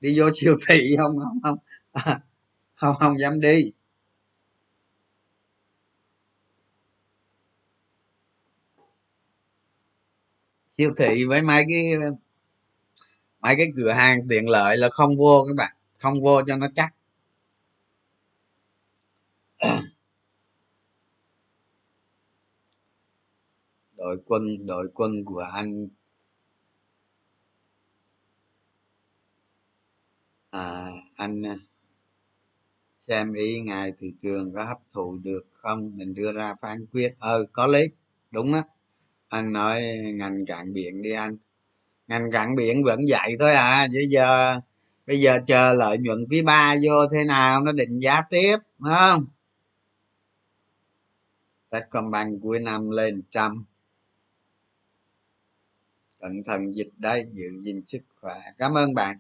Đi 0.01 0.18
vô 0.18 0.30
siêu 0.34 0.57
thị 0.68 0.96
không 0.98 1.18
không 1.18 1.38
không. 1.42 1.59
Không, 2.74 2.94
không 3.01 3.20
dám 3.20 3.40
đi. 3.40 3.72
Siêu 10.78 10.92
thị 10.96 11.24
với 11.24 11.42
mấy 11.42 11.64
cái 11.68 11.92
mấy 13.41 13.55
cái 13.57 13.66
cửa 13.76 13.93
hàng 13.93 14.28
tiện 14.28 14.49
lợi 14.49 14.76
là 14.76 14.91
không 14.91 15.16
vô 15.18 15.45
các 15.49 15.55
bạn 15.57 15.76
không 16.01 16.20
vô 16.20 16.43
cho 16.47 16.57
nó 16.57 16.68
chắc. 16.74 16.95
Đội 23.97 24.18
quân 24.26 24.66
đội 24.66 24.88
quân 24.95 25.24
của 25.24 25.41
anh. 25.53 25.88
À, 30.51 30.91
anh 31.16 31.43
à, 31.47 31.57
xem 32.99 33.32
ý 33.32 33.61
ngài 33.61 33.93
thị 33.99 34.12
trường 34.22 34.55
có 34.55 34.64
hấp 34.64 34.78
thụ 34.95 35.18
được 35.18 35.47
không? 35.53 35.97
Mình 35.97 36.14
đưa 36.14 36.32
ra 36.32 36.55
phán 36.61 36.86
quyết. 36.93 37.14
Ờ 37.18 37.45
có 37.53 37.66
lý. 37.66 37.80
Đúng 38.30 38.55
á. 38.55 38.62
Anh 39.28 39.53
nói 39.53 39.82
ngành 40.14 40.47
cạn 40.47 40.72
biển 40.72 41.03
đi 41.03 41.11
anh 41.12 41.36
ngành 42.11 42.31
cảng 42.31 42.57
biển 42.57 42.85
vẫn 42.85 43.01
vậy 43.09 43.37
thôi 43.39 43.55
à 43.55 43.87
bây 43.95 44.07
giờ 44.09 44.61
bây 45.07 45.21
giờ 45.21 45.39
chờ 45.47 45.73
lợi 45.73 45.99
nhuận 45.99 46.27
quý 46.31 46.43
ba 46.43 46.75
vô 46.85 47.07
thế 47.13 47.25
nào 47.25 47.63
nó 47.63 47.73
định 47.73 47.99
giá 47.99 48.23
tiếp 48.31 48.57
không? 48.81 49.27
Techcombank 51.71 52.43
cuối 52.43 52.59
năm 52.59 52.91
lên 52.91 53.23
trăm. 53.31 53.65
Cẩn 56.21 56.43
thận 56.43 56.75
dịch 56.75 56.91
đây, 56.97 57.27
giữ 57.31 57.45
gìn 57.61 57.85
sức 57.85 58.03
khỏe. 58.21 58.41
Cảm 58.59 58.75
ơn 58.75 58.95
bạn. 58.95 59.19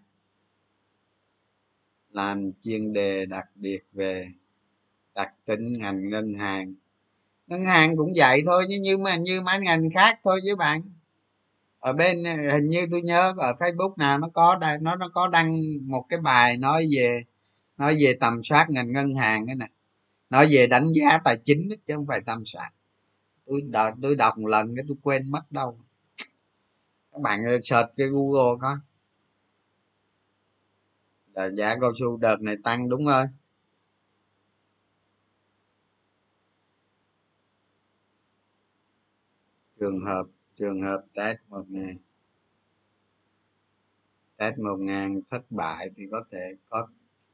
Làm 2.10 2.50
chuyên 2.64 2.92
đề 2.92 3.26
đặc 3.26 3.48
biệt 3.54 3.80
về 3.92 4.28
đặc 5.14 5.32
tính 5.44 5.78
ngành 5.78 6.08
ngân 6.08 6.34
hàng. 6.34 6.74
Ngân 7.46 7.64
hàng 7.64 7.96
cũng 7.96 8.12
vậy 8.16 8.42
thôi, 8.46 8.64
chứ 8.68 8.76
như 8.82 8.98
mà, 8.98 9.16
như 9.16 9.40
mấy 9.40 9.60
ngành 9.60 9.90
khác 9.94 10.20
thôi 10.24 10.40
chứ 10.44 10.56
bạn 10.56 10.82
ở 11.80 11.92
bên 11.92 12.24
ờ, 12.24 12.52
hình 12.52 12.68
như 12.70 12.86
tôi 12.90 13.02
nhớ 13.02 13.34
ở 13.38 13.52
facebook 13.58 13.94
nào 13.96 14.18
nó 14.18 14.28
có 14.34 14.58
nó 14.80 14.96
nó 14.96 15.08
có 15.14 15.28
đăng 15.28 15.56
một 15.82 16.06
cái 16.08 16.20
bài 16.20 16.56
nói 16.56 16.86
về 16.96 17.24
nói 17.78 17.96
về 18.00 18.16
tầm 18.20 18.42
soát 18.42 18.70
ngành 18.70 18.92
ngân 18.92 19.14
hàng 19.14 19.46
cái 19.46 19.54
này 19.54 19.70
nói 20.30 20.48
về 20.50 20.66
đánh 20.66 20.92
giá 20.92 21.18
tài 21.24 21.38
chính 21.44 21.68
đó, 21.68 21.76
chứ 21.84 21.94
không 21.96 22.06
phải 22.06 22.20
tầm 22.26 22.44
soát. 22.46 22.70
Tôi 23.46 23.60
đọc 23.60 23.94
tôi 24.02 24.16
đọc 24.16 24.38
một 24.38 24.48
lần 24.48 24.76
cái 24.76 24.84
tôi 24.88 24.96
quên 25.02 25.30
mất 25.30 25.52
đâu. 25.52 25.78
Các 27.12 27.20
bạn 27.22 27.40
search 27.64 27.88
cái 27.96 28.06
google 28.06 28.58
có 28.60 28.78
Đợt 31.34 31.50
giá 31.56 31.76
cao 31.80 31.92
su 32.00 32.16
đợt 32.16 32.40
này 32.40 32.56
tăng 32.64 32.88
đúng 32.88 33.06
rồi. 33.06 33.24
Trường 39.80 40.00
hợp 40.06 40.26
trường 40.60 40.82
hợp 40.82 41.04
test 41.14 41.38
một 41.48 41.64
ngàn. 41.68 41.96
Test 44.36 44.58
một 44.58 44.76
ngàn 44.76 45.20
thất 45.30 45.42
bại 45.50 45.90
thì 45.96 46.02
có 46.10 46.24
thể 46.32 46.56
có 46.68 46.86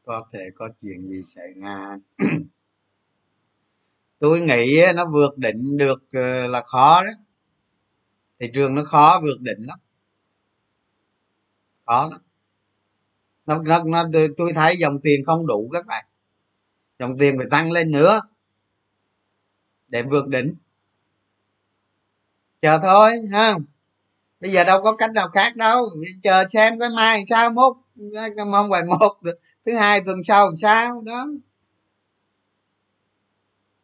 có 0.05 0.27
thể 0.33 0.51
có 0.55 0.68
chuyện 0.83 1.09
gì 1.09 1.22
xảy 1.22 1.53
ra. 1.62 1.97
Tôi 4.18 4.41
nghĩ 4.41 4.81
nó 4.95 5.07
vượt 5.12 5.39
định 5.39 5.77
được 5.77 6.03
ờ, 6.12 6.47
là 6.47 6.62
khó 6.62 7.05
đó. 7.05 7.11
Thị 8.39 8.51
trường 8.55 8.74
nó 8.74 8.85
khó 8.85 9.20
vượt 9.22 9.41
định 9.41 9.59
lắm. 9.61 9.79
Khó 11.87 12.09
lắm. 12.11 12.20
Nó, 13.47 13.62
nó, 13.62 13.85
nó 13.85 14.05
tôi 14.37 14.53
thấy 14.53 14.77
dòng 14.79 15.01
tiền 15.03 15.24
không 15.24 15.47
đủ 15.47 15.70
các 15.72 15.87
bạn. 15.87 16.05
Dòng 16.99 17.18
tiền 17.18 17.39
phải 17.39 17.47
tăng 17.51 17.72
lên 17.72 17.93
nữa 17.93 18.20
để 19.89 20.03
vượt 20.03 20.29
đỉnh 20.29 20.55
chờ 22.63 22.79
thôi, 22.83 23.11
ha. 23.33 23.55
Bây 24.41 24.51
giờ 24.53 24.65
đâu 24.65 24.83
có 24.83 24.97
cách 24.97 25.13
nào 25.13 25.29
khác 25.29 25.57
đâu. 25.57 25.89
Chờ 26.23 26.45
xem 26.47 26.79
cái 26.79 26.89
mai 26.97 27.25
sao, 27.29 27.51
mốt 27.51 27.77
không 28.37 28.71
bài 28.71 28.83
một, 28.83 29.19
thứ 29.67 29.75
hai 29.75 30.01
tuần 30.01 30.23
sau 30.23 30.47
làm 30.47 30.57
sao, 30.57 31.01
đó. 31.01 31.27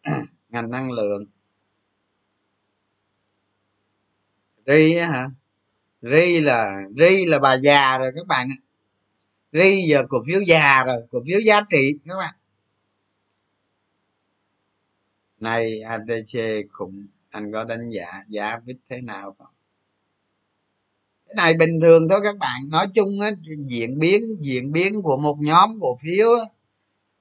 Ngành 0.48 0.70
năng 0.70 0.92
lượng. 0.92 1.24
Ri 4.66 4.94
hả? 4.94 5.26
Ri 6.02 6.40
là 6.40 6.80
ri 6.96 7.26
là 7.26 7.38
bà 7.38 7.54
già 7.54 7.98
rồi 7.98 8.12
các 8.16 8.26
bạn 8.26 8.48
ri 9.52 9.86
giờ 9.88 10.02
cổ 10.08 10.18
phiếu 10.26 10.40
già 10.40 10.84
rồi, 10.84 10.96
cổ 11.10 11.22
phiếu 11.26 11.40
giá 11.40 11.60
trị 11.70 11.98
các 12.04 12.16
bạn. 12.16 12.34
Này 15.38 15.80
atc 15.80 16.38
khủng 16.72 17.06
anh 17.32 17.52
có 17.52 17.64
đánh 17.64 17.88
giá 17.88 18.22
giá 18.28 18.60
vít 18.64 18.76
thế 18.90 19.00
nào 19.00 19.34
không? 19.38 19.54
Cái 21.26 21.34
này 21.36 21.54
bình 21.54 21.80
thường 21.80 22.08
thôi 22.08 22.20
các 22.24 22.38
bạn. 22.38 22.60
Nói 22.70 22.86
chung 22.94 23.20
á 23.20 23.30
diễn 23.64 23.98
biến 23.98 24.22
diễn 24.40 24.72
biến 24.72 25.02
của 25.02 25.16
một 25.16 25.36
nhóm 25.40 25.70
cổ 25.80 25.96
phiếu 26.02 26.28
á, 26.38 26.44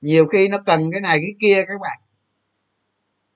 nhiều 0.02 0.26
khi 0.26 0.48
nó 0.48 0.58
cần 0.66 0.92
cái 0.92 1.02
này 1.02 1.18
cái 1.18 1.34
kia 1.40 1.64
các 1.68 1.82
bạn. 1.82 2.00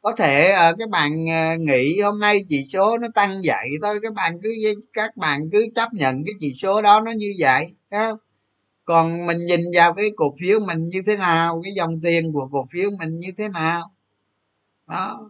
Có 0.01 0.11
thể 0.11 0.51
à, 0.51 0.73
các 0.79 0.89
bạn 0.89 1.29
à, 1.29 1.55
nghĩ 1.55 2.01
hôm 2.01 2.19
nay 2.19 2.45
chỉ 2.49 2.63
số 2.63 2.97
nó 2.97 3.07
tăng 3.15 3.41
vậy 3.45 3.67
thôi 3.81 3.99
các 4.03 4.13
bạn 4.13 4.41
cứ 4.43 4.49
các 4.93 5.17
bạn 5.17 5.49
cứ 5.51 5.67
chấp 5.75 5.93
nhận 5.93 6.23
cái 6.25 6.33
chỉ 6.39 6.53
số 6.53 6.81
đó 6.81 7.01
nó 7.01 7.11
như 7.11 7.33
vậy 7.39 7.65
không? 7.91 8.17
còn 8.85 9.27
mình 9.27 9.37
nhìn 9.45 9.61
vào 9.75 9.93
cái 9.93 10.05
cổ 10.15 10.35
phiếu 10.41 10.59
mình 10.67 10.89
như 10.89 11.01
thế 11.07 11.17
nào 11.17 11.61
cái 11.63 11.73
dòng 11.73 12.01
tiền 12.03 12.33
của 12.33 12.49
cổ 12.51 12.65
phiếu 12.71 12.89
mình 12.99 13.19
như 13.19 13.31
thế 13.37 13.47
nào? 13.49 13.91
Đó 14.87 15.29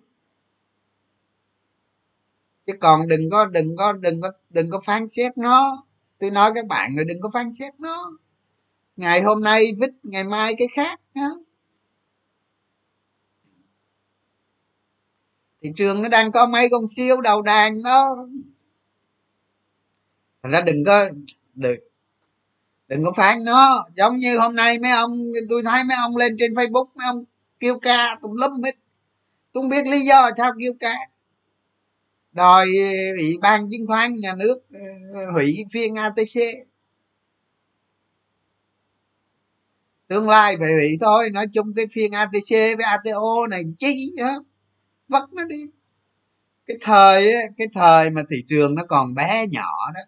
chứ 2.67 2.73
còn 2.79 3.07
đừng 3.07 3.29
có 3.31 3.45
đừng 3.45 3.75
có 3.75 3.93
đừng 3.93 4.21
có 4.21 4.31
đừng 4.49 4.69
có 4.69 4.79
phán 4.85 5.07
xét 5.07 5.37
nó. 5.37 5.85
Tôi 6.19 6.31
nói 6.31 6.51
các 6.55 6.67
bạn 6.67 6.95
rồi 6.95 7.05
đừng 7.05 7.21
có 7.21 7.29
phán 7.33 7.53
xét 7.53 7.79
nó. 7.79 8.11
Ngày 8.95 9.21
hôm 9.21 9.43
nay 9.43 9.71
vít, 9.79 9.89
ngày 10.03 10.23
mai 10.23 10.55
cái 10.57 10.67
khác 10.75 11.01
đó. 11.15 11.45
thị 15.65 15.71
trường 15.75 16.01
nó 16.01 16.09
đang 16.09 16.31
có 16.31 16.45
mấy 16.45 16.69
con 16.69 16.87
siêu 16.87 17.21
đầu 17.21 17.41
đàn 17.41 17.83
đó. 17.83 18.27
Thành 20.43 20.51
ra 20.51 20.61
đừng 20.61 20.83
có 20.85 21.05
được 21.53 21.75
đừng 22.87 23.03
có 23.03 23.11
phán 23.11 23.43
nó. 23.43 23.85
Giống 23.93 24.15
như 24.15 24.37
hôm 24.37 24.55
nay 24.55 24.79
mấy 24.79 24.91
ông, 24.91 25.31
tôi 25.49 25.63
thấy 25.63 25.83
mấy 25.83 25.97
ông 25.97 26.17
lên 26.17 26.35
trên 26.39 26.53
facebook, 26.53 26.85
mấy 26.95 27.05
ông 27.05 27.23
kêu 27.59 27.79
ca 27.79 28.15
tùm 28.21 28.31
lum 28.31 28.63
hết. 28.63 28.71
Tôi 29.53 29.61
không 29.61 29.69
biết 29.69 29.87
lý 29.87 29.99
do 29.99 30.29
sao 30.37 30.51
kêu 30.59 30.73
ca 30.79 30.95
đòi 32.35 32.67
ờ, 32.77 33.15
ủy 33.17 33.37
ban 33.41 33.69
chứng 33.71 33.87
khoán 33.87 34.15
nhà 34.15 34.35
nước 34.35 34.57
ờ, 35.13 35.31
hủy 35.33 35.65
phiên 35.73 35.95
atc 35.95 36.39
tương 40.07 40.29
lai 40.29 40.57
phải 40.59 40.73
hủy 40.73 40.97
thôi, 41.01 41.29
nói 41.29 41.47
chung 41.53 41.73
cái 41.75 41.85
phiên 41.93 42.11
atc 42.11 42.51
với 42.51 42.85
ato 42.85 43.47
này 43.49 43.63
chi 43.79 44.11
á 44.21 44.33
vất 45.07 45.33
nó 45.33 45.43
đi. 45.43 45.61
Cái 46.67 46.77
thời 46.81 47.33
cái 47.57 47.67
thời 47.73 48.09
mà 48.09 48.23
thị 48.29 48.37
trường 48.47 48.75
nó 48.75 48.83
còn 48.89 49.15
bé 49.15 49.47
nhỏ 49.51 49.91
đó, 49.95 50.01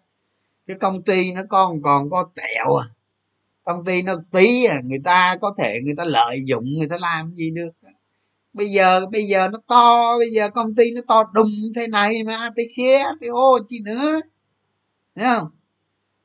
cái 0.66 0.76
công 0.80 1.02
ty 1.02 1.32
nó 1.32 1.42
còn 1.48 1.82
còn 1.82 2.10
có 2.10 2.30
tẹo 2.34 2.76
à. 2.76 2.86
Công 3.64 3.84
ty 3.84 4.02
nó 4.02 4.14
tí 4.32 4.64
à 4.64 4.80
người 4.84 5.00
ta 5.04 5.36
có 5.40 5.54
thể 5.58 5.80
người 5.84 5.94
ta 5.96 6.04
lợi 6.04 6.38
dụng, 6.46 6.64
người 6.78 6.88
ta 6.88 6.98
làm 7.00 7.34
gì 7.34 7.50
được 7.50 7.70
bây 8.58 8.68
giờ 8.68 9.06
bây 9.12 9.22
giờ 9.22 9.48
nó 9.48 9.58
to, 9.66 10.18
bây 10.18 10.30
giờ 10.30 10.50
công 10.50 10.74
ty 10.74 10.84
nó 10.94 11.00
to 11.08 11.24
đùng 11.34 11.50
thế 11.76 11.86
này 11.86 12.24
mà 12.24 12.36
atc 12.36 13.04
ato 13.04 13.64
chi 13.68 13.80
nữa. 13.84 14.20
Thấy 15.16 15.24
không? 15.24 15.50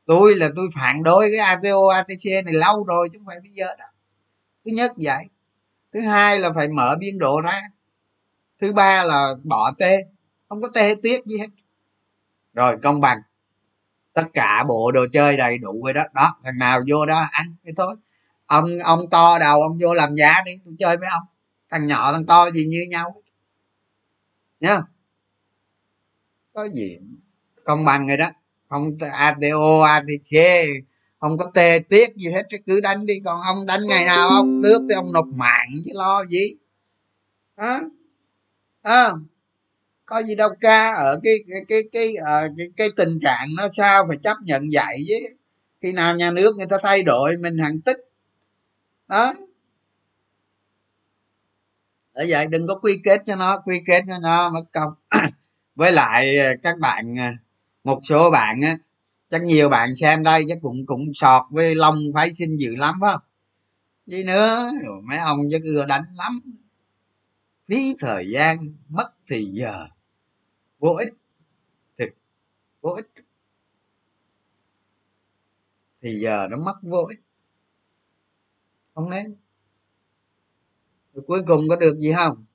Tôi 0.06 0.36
là 0.36 0.50
tôi 0.56 0.68
phản 0.76 1.04
đối 1.04 1.30
cái 1.32 1.40
ato 1.40 1.88
atc 1.94 2.46
này 2.46 2.54
lâu 2.54 2.84
rồi 2.84 3.10
chứ 3.12 3.18
không 3.18 3.28
phải 3.28 3.40
bây 3.40 3.52
giờ 3.52 3.68
đó 3.80 3.86
thứ 4.66 4.72
nhất 4.72 4.92
vậy. 4.98 5.26
Thứ 5.94 6.00
hai 6.02 6.40
là 6.40 6.50
phải 6.56 6.68
mở 6.68 6.96
biên 7.00 7.18
độ 7.18 7.42
ra. 7.42 7.62
Thứ 8.62 8.74
ba 8.74 9.04
là 9.06 9.34
bỏ 9.44 9.72
tê. 9.78 9.98
Không 10.50 10.62
có 10.62 10.68
tê 10.74 10.96
tiếc 11.04 11.26
gì 11.26 11.38
hết. 11.38 11.48
Rồi 12.54 12.78
công 12.84 13.02
bằng. 13.02 13.18
Tất 14.14 14.24
cả 14.34 14.64
bộ 14.68 14.92
đồ 14.92 15.06
chơi 15.14 15.38
đầy 15.38 15.58
đủ 15.58 15.82
rồi 15.84 15.94
đó. 15.94 16.04
Đó, 16.14 16.30
thằng 16.44 16.58
nào 16.58 16.80
vô 16.88 17.06
đó 17.06 17.26
ăn 17.32 17.56
cái 17.64 17.74
thôi. 17.78 17.96
Ông 18.46 18.70
ông 18.84 19.10
to 19.10 19.40
đầu, 19.40 19.62
ông 19.62 19.78
vô 19.82 19.94
làm 19.94 20.16
giá 20.16 20.36
đi, 20.46 20.52
tôi 20.66 20.74
chơi 20.80 20.98
với 20.98 21.08
ông 21.14 21.28
thằng 21.74 21.88
nhỏ 21.88 22.12
thằng 22.14 22.26
to 22.26 22.52
gì 22.52 22.66
như 22.66 22.86
nhau 22.90 23.16
nhá 24.60 24.80
có 26.54 26.70
gì? 26.70 26.98
Công 27.64 27.86
bằng 27.86 28.08
rồi 28.08 28.18
đó. 28.18 28.30
Không 28.70 28.98
ato 29.12 29.84
atc 29.84 30.36
à, 30.36 30.42
à, 30.42 30.64
không 31.20 31.38
có 31.38 31.52
tê 31.54 31.80
tiết 31.80 32.16
gì 32.16 32.30
hết 32.30 32.48
cứ 32.66 32.80
đánh 32.80 33.06
đi. 33.06 33.20
Còn 33.26 33.42
ông 33.42 33.66
đánh 33.66 33.82
ngày 33.88 34.06
nào 34.06 34.30
ông 34.30 34.62
nước 34.62 34.80
thì 34.90 34.96
ông 34.96 35.14
nộp 35.14 35.28
mạng 35.28 35.70
chứ 35.86 35.92
lo 35.96 36.26
gì. 36.26 36.56
Đó 37.58 37.80
à, 38.82 39.12
có 40.06 40.24
gì 40.24 40.36
đâu 40.36 40.50
ca 40.62 40.94
ở 40.94 41.20
cái 41.24 41.36
cái 41.50 41.62
cái 41.68 41.84
cái, 41.92 42.16
ở 42.16 42.50
cái 42.58 42.68
cái 42.78 42.90
tình 42.96 43.20
trạng 43.20 43.48
nó 43.58 43.68
sao 43.68 44.06
phải 44.08 44.18
chấp 44.18 44.38
nhận 44.44 44.70
vậy 44.74 45.06
chứ? 45.08 45.16
Khi 45.82 45.92
nào 45.92 46.16
nhà 46.16 46.32
nước 46.32 46.56
người 46.56 46.68
ta 46.68 46.78
thay 46.84 47.04
đổi 47.04 47.38
mình 47.38 47.58
hẳn 47.58 47.82
tích. 47.82 47.98
Đó 49.08 49.34
bởi 52.14 52.26
vậy 52.30 52.48
đừng 52.48 52.68
có 52.68 52.76
quy 52.80 53.00
kết 53.04 53.22
cho 53.26 53.36
nó, 53.36 53.60
quy 53.66 53.82
kết 53.88 54.04
cho 54.08 54.18
nó 54.22 54.50
mất 54.50 54.64
công. 54.74 54.94
Với 55.76 55.92
lại 55.92 56.38
à, 56.38 56.54
các 56.64 56.80
bạn 56.80 57.20
à, 57.20 57.34
một 57.84 58.00
số 58.04 58.32
bạn 58.32 58.62
á, 58.62 58.76
chắc 59.30 59.44
nhiều 59.44 59.70
bạn 59.70 59.96
xem 59.96 60.24
đây, 60.24 60.46
chắc 60.48 60.58
cũng 60.62 60.86
cũng 60.86 61.12
sọt 61.14 61.42
với 61.52 61.76
long 61.76 62.02
phái 62.14 62.32
sinh 62.32 62.58
dữ 62.58 62.76
lắm, 62.76 62.96
phải 63.02 63.12
không? 63.14 63.22
Gì 64.06 64.24
nữa 64.24 64.72
mấy 65.04 65.18
ông 65.18 65.40
chắc 65.52 65.62
ưa 65.64 65.86
đánh 65.86 66.06
lắm. 66.16 66.40
Phí 67.68 67.96
thời 68.00 68.30
gian, 68.30 68.58
mất 68.90 69.14
thì 69.28 69.46
giờ. 69.46 69.88
Vô 70.80 70.96
ích 70.96 71.14
thực 71.98 72.10
vô 72.82 72.90
ích. 72.90 73.08
Thì 76.02 76.20
giờ 76.20 76.48
nó 76.52 76.58
mất 76.58 76.76
vô 76.82 77.06
ích. 77.10 77.20
Không 78.96 79.10
nên 79.10 79.36
rồi 81.14 81.24
cuối 81.28 81.42
cùng 81.48 81.70
có 81.70 81.76
được 81.76 82.00
gì 82.00 82.14
không? 82.14 82.46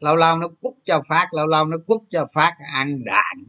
Lâu 0.00 0.16
lâu 0.16 0.38
nó 0.38 0.48
quất 0.60 0.74
cho 0.84 1.00
phát 1.08 1.28
lâu 1.32 1.46
lâu 1.46 1.64
nó 1.64 1.76
quất 1.86 2.00
cho 2.08 2.26
phát 2.34 2.52
ăn 2.74 3.04
đạn. 3.04 3.44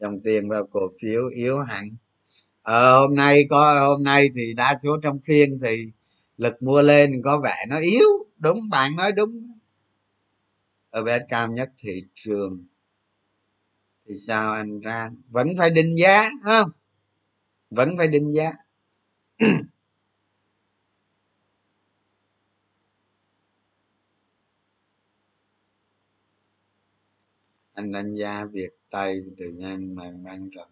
Dòng 0.00 0.20
tiền 0.24 0.48
vào 0.48 0.66
cổ 0.66 0.80
phiếu 1.02 1.28
yếu 1.28 1.58
hẳn. 1.58 1.96
Ờ, 2.62 3.00
hôm 3.00 3.14
nay 3.14 3.46
có 3.50 3.86
hôm 3.88 4.04
nay 4.04 4.28
thì 4.34 4.54
đa 4.54 4.76
số 4.82 4.96
trong 5.02 5.18
phiên 5.26 5.58
thì 5.62 5.76
lực 6.36 6.62
mua 6.62 6.82
lên 6.82 7.22
có 7.24 7.40
vẻ 7.40 7.56
nó 7.68 7.78
yếu. 7.78 8.08
Đúng 8.38 8.58
bạn 8.70 8.96
nói 8.96 9.12
đúng. 9.12 9.46
Ở 10.90 11.02
bên 11.02 11.22
cao 11.28 11.48
nhất 11.48 11.70
thị 11.78 12.02
trường. 12.14 12.66
Thì 14.08 14.14
sao 14.26 14.52
anh 14.52 14.80
ra 14.80 15.10
vẫn 15.28 15.48
phải 15.58 15.70
định 15.70 15.96
giá 15.98 16.30
không? 16.44 16.70
Vẫn 17.70 17.88
phải 17.98 18.08
định 18.08 18.32
giá. 18.32 18.52
anh 27.76 27.92
đánh 27.92 28.14
giá 28.14 28.44
việc 28.52 28.70
tây 28.90 29.22
từ 29.38 29.46
nhanh 29.48 29.94
mà 29.94 30.04
bán 30.24 30.48
rồng. 30.56 30.68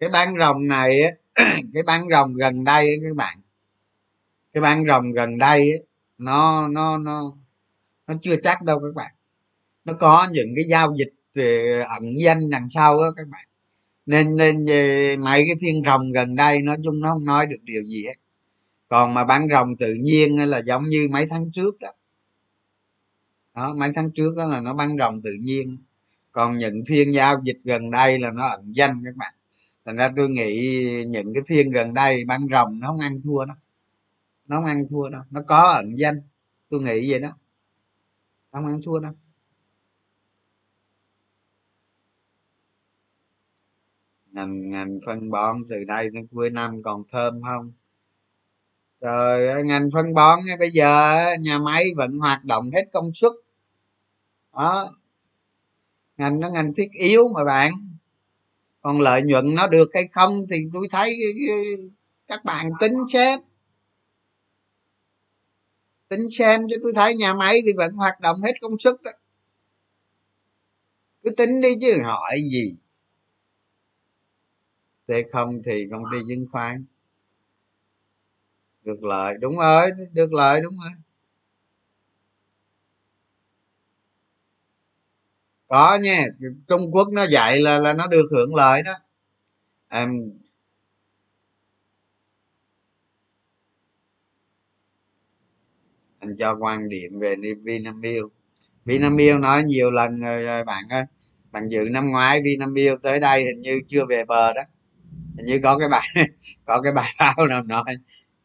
Cái 0.00 0.10
bán 0.10 0.34
rồng 0.38 0.68
này 0.68 1.02
á, 1.02 1.10
cái 1.74 1.82
bán 1.82 2.08
rồng 2.10 2.34
gần 2.34 2.64
đây 2.64 2.88
á 2.88 2.94
các 3.08 3.16
bạn. 3.16 3.38
Cái 4.52 4.60
bán 4.60 4.84
rồng 4.86 5.12
gần 5.12 5.38
đây 5.38 5.72
á, 5.72 5.78
nó 6.18 6.68
nó 6.68 6.98
nó 6.98 7.32
nó 8.06 8.14
chưa 8.22 8.36
chắc 8.42 8.62
đâu 8.62 8.80
các 8.80 8.94
bạn. 8.94 9.12
Nó 9.84 9.92
có 9.92 10.28
những 10.32 10.52
cái 10.56 10.64
giao 10.68 10.94
dịch 10.96 11.12
ờ, 11.36 11.80
ẩn 11.80 12.04
danh 12.24 12.50
đằng 12.50 12.68
sau 12.70 12.96
đó 12.96 13.12
các 13.16 13.28
bạn. 13.28 13.46
Nên 14.06 14.36
nên 14.36 14.66
ờ, 14.66 15.16
mấy 15.18 15.44
cái 15.46 15.56
phiên 15.60 15.82
rồng 15.86 16.12
gần 16.12 16.36
đây 16.36 16.62
nói 16.62 16.76
chung 16.84 17.00
nó 17.00 17.12
không 17.12 17.24
nói 17.24 17.46
được 17.46 17.62
điều 17.62 17.82
gì 17.84 18.04
hết. 18.06 18.16
Còn 18.88 19.14
mà 19.14 19.24
bán 19.24 19.48
rồng 19.50 19.76
tự 19.76 19.94
nhiên 19.94 20.36
là 20.50 20.62
giống 20.66 20.82
như 20.88 21.08
mấy 21.10 21.26
tháng 21.30 21.50
trước 21.52 21.78
đó 21.80 21.88
đó, 23.54 23.74
mấy 23.74 23.90
tháng 23.94 24.10
trước 24.10 24.34
đó 24.36 24.46
là 24.46 24.60
nó 24.60 24.74
bán 24.74 24.96
rồng 24.98 25.22
tự 25.22 25.30
nhiên. 25.40 25.76
Còn 26.32 26.58
những 26.58 26.82
phiên 26.88 27.14
giao 27.14 27.40
dịch 27.44 27.58
gần 27.64 27.90
đây 27.90 28.18
là 28.18 28.30
nó 28.30 28.48
ẩn 28.48 28.72
danh 28.72 29.02
các 29.04 29.16
bạn. 29.16 29.34
Thành 29.84 29.96
ra 29.96 30.10
tôi 30.16 30.28
nghĩ 30.30 31.04
những 31.04 31.34
cái 31.34 31.42
phiên 31.46 31.70
gần 31.70 31.94
đây 31.94 32.24
bán 32.24 32.46
rồng 32.52 32.80
nó 32.80 32.86
không 32.86 33.00
ăn 33.00 33.20
thua 33.24 33.44
đâu. 33.44 33.56
Nó 34.46 34.56
không 34.56 34.64
ăn 34.64 34.86
thua 34.90 35.08
đâu. 35.08 35.22
Nó 35.30 35.42
có 35.46 35.62
ẩn 35.62 35.98
danh. 35.98 36.20
Tôi 36.68 36.80
nghĩ 36.80 37.10
vậy 37.10 37.20
đó. 37.20 37.28
Nó 38.52 38.60
không 38.60 38.66
ăn 38.66 38.80
thua 38.84 38.98
đâu. 38.98 39.12
Ngành 44.32 44.70
ngành 44.70 44.98
phân 45.06 45.30
bón 45.30 45.56
từ 45.68 45.84
đây 45.84 46.10
đến 46.10 46.26
cuối 46.26 46.50
năm 46.50 46.82
còn 46.82 47.02
thơm 47.12 47.42
không? 47.42 47.72
Rồi 49.02 49.64
ngành 49.64 49.88
phân 49.92 50.14
bón 50.14 50.40
bây 50.58 50.70
giờ 50.70 51.16
nhà 51.40 51.58
máy 51.58 51.84
vẫn 51.96 52.18
hoạt 52.18 52.44
động 52.44 52.70
hết 52.74 52.82
công 52.92 53.14
suất. 53.14 53.32
Đó. 54.52 54.94
Ngành 56.16 56.40
nó 56.40 56.50
ngành 56.50 56.74
thiết 56.74 56.88
yếu 56.92 57.28
mà 57.28 57.44
bạn. 57.44 57.72
Còn 58.80 59.00
lợi 59.00 59.22
nhuận 59.22 59.54
nó 59.54 59.66
được 59.66 59.90
hay 59.94 60.08
không 60.12 60.44
thì 60.50 60.56
tôi 60.72 60.88
thấy 60.90 61.18
các 62.26 62.44
bạn 62.44 62.66
tính 62.80 62.94
xem. 63.12 63.40
Tính 66.08 66.30
xem 66.30 66.66
cho 66.68 66.76
tôi 66.82 66.92
thấy 66.92 67.14
nhà 67.14 67.34
máy 67.34 67.60
thì 67.66 67.72
vẫn 67.76 67.92
hoạt 67.92 68.20
động 68.20 68.42
hết 68.42 68.52
công 68.60 68.78
suất 68.78 69.02
đó. 69.02 69.10
Cứ 71.22 71.30
tính 71.30 71.60
đi 71.60 71.74
chứ 71.80 72.02
hỏi 72.04 72.38
gì. 72.50 72.74
Thế 75.08 75.24
không 75.32 75.62
thì 75.64 75.86
công 75.90 76.02
ty 76.12 76.18
chứng 76.28 76.46
khoán 76.52 76.84
được 78.84 79.04
lợi 79.04 79.34
đúng 79.40 79.56
rồi 79.58 79.90
được 80.12 80.32
lợi 80.32 80.60
đúng 80.60 80.74
rồi. 80.82 80.92
Có 85.68 85.98
nha 86.02 86.24
trung 86.68 86.90
quốc 86.92 87.08
nó 87.12 87.24
dạy 87.24 87.60
là 87.60 87.78
là 87.78 87.92
nó 87.92 88.06
được 88.06 88.26
hưởng 88.32 88.54
lợi 88.54 88.82
đó. 88.82 88.92
Em 89.90 90.10
anh 96.18 96.36
cho 96.38 96.56
quan 96.60 96.88
điểm 96.88 97.18
về 97.20 97.36
vinamilk. 97.64 98.32
Vinamilk 98.84 99.40
nói 99.40 99.64
nhiều 99.64 99.90
lần 99.90 100.20
rồi, 100.20 100.42
rồi 100.44 100.64
bạn 100.64 100.84
ơi 100.90 101.04
bạn 101.52 101.68
dự 101.68 101.88
năm 101.90 102.10
ngoái 102.10 102.42
vinamilk 102.44 103.02
tới 103.02 103.20
đây 103.20 103.44
hình 103.44 103.60
như 103.60 103.80
chưa 103.88 104.06
về 104.06 104.24
bờ 104.24 104.52
đó. 104.52 104.62
Hình 105.36 105.46
như 105.46 105.60
có 105.62 105.78
cái 105.78 105.88
bài 105.88 106.08
có 106.66 106.80
cái 106.82 106.92
bài 106.92 107.14
báo 107.18 107.46
nào 107.48 107.62
nói 107.62 107.84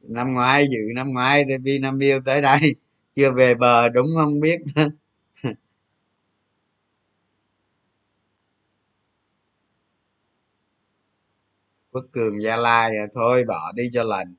năm 0.07 0.33
ngoái 0.33 0.67
dự 0.71 0.77
năm 0.95 1.07
ngoái 1.13 1.45
vinamilk 1.63 2.25
tới 2.25 2.41
đây. 2.41 2.75
Chưa 3.15 3.31
về 3.31 3.55
bờ 3.55 3.89
đúng 3.89 4.07
không 4.17 4.39
biết. 4.39 4.59
Quốc 11.91 12.05
cường 12.11 12.41
gia 12.41 12.57
lai 12.57 12.97
à, 12.97 13.05
thôi 13.13 13.43
bỏ 13.47 13.71
đi 13.75 13.89
cho 13.93 14.03
lành. 14.03 14.35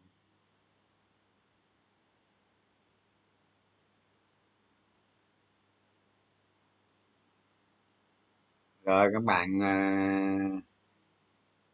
Rồi 8.85 9.11
các 9.13 9.25
bạn 9.25 9.63
à, 9.63 9.75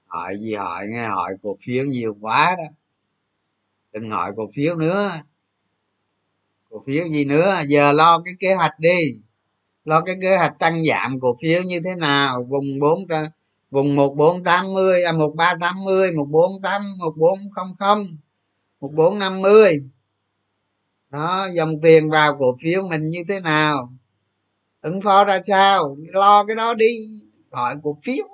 hỏi 0.07 0.39
gì 0.41 0.55
hỏi 0.55 0.87
nghe 0.89 1.09
hỏi 1.09 1.35
cổ 1.43 1.57
phiếu 1.65 1.85
nhiều 1.85 2.17
quá 2.21 2.55
đó 2.59 2.65
đừng 3.95 4.11
hỏi 4.11 4.33
cổ 4.37 4.49
phiếu 4.55 4.77
nữa. 4.77 5.11
Cổ 6.71 6.83
phiếu 6.87 7.05
gì 7.09 7.25
nữa? 7.25 7.57
Giờ 7.69 7.93
lo 7.93 8.23
cái 8.25 8.35
kế 8.41 8.55
hoạch 8.55 8.79
đi. 8.79 9.17
Lo 9.85 10.01
cái 10.01 10.17
kế 10.23 10.37
hoạch 10.37 10.59
tăng 10.59 10.85
giảm 10.85 11.21
cổ 11.21 11.35
phiếu 11.43 11.63
như 11.63 11.81
thế 11.85 11.95
nào? 11.95 12.47
Vùng 12.49 12.79
bốn 12.81 13.07
vùng 13.71 13.97
một 13.97 14.15
bốn 14.17 14.45
tám 14.45 14.73
mươi 14.73 15.03
à, 15.03 15.13
một 15.13 15.35
ba 15.37 15.55
tám 15.61 15.85
mươi, 15.85 16.13
một 16.13 16.27
bốn 16.31 16.63
tám, 16.63 16.99
một 16.99 17.15
bốn 17.17 17.39
không 17.55 17.75
không, 17.79 18.07
một 18.81 18.91
bốn 18.95 19.19
năm 19.19 19.41
mươi. 19.41 19.83
Đó, 21.11 21.49
dòng 21.55 21.81
tiền 21.83 22.11
vào 22.11 22.37
cổ 22.39 22.55
phiếu 22.63 22.83
mình 22.89 23.09
như 23.09 23.25
thế 23.29 23.41
nào? 23.41 23.93
Ứng 24.81 25.01
phó 25.03 25.25
ra 25.25 25.43
sao? 25.43 25.97
Lo 26.01 26.45
cái 26.45 26.57
đó 26.57 26.75
đi. 26.75 26.99
Hỏi 27.51 27.75
cổ 27.83 27.99
phiếu. 28.03 28.27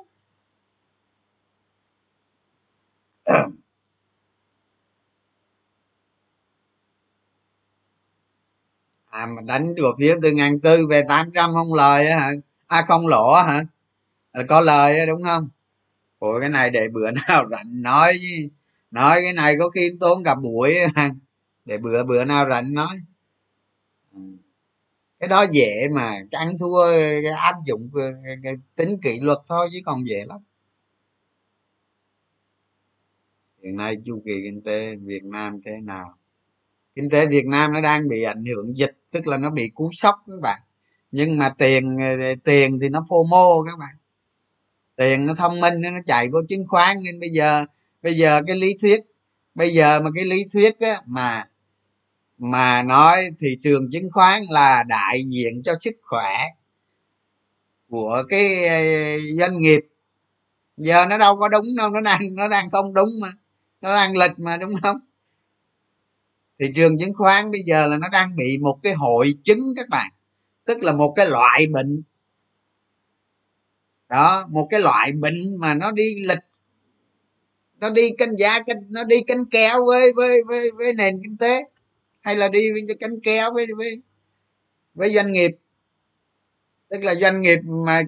À 9.10 9.26
mà 9.26 9.42
đánh 9.42 9.74
cổ 9.82 9.88
phiếu 9.98 10.16
từ 10.22 10.32
ngàn 10.32 10.60
tư 10.60 10.86
về 10.86 11.02
tám 11.08 11.30
trăm 11.34 11.52
không 11.52 11.74
lời 11.74 12.06
á 12.06 12.18
hả? 12.18 12.30
À 12.66 12.82
không 12.88 13.06
lỗ 13.06 13.34
hả? 13.34 13.64
Là 14.32 14.44
có 14.48 14.60
lời 14.60 14.98
á 14.98 15.06
đúng 15.06 15.22
không? 15.24 15.48
Ủa 16.18 16.40
cái 16.40 16.48
này 16.48 16.70
để 16.70 16.88
bữa 16.92 17.10
nào 17.28 17.48
rảnh 17.50 17.82
nói 17.82 18.14
chứ 18.22 18.48
nói 18.90 19.20
cái 19.22 19.32
này 19.32 19.56
có 19.58 19.70
khi 19.70 19.92
tốn 20.00 20.24
cả 20.24 20.34
buổi 20.34 20.76
để 21.64 21.78
bữa 21.78 22.04
bữa 22.04 22.24
nào 22.24 22.46
rảnh 22.50 22.74
nói. 22.74 22.96
Ừ. 24.14 24.20
Cái 25.20 25.28
đó 25.28 25.46
dễ 25.52 25.88
mà 25.92 26.20
ăn 26.32 26.58
thua 26.58 26.90
cái 27.22 27.32
áp 27.32 27.56
dụng 27.66 27.90
cái, 27.94 28.36
cái 28.42 28.54
tính 28.76 28.98
kỷ 29.02 29.20
luật 29.20 29.38
thôi 29.48 29.68
chứ 29.72 29.80
còn 29.84 30.06
dễ 30.08 30.24
lắm. 30.26 30.40
Hiện 33.62 33.76
nay 33.76 33.96
chu 34.04 34.22
kỳ 34.24 34.42
kinh 34.44 34.62
tế 34.62 34.96
việt 34.96 35.24
nam 35.24 35.58
thế 35.64 35.72
nào? 35.82 36.19
Kinh 37.00 37.10
tế 37.10 37.26
việt 37.26 37.46
nam 37.46 37.72
nó 37.72 37.80
đang 37.80 38.08
bị 38.08 38.22
ảnh 38.22 38.44
hưởng 38.44 38.76
dịch 38.76 38.96
tức 39.10 39.26
là 39.26 39.36
nó 39.36 39.50
bị 39.50 39.70
cú 39.74 39.90
sốc 39.92 40.14
các 40.26 40.40
bạn. 40.42 40.60
Nhưng 41.12 41.38
mà 41.38 41.48
tiền 41.58 41.96
ờ, 41.98 42.34
tiền 42.44 42.78
thì 42.80 42.88
nó 42.88 43.04
phô 43.08 43.24
mô 43.30 43.62
các 43.62 43.78
bạn. 43.78 43.94
Tiền 44.96 45.26
nó 45.26 45.34
thông 45.34 45.60
minh 45.60 45.74
nó 45.80 45.90
chạy 46.06 46.28
vô 46.28 46.38
chứng 46.48 46.66
khoán. 46.68 46.96
Nên 47.02 47.20
bây 47.20 47.28
giờ 47.30 47.64
bây 48.02 48.14
giờ 48.14 48.40
cái 48.46 48.56
lý 48.56 48.74
thuyết 48.82 49.00
bây 49.54 49.74
giờ 49.74 50.00
mà 50.00 50.10
cái 50.14 50.24
lý 50.24 50.44
thuyết 50.52 50.80
á, 50.80 51.00
mà 51.06 51.44
mà 52.38 52.82
nói 52.82 53.28
thị 53.40 53.56
trường 53.62 53.90
chứng 53.92 54.10
khoán 54.12 54.42
là 54.50 54.82
đại 54.82 55.24
diện 55.26 55.62
cho 55.64 55.74
sức 55.80 55.94
khỏe 56.02 56.36
của 57.88 58.22
cái 58.28 58.68
ờ, 58.68 58.78
doanh 59.38 59.58
nghiệp. 59.58 59.80
Giờ 60.76 61.06
nó 61.10 61.18
đâu 61.18 61.36
có 61.36 61.48
đúng 61.48 61.66
đâu 61.76 61.90
nó 61.90 62.00
đang 62.00 62.20
nó 62.36 62.48
đang 62.48 62.70
không 62.70 62.94
đúng 62.94 63.10
mà. 63.20 63.32
Nó 63.80 63.94
đang 63.94 64.16
lịch 64.16 64.38
mà 64.38 64.56
đúng 64.56 64.72
không? 64.82 64.96
Thị 66.60 66.66
trường 66.74 66.98
chứng 66.98 67.14
khoán 67.14 67.50
bây 67.50 67.60
giờ 67.66 67.86
là 67.86 67.98
nó 67.98 68.08
đang 68.08 68.36
bị 68.36 68.58
một 68.58 68.78
cái 68.82 68.92
hội 68.92 69.34
chứng 69.44 69.74
các 69.76 69.88
bạn. 69.88 70.12
Tức 70.64 70.82
là 70.82 70.92
một 70.92 71.12
cái 71.16 71.28
loại 71.28 71.66
bệnh. 71.66 72.02
Đó, 74.08 74.46
một 74.50 74.66
cái 74.70 74.80
loại 74.80 75.12
bệnh 75.12 75.42
mà 75.60 75.74
nó 75.74 75.90
đi 75.90 76.14
lịch. 76.20 76.38
Nó 77.78 77.90
đi 77.90 78.10
canh 78.18 78.38
giá 78.38 78.60
canh, 78.62 78.76
nó 78.88 79.04
đi 79.04 79.22
canh 79.22 79.44
kéo 79.50 79.84
với 79.86 80.12
với 80.12 80.42
với 80.48 80.70
với 80.70 80.94
nền 80.94 81.20
kinh 81.22 81.36
tế. 81.36 81.62
Hay 82.20 82.36
là 82.36 82.48
đi 82.48 82.72
với 82.72 82.96
canh 83.00 83.20
kéo 83.22 83.54
với 83.54 83.66
với 83.76 84.02
với 84.94 85.14
doanh 85.14 85.32
nghiệp. 85.32 85.50
Tức 86.88 87.02
là 87.02 87.14
doanh 87.14 87.40
nghiệp 87.40 87.58
mà 87.86 88.02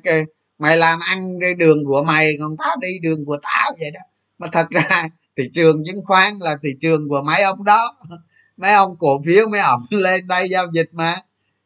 mày 0.58 0.76
làm 0.76 0.98
ăn 1.00 1.38
đi 1.38 1.54
đường 1.54 1.84
của 1.84 2.02
mày, 2.02 2.36
còn 2.40 2.56
tao 2.58 2.76
đi 2.80 2.98
đường 2.98 3.24
của 3.24 3.38
tao 3.42 3.72
vậy 3.80 3.90
đó. 3.90 4.00
Mà 4.38 4.48
thật 4.52 4.66
ra 4.70 5.08
thị 5.36 5.44
trường 5.54 5.84
chứng 5.86 6.04
khoán 6.04 6.34
là 6.40 6.56
thị 6.62 6.70
trường 6.80 7.08
của 7.08 7.22
mấy 7.22 7.42
ông 7.42 7.64
đó 7.64 7.96
mấy 8.56 8.72
ông 8.72 8.96
cổ 8.98 9.22
phiếu, 9.26 9.48
mấy 9.48 9.60
ông 9.60 9.82
lên 9.90 10.26
đây 10.26 10.48
giao 10.50 10.66
dịch 10.72 10.88
mà. 10.92 11.16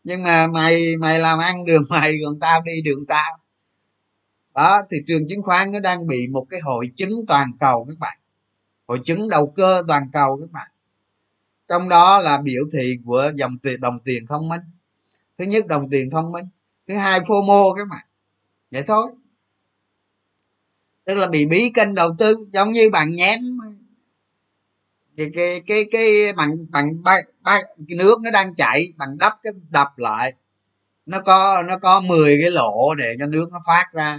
Nhưng 0.04 0.22
mà 0.22 0.46
mày 0.46 0.96
mày 0.96 1.18
làm 1.18 1.38
ăn 1.38 1.64
đường 1.64 1.82
mày, 1.90 2.14
còn 2.24 2.40
tao 2.40 2.62
đi 2.62 2.82
đường 2.82 3.06
tao. 3.06 3.38
Đó 4.54 4.82
thị 4.90 4.96
trường 5.06 5.28
chứng 5.28 5.42
khoán 5.42 5.72
nó 5.72 5.80
đang 5.80 6.06
bị 6.06 6.28
một 6.28 6.46
cái 6.50 6.60
hội 6.60 6.90
chứng 6.96 7.26
toàn 7.28 7.50
cầu 7.60 7.86
các 7.88 7.98
bạn. 7.98 8.18
Hội 8.86 9.00
chứng 9.04 9.28
đầu 9.28 9.46
cơ 9.56 9.82
toàn 9.88 10.10
cầu 10.12 10.38
các 10.40 10.50
bạn. 10.52 10.70
Trong 11.68 11.88
đó 11.88 12.20
là 12.20 12.40
biểu 12.40 12.62
thị 12.72 12.98
của 13.04 13.32
dòng 13.34 13.58
tiền, 13.58 13.80
đồng 13.80 13.98
tiền 14.04 14.26
thông 14.26 14.48
minh. 14.48 14.60
Thứ 15.38 15.44
nhất, 15.44 15.66
đồng 15.66 15.90
tiền 15.90 16.10
thông 16.10 16.32
minh. 16.32 16.44
Thứ 16.88 16.94
hai, 16.94 17.20
fomo 17.20 17.74
các 17.74 17.88
bạn. 17.88 18.06
Vậy 18.70 18.82
thôi. 18.86 19.12
Tức 21.04 21.14
là 21.14 21.26
bị 21.26 21.46
bí 21.46 21.70
kênh 21.74 21.94
đầu 21.94 22.14
tư, 22.18 22.34
giống 22.52 22.72
như 22.72 22.90
bạn 22.90 23.14
nhém 23.14 23.58
cái 25.16 25.30
cái 25.34 25.60
cái 25.66 25.84
cái 25.92 26.32
bằng 26.32 26.56
bằng 26.70 27.02
ba, 27.02 27.16
ba, 27.42 27.60
cái 27.88 27.98
nước 27.98 28.18
nó 28.22 28.30
đang 28.30 28.54
chảy 28.54 28.92
bằng 28.96 29.18
đắp 29.18 29.32
cái 29.42 29.52
đập 29.70 29.88
lại. 29.96 30.32
Nó 31.06 31.20
có 31.20 31.62
nó 31.62 31.78
có 31.78 32.00
10 32.00 32.38
cái 32.42 32.50
lỗ 32.50 32.94
để 32.94 33.14
cho 33.18 33.26
nước 33.26 33.48
nó 33.52 33.60
phát 33.66 33.84
ra. 33.92 34.18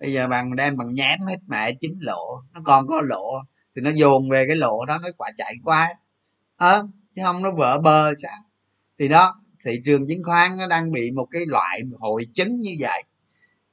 Bây 0.00 0.12
giờ 0.12 0.28
bằng 0.28 0.56
đem 0.56 0.76
bằng 0.76 0.94
nhám 0.94 1.20
hết 1.20 1.36
mẹ 1.46 1.72
chín 1.80 1.92
lỗ 2.00 2.42
nó 2.54 2.60
còn 2.64 2.86
có 2.86 3.02
lỗ 3.04 3.42
thì 3.76 3.82
nó 3.82 3.90
dồn 3.90 4.30
về 4.30 4.46
cái 4.46 4.56
lỗ 4.56 4.84
đó 4.86 4.98
nó 4.98 5.08
quả 5.16 5.30
chạy 5.36 5.54
qua 5.64 5.88
à, 6.56 6.82
chứ 7.14 7.22
không 7.24 7.42
nó 7.42 7.52
vỡ 7.52 7.78
bờ 7.78 8.14
sao? 8.22 8.38
Thì 8.98 9.08
đó 9.08 9.34
thị 9.64 9.80
trường 9.84 10.08
chứng 10.08 10.24
khoán 10.24 10.58
nó 10.58 10.66
đang 10.66 10.92
bị 10.92 11.10
một 11.10 11.26
cái 11.30 11.42
loại 11.46 11.80
hội 11.98 12.26
chứng 12.34 12.60
như 12.60 12.76
vậy. 12.80 13.02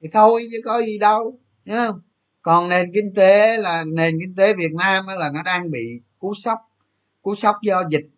Thì 0.02 0.08
thôi 0.14 0.48
chứ 0.52 0.58
có 0.66 0.82
gì 0.82 0.98
đâu 0.98 1.40
nhá 1.66 1.88
không? 1.88 2.02
Còn 2.42 2.70
nền 2.70 2.92
kinh 2.94 3.14
tế 3.16 3.58
là 3.58 3.84
nền 3.94 4.20
kinh 4.22 4.36
tế 4.36 4.54
việt 4.54 4.74
nam 4.74 5.06
là 5.20 5.32
nó 5.34 5.44
đang 5.44 5.72
bị 5.72 6.02
cú 6.26 6.34
sốc 6.34 6.60
cú 7.22 7.36
sốc 7.36 7.56
do 7.62 7.84
dịch. 7.90 8.10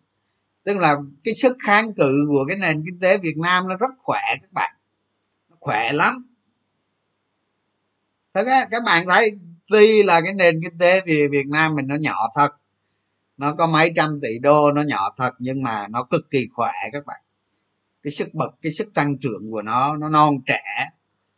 Tức 0.64 0.76
là 0.76 0.96
cái 1.24 1.34
sức 1.34 1.56
kháng 1.66 1.94
cự 1.94 2.26
của 2.28 2.44
cái 2.48 2.56
nền 2.56 2.82
kinh 2.86 3.00
tế 3.00 3.18
việt 3.18 3.36
nam 3.36 3.68
nó 3.68 3.76
rất 3.76 3.90
khỏe 3.98 4.20
các 4.40 4.52
bạn. 4.52 4.76
Nó 5.50 5.56
khỏe 5.60 5.92
lắm. 5.92 6.26
Thật 8.34 8.46
á 8.46 8.66
các 8.70 8.82
bạn 8.86 9.06
thấy 9.08 9.30
tuy 9.66 10.02
là 10.02 10.20
cái 10.20 10.34
nền 10.34 10.60
kinh 10.62 10.78
tế 10.78 11.00
vì 11.06 11.28
việt 11.30 11.46
nam 11.46 11.74
mình 11.74 11.86
nó 11.86 11.96
nhỏ 11.96 12.28
thật 12.34 12.48
nó 13.36 13.54
có 13.54 13.66
mấy 13.66 13.92
trăm 13.96 14.20
tỷ 14.22 14.38
đô 14.38 14.72
nó 14.72 14.82
nhỏ 14.82 15.14
thật 15.16 15.34
nhưng 15.38 15.62
mà 15.62 15.88
nó 15.88 16.04
cực 16.04 16.30
kỳ 16.30 16.48
khỏe 16.52 16.72
các 16.92 17.06
bạn. 17.06 17.20
Cái 18.02 18.10
sức 18.10 18.34
bật 18.34 18.50
cái 18.62 18.72
sức 18.72 18.94
tăng 18.94 19.18
trưởng 19.18 19.50
của 19.50 19.62
nó 19.62 19.96
nó 19.96 20.08
non 20.08 20.40
trẻ. 20.46 20.62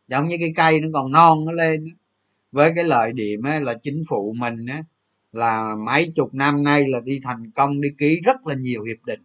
Giống 0.08 0.28
như 0.28 0.36
cái 0.40 0.52
cây 0.56 0.80
nó 0.80 0.88
còn 0.92 1.12
non 1.12 1.44
nó 1.44 1.52
lên 1.52 1.96
với 2.52 2.72
cái 2.74 2.84
lợi 2.84 3.12
điểm 3.12 3.46
ấy, 3.46 3.60
là 3.60 3.74
chính 3.82 4.02
phủ 4.08 4.34
mình 4.38 4.66
á, 4.66 4.82
là 5.32 5.74
mấy 5.74 6.12
chục 6.16 6.34
năm 6.34 6.64
nay 6.64 6.88
là 6.88 7.00
đi 7.00 7.20
thành 7.22 7.50
công, 7.50 7.80
đi 7.80 7.88
ký 7.98 8.20
rất 8.24 8.46
là 8.46 8.54
nhiều 8.54 8.82
hiệp 8.82 9.04
định. 9.04 9.20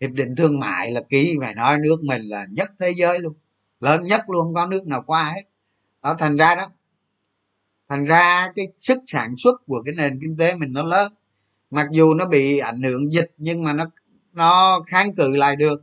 Hiệp 0.00 0.10
định 0.10 0.36
thương 0.36 0.60
mại 0.60 0.90
là 0.92 1.00
ký, 1.08 1.36
phải 1.40 1.54
nói 1.54 1.78
nước 1.78 2.04
mình 2.04 2.22
là 2.22 2.46
nhất 2.50 2.70
thế 2.80 2.94
giới 2.96 3.18
luôn, 3.18 3.34
lớn 3.80 4.02
nhất 4.02 4.20
luôn, 4.28 4.44
không 4.44 4.54
có 4.54 4.66
nước 4.66 4.86
nào 4.86 5.02
qua 5.06 5.24
hết. 5.24 5.42
Đó, 6.02 6.14
thành 6.18 6.36
ra 6.36 6.54
đó, 6.54 6.66
thành 7.88 8.04
ra 8.04 8.52
cái 8.56 8.68
sức 8.78 8.98
sản 9.06 9.34
xuất 9.38 9.66
của 9.66 9.82
cái 9.84 9.94
nền 9.94 10.18
kinh 10.20 10.36
tế 10.36 10.54
mình 10.54 10.72
nó 10.72 10.82
lớn. 10.82 11.12
Mặc 11.70 11.86
dù 11.90 12.14
nó 12.14 12.26
bị 12.26 12.58
ảnh 12.58 12.82
hưởng 12.82 13.12
dịch, 13.12 13.32
nhưng 13.36 13.64
mà 13.64 13.72
nó 13.72 13.84
nó 14.32 14.80
kháng 14.86 15.14
cự 15.14 15.36
lại 15.36 15.56
được. 15.56 15.82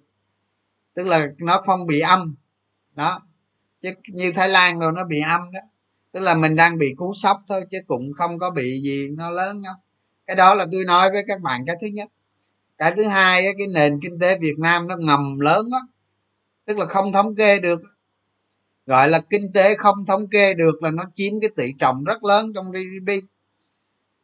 Tức 0.94 1.08
là 1.08 1.28
nó 1.38 1.62
không 1.66 1.86
bị 1.88 2.00
âm. 2.00 2.36
Đó, 2.96 3.20
chứ 3.82 3.90
như 4.08 4.32
thái 4.32 4.50
lan 4.50 4.80
rồi 4.80 4.92
nó 4.96 5.04
bị 5.06 5.20
âm 5.20 5.42
đó 5.52 5.60
tức 6.16 6.22
là 6.22 6.36
mình 6.36 6.56
đang 6.56 6.78
bị 6.78 6.94
cú 6.98 7.14
sốc 7.14 7.38
thôi, 7.48 7.66
chứ 7.72 7.78
cũng 7.88 8.14
không 8.14 8.40
có 8.40 8.50
bị 8.50 8.80
gì 8.82 9.10
nó 9.10 9.32
lớn 9.32 9.62
đâu. 9.64 9.74
Cái 10.28 10.36
đó 10.36 10.54
là 10.54 10.66
tôi 10.72 10.86
nói 10.86 11.12
với 11.12 11.24
các 11.28 11.42
bạn 11.42 11.62
cái 11.68 11.76
thứ 11.82 11.88
nhất. 11.88 12.10
Cái 12.78 12.94
thứ 12.98 13.04
hai 13.04 13.44
cái 13.58 13.68
nền 13.68 14.00
kinh 14.02 14.20
tế 14.20 14.38
việt 14.38 14.60
nam 14.60 14.88
nó 14.88 14.96
ngầm 15.00 15.40
lớn 15.40 15.66
lắm. 15.72 15.82
Tức 16.66 16.78
là 16.78 16.86
không 16.86 17.12
thống 17.12 17.36
kê 17.36 17.60
được. 17.60 17.82
Gọi 18.86 19.10
là 19.10 19.20
kinh 19.30 19.54
tế 19.54 19.76
không 19.76 20.06
thống 20.06 20.28
kê 20.28 20.54
được 20.54 20.84
là 20.84 20.92
nó 20.92 21.04
chiếm 21.14 21.40
cái 21.42 21.50
tỷ 21.56 21.74
trọng 21.80 22.04
rất 22.04 22.24
lớn 22.24 22.52
trong 22.56 22.72
gdp 22.72 23.12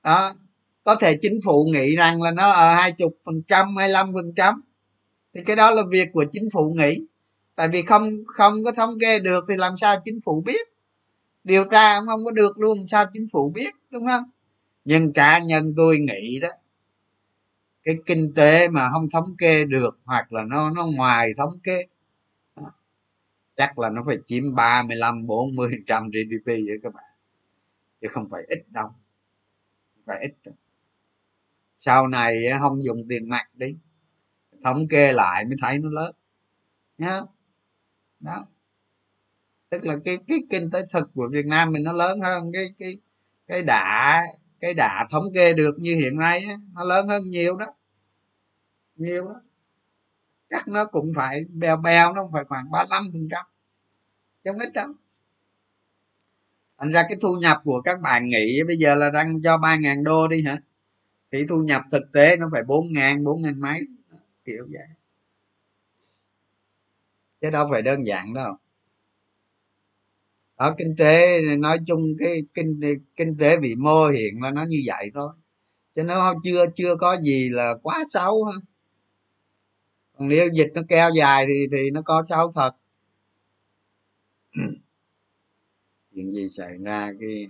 đó. 0.03 0.33
Có 0.83 0.95
thể 0.95 1.17
chính 1.21 1.39
phủ 1.45 1.65
nghĩ 1.73 1.95
rằng 1.95 2.21
là 2.21 2.31
nó 2.31 2.51
ở 2.51 2.73
hai 2.73 2.91
chục 2.91 3.17
phần 3.25 3.41
trăm, 3.47 3.77
hai 3.77 3.87
mươi 3.87 4.11
phần 4.13 4.33
trăm. 4.35 4.61
Thì 5.33 5.41
cái 5.45 5.55
đó 5.55 5.71
là 5.71 5.83
việc 5.89 6.07
của 6.13 6.25
chính 6.31 6.49
phủ 6.53 6.73
nghĩ. 6.77 6.95
Tại 7.55 7.67
vì 7.67 7.81
không 7.81 8.11
không 8.25 8.63
có 8.63 8.71
thống 8.71 8.99
kê 9.01 9.19
được 9.19 9.43
thì 9.49 9.55
làm 9.57 9.77
sao 9.77 9.95
chính 10.05 10.19
phủ 10.25 10.43
biết? 10.45 10.70
Điều 11.43 11.65
tra 11.71 11.99
cũng 11.99 12.07
không 12.07 12.25
có 12.25 12.31
được 12.31 12.59
luôn, 12.59 12.87
sao 12.87 13.05
chính 13.13 13.27
phủ 13.33 13.51
biết, 13.55 13.73
đúng 13.89 14.05
không? 14.05 14.23
Nhưng 14.85 15.13
cá 15.13 15.39
nhân 15.39 15.73
tôi 15.77 15.99
nghĩ 15.99 16.39
đó, 16.39 16.49
cái 17.83 17.95
kinh 18.05 18.33
tế 18.35 18.67
mà 18.67 18.89
không 18.91 19.09
thống 19.09 19.35
kê 19.37 19.65
được, 19.65 19.99
hoặc 20.05 20.33
là 20.33 20.43
nó 20.45 20.71
nó 20.71 20.85
ngoài 20.85 21.29
thống 21.37 21.59
kê 21.63 21.87
chắc 23.55 23.79
là 23.79 23.89
nó 23.89 24.03
phải 24.05 24.17
chiếm 24.25 24.55
35 24.55 25.27
40 25.27 25.71
trăm 25.87 26.09
GDP 26.09 26.45
vậy 26.45 26.77
các 26.83 26.93
bạn. 26.93 27.03
Chứ 28.01 28.07
không 28.11 28.29
phải 28.31 28.43
ít 28.47 28.59
đâu, 28.69 28.87
không 29.95 30.03
phải 30.05 30.19
ít 30.21 30.33
đâu. 30.45 30.55
sau 31.79 32.07
này 32.07 32.43
không 32.59 32.83
dùng 32.83 33.07
tiền 33.09 33.29
mặt 33.29 33.49
đi, 33.53 33.77
thống 34.63 34.87
kê 34.87 35.11
lại 35.13 35.45
mới 35.45 35.55
thấy 35.61 35.77
nó 35.77 35.89
lớn 35.89 36.15
nhá 36.97 37.21
đó 38.19 38.45
tức 39.71 39.85
là 39.85 39.97
cái 40.05 40.17
cái 40.27 40.39
kinh 40.49 40.71
tế 40.71 40.85
thực 40.93 41.09
của 41.13 41.29
Việt 41.31 41.45
Nam 41.45 41.71
mình 41.71 41.83
nó 41.83 41.93
lớn 41.93 42.21
hơn 42.21 42.51
cái 42.53 42.65
cái 42.77 42.97
cái 43.47 43.63
đã 43.63 44.21
cái 44.59 44.73
đã 44.73 45.07
thống 45.11 45.23
kê 45.33 45.53
được 45.53 45.75
như 45.79 45.95
hiện 45.95 46.17
nay 46.17 46.45
nó 46.73 46.83
lớn 46.83 47.07
hơn 47.07 47.29
nhiều 47.29 47.55
đó. 47.55 47.65
Nhiều 48.95 49.25
đó. 49.27 49.41
Chắc 50.49 50.67
nó 50.67 50.85
cũng 50.85 51.11
phải 51.15 51.43
bèo 51.49 51.77
bèo, 51.77 52.13
nó 52.13 52.29
phải 52.33 52.43
khoảng 52.43 52.71
35 52.71 53.09
phần 53.13 53.27
trăm. 53.31 53.45
Trong 54.43 54.59
ít 54.59 54.73
đâu. 54.73 54.87
Thành 56.77 56.91
ra 56.91 57.03
cái 57.09 57.17
thu 57.21 57.33
nhập 57.41 57.61
của 57.63 57.81
các 57.81 58.01
bạn 58.01 58.27
nghĩ 58.29 58.63
bây 58.67 58.75
giờ 58.77 58.95
là 58.95 59.09
đang 59.09 59.41
cho 59.43 59.57
ba 59.57 59.75
ngàn 59.75 60.03
đô 60.03 60.27
đi 60.27 60.43
hả? 60.43 60.57
Thì 61.31 61.45
thu 61.49 61.63
nhập 61.63 61.81
thực 61.91 62.11
tế 62.13 62.37
nó 62.37 62.49
phải 62.51 62.63
bốn 62.63 62.85
ngàn 62.93 63.23
bốn 63.23 63.41
ngàn 63.41 63.61
mấy, 63.61 63.79
kiểu 64.45 64.67
vậy. 64.71 64.87
Chứ 67.41 67.49
đâu 67.49 67.67
phải 67.71 67.81
đơn 67.81 68.05
giản 68.05 68.33
đâu 68.33 68.57
ở 70.61 70.75
kinh 70.77 70.95
tế 70.97 71.41
nói 71.59 71.77
chung 71.85 72.05
cái 72.19 72.43
kinh 72.53 72.79
kinh 73.15 73.37
tế 73.37 73.57
vĩ 73.57 73.75
mô 73.75 74.07
hiện 74.07 74.41
là 74.41 74.51
nó 74.51 74.65
như 74.65 74.81
vậy 74.85 75.09
thôi. 75.13 75.33
Chứ 75.95 76.03
nó 76.03 76.33
chưa 76.43 76.65
chưa 76.75 76.95
có 76.95 77.17
gì 77.17 77.49
là 77.49 77.73
quá 77.83 78.03
xấu 78.07 78.43
ha 78.43 78.53
còn 80.17 80.29
nếu 80.29 80.49
dịch 80.53 80.71
nó 80.73 80.81
kéo 80.87 81.09
dài 81.15 81.45
thì 81.47 81.53
thì 81.71 81.91
nó 81.91 82.01
có 82.01 82.23
xấu 82.29 82.51
thật. 82.55 82.71
Chuyện 86.15 86.33
gì 86.33 86.49
xảy 86.49 86.77
ra 86.83 87.13
cái 87.19 87.47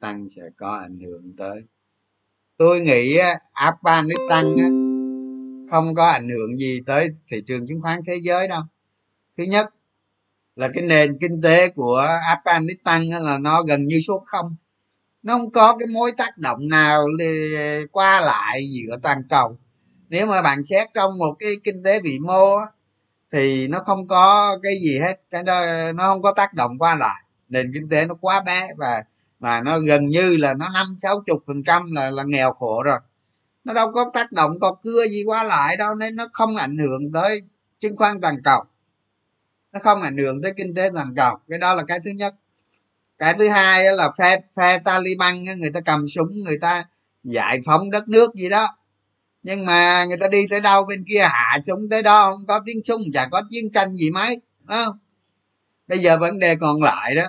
tăng 0.00 0.28
sẽ 0.28 0.42
có 0.56 0.70
ảnh 0.76 0.98
hưởng 1.00 1.32
tới? 1.38 1.62
Tôi 2.56 2.80
nghĩ 2.80 3.18
Afghanistan 3.54 4.56
không 5.70 5.94
có 5.94 6.06
ảnh 6.06 6.28
hưởng 6.28 6.56
gì 6.56 6.80
tới 6.86 7.08
thị 7.30 7.42
trường 7.46 7.66
chứng 7.66 7.82
khoán 7.82 8.00
thế 8.06 8.16
giới 8.22 8.48
đâu. 8.48 8.62
Thứ 9.36 9.44
nhất 9.44 9.75
là 10.56 10.68
cái 10.74 10.82
nền 10.82 11.18
kinh 11.20 11.42
tế 11.42 11.68
của 11.68 12.08
Afghanistan 12.34 13.22
là 13.22 13.38
nó 13.38 13.62
gần 13.62 13.86
như 13.86 14.00
số 14.00 14.24
không. 14.26 14.56
Nó 15.22 15.38
không 15.38 15.50
có 15.50 15.76
cái 15.78 15.86
mối 15.86 16.12
tác 16.16 16.38
động 16.38 16.68
nào 16.68 17.06
qua 17.92 18.20
lại 18.20 18.68
giữa 18.70 18.96
toàn 19.02 19.22
cầu. 19.30 19.58
Nếu 20.08 20.26
mà 20.26 20.42
bạn 20.42 20.64
xét 20.64 20.88
trong 20.94 21.18
một 21.18 21.36
cái 21.38 21.50
kinh 21.64 21.82
tế 21.82 22.00
vĩ 22.00 22.18
mô 22.18 22.56
thì 23.32 23.68
nó 23.68 23.78
không 23.78 24.06
có 24.06 24.58
cái 24.62 24.78
gì 24.80 24.98
hết. 24.98 25.20
Cái 25.30 25.42
đó, 25.42 25.64
nó 25.94 26.04
không 26.04 26.22
có 26.22 26.32
tác 26.32 26.54
động 26.54 26.78
qua 26.78 26.94
lại. 26.94 27.22
Nền 27.48 27.70
kinh 27.74 27.88
tế 27.88 28.06
nó 28.06 28.14
quá 28.20 28.40
bé 28.40 28.68
và 28.76 29.04
mà 29.40 29.60
nó 29.60 29.78
gần 29.78 30.08
như 30.08 30.36
là 30.36 30.54
nó 30.54 30.68
năm 30.68 30.96
sáu 30.98 31.22
chục 31.26 31.38
phần 31.46 31.64
trăm 31.64 31.92
là 31.92 32.10
là 32.10 32.22
nghèo 32.26 32.52
khổ 32.52 32.82
rồi. 32.82 32.98
Nó 33.64 33.74
đâu 33.74 33.92
có 33.92 34.10
tác 34.14 34.32
động, 34.32 34.60
có 34.60 34.76
cưa 34.82 35.06
gì 35.06 35.22
qua 35.26 35.44
lại 35.44 35.76
đâu, 35.76 35.94
nên 35.94 36.16
nó 36.16 36.28
không 36.32 36.56
ảnh 36.56 36.78
hưởng 36.78 37.12
tới 37.12 37.42
chứng 37.80 37.96
khoán 37.96 38.20
toàn 38.20 38.42
cầu 38.44 38.64
nó 39.76 39.80
không 39.82 40.02
ảnh 40.02 40.16
hưởng 40.16 40.42
tới 40.42 40.52
kinh 40.56 40.74
tế 40.74 40.90
toàn 40.94 41.14
cầu. 41.16 41.36
Cái 41.48 41.58
đó 41.58 41.74
là 41.74 41.82
cái 41.88 42.00
thứ 42.04 42.10
nhất. 42.10 42.34
Cái 43.18 43.34
thứ 43.38 43.48
hai 43.48 43.84
là 43.84 44.10
phe 44.18 44.40
phe 44.56 44.78
taliban 44.78 45.42
người 45.42 45.70
ta 45.70 45.80
cầm 45.80 46.06
súng, 46.06 46.30
người 46.44 46.58
ta 46.60 46.84
giải 47.24 47.60
phóng 47.66 47.90
đất 47.90 48.08
nước 48.08 48.34
gì 48.34 48.48
đó. 48.48 48.76
Nhưng 49.42 49.66
mà 49.66 50.04
người 50.04 50.16
ta 50.20 50.28
đi 50.28 50.46
tới 50.50 50.60
đâu, 50.60 50.84
bên 50.84 51.04
kia 51.08 51.20
hạ 51.20 51.58
súng 51.62 51.88
tới 51.90 52.02
đó, 52.02 52.30
không 52.30 52.46
có 52.46 52.60
tiếng 52.66 52.84
súng, 52.84 53.02
chả 53.12 53.28
có 53.30 53.42
chiến 53.50 53.72
tranh 53.72 53.96
gì 53.96 54.10
mấy 54.10 54.40
không? 54.66 54.98
Bây 55.88 55.98
giờ 55.98 56.18
vấn 56.18 56.38
đề 56.38 56.56
còn 56.56 56.82
lại 56.82 57.14
đó. 57.14 57.24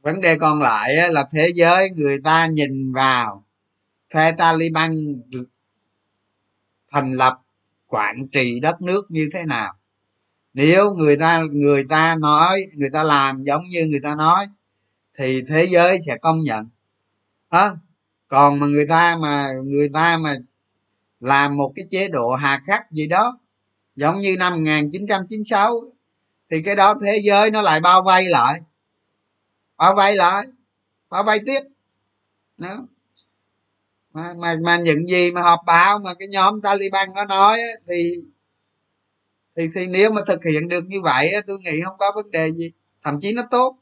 Vấn 0.00 0.20
đề 0.20 0.38
còn 0.38 0.62
lại 0.62 0.96
là 1.10 1.28
thế 1.32 1.50
giới, 1.54 1.90
người 1.90 2.20
ta 2.24 2.46
nhìn 2.46 2.92
vào 2.92 3.44
phe 4.14 4.32
taliban 4.32 4.96
thành 6.90 7.12
lập, 7.12 7.38
quản 7.86 8.28
trị 8.32 8.60
đất 8.60 8.82
nước 8.82 9.06
như 9.08 9.28
thế 9.32 9.44
nào 9.44 9.74
nếu 10.54 10.90
người 10.94 11.16
ta 11.16 11.42
người 11.52 11.84
ta 11.88 12.16
nói 12.16 12.62
người 12.76 12.90
ta 12.90 13.02
làm 13.02 13.42
giống 13.44 13.62
như 13.70 13.86
người 13.86 14.00
ta 14.02 14.14
nói 14.14 14.46
thì 15.18 15.42
thế 15.48 15.66
giới 15.70 15.98
sẽ 16.06 16.16
công 16.22 16.42
nhận. 16.42 16.68
À, 17.48 17.70
còn 18.28 18.58
mà 18.60 18.66
người 18.66 18.86
ta 18.86 19.16
mà 19.16 19.48
người 19.64 19.88
ta 19.94 20.18
mà 20.18 20.36
làm 21.20 21.56
một 21.56 21.72
cái 21.76 21.84
chế 21.90 22.08
độ 22.08 22.34
hà 22.34 22.62
khắc 22.66 22.90
gì 22.90 23.06
đó 23.06 23.38
giống 23.96 24.18
như 24.20 24.36
năm 24.38 24.52
1996 24.52 25.80
thì 26.50 26.62
cái 26.62 26.76
đó 26.76 26.94
thế 27.02 27.20
giới 27.24 27.50
nó 27.50 27.62
lại 27.62 27.80
bao 27.80 28.02
vây 28.02 28.28
lại. 28.28 28.60
Bao 29.76 29.94
vây 29.94 30.16
lại. 30.16 30.46
Bao 31.10 31.24
vây 31.24 31.40
tiếp. 31.46 31.60
Đó. 32.58 32.86
Mà, 34.12 34.34
mà 34.34 34.56
mà 34.62 34.76
những 34.76 35.06
gì 35.08 35.32
mà 35.32 35.42
họp 35.42 35.60
báo 35.66 35.98
mà 35.98 36.14
cái 36.14 36.28
nhóm 36.28 36.60
Taliban 36.60 37.08
nó 37.14 37.24
nói 37.24 37.58
thì 37.88 38.14
thì 39.56 39.68
thì 39.74 39.86
nếu 39.86 40.12
mà 40.12 40.20
thực 40.26 40.44
hiện 40.44 40.68
được 40.68 40.84
như 40.86 41.00
vậy 41.02 41.32
tôi 41.46 41.58
nghĩ 41.60 41.80
không 41.84 41.96
có 41.98 42.12
vấn 42.14 42.30
đề 42.30 42.52
gì. 42.52 42.72
Thậm 43.02 43.16
chí 43.20 43.32
nó 43.32 43.42
tốt. 43.50 43.78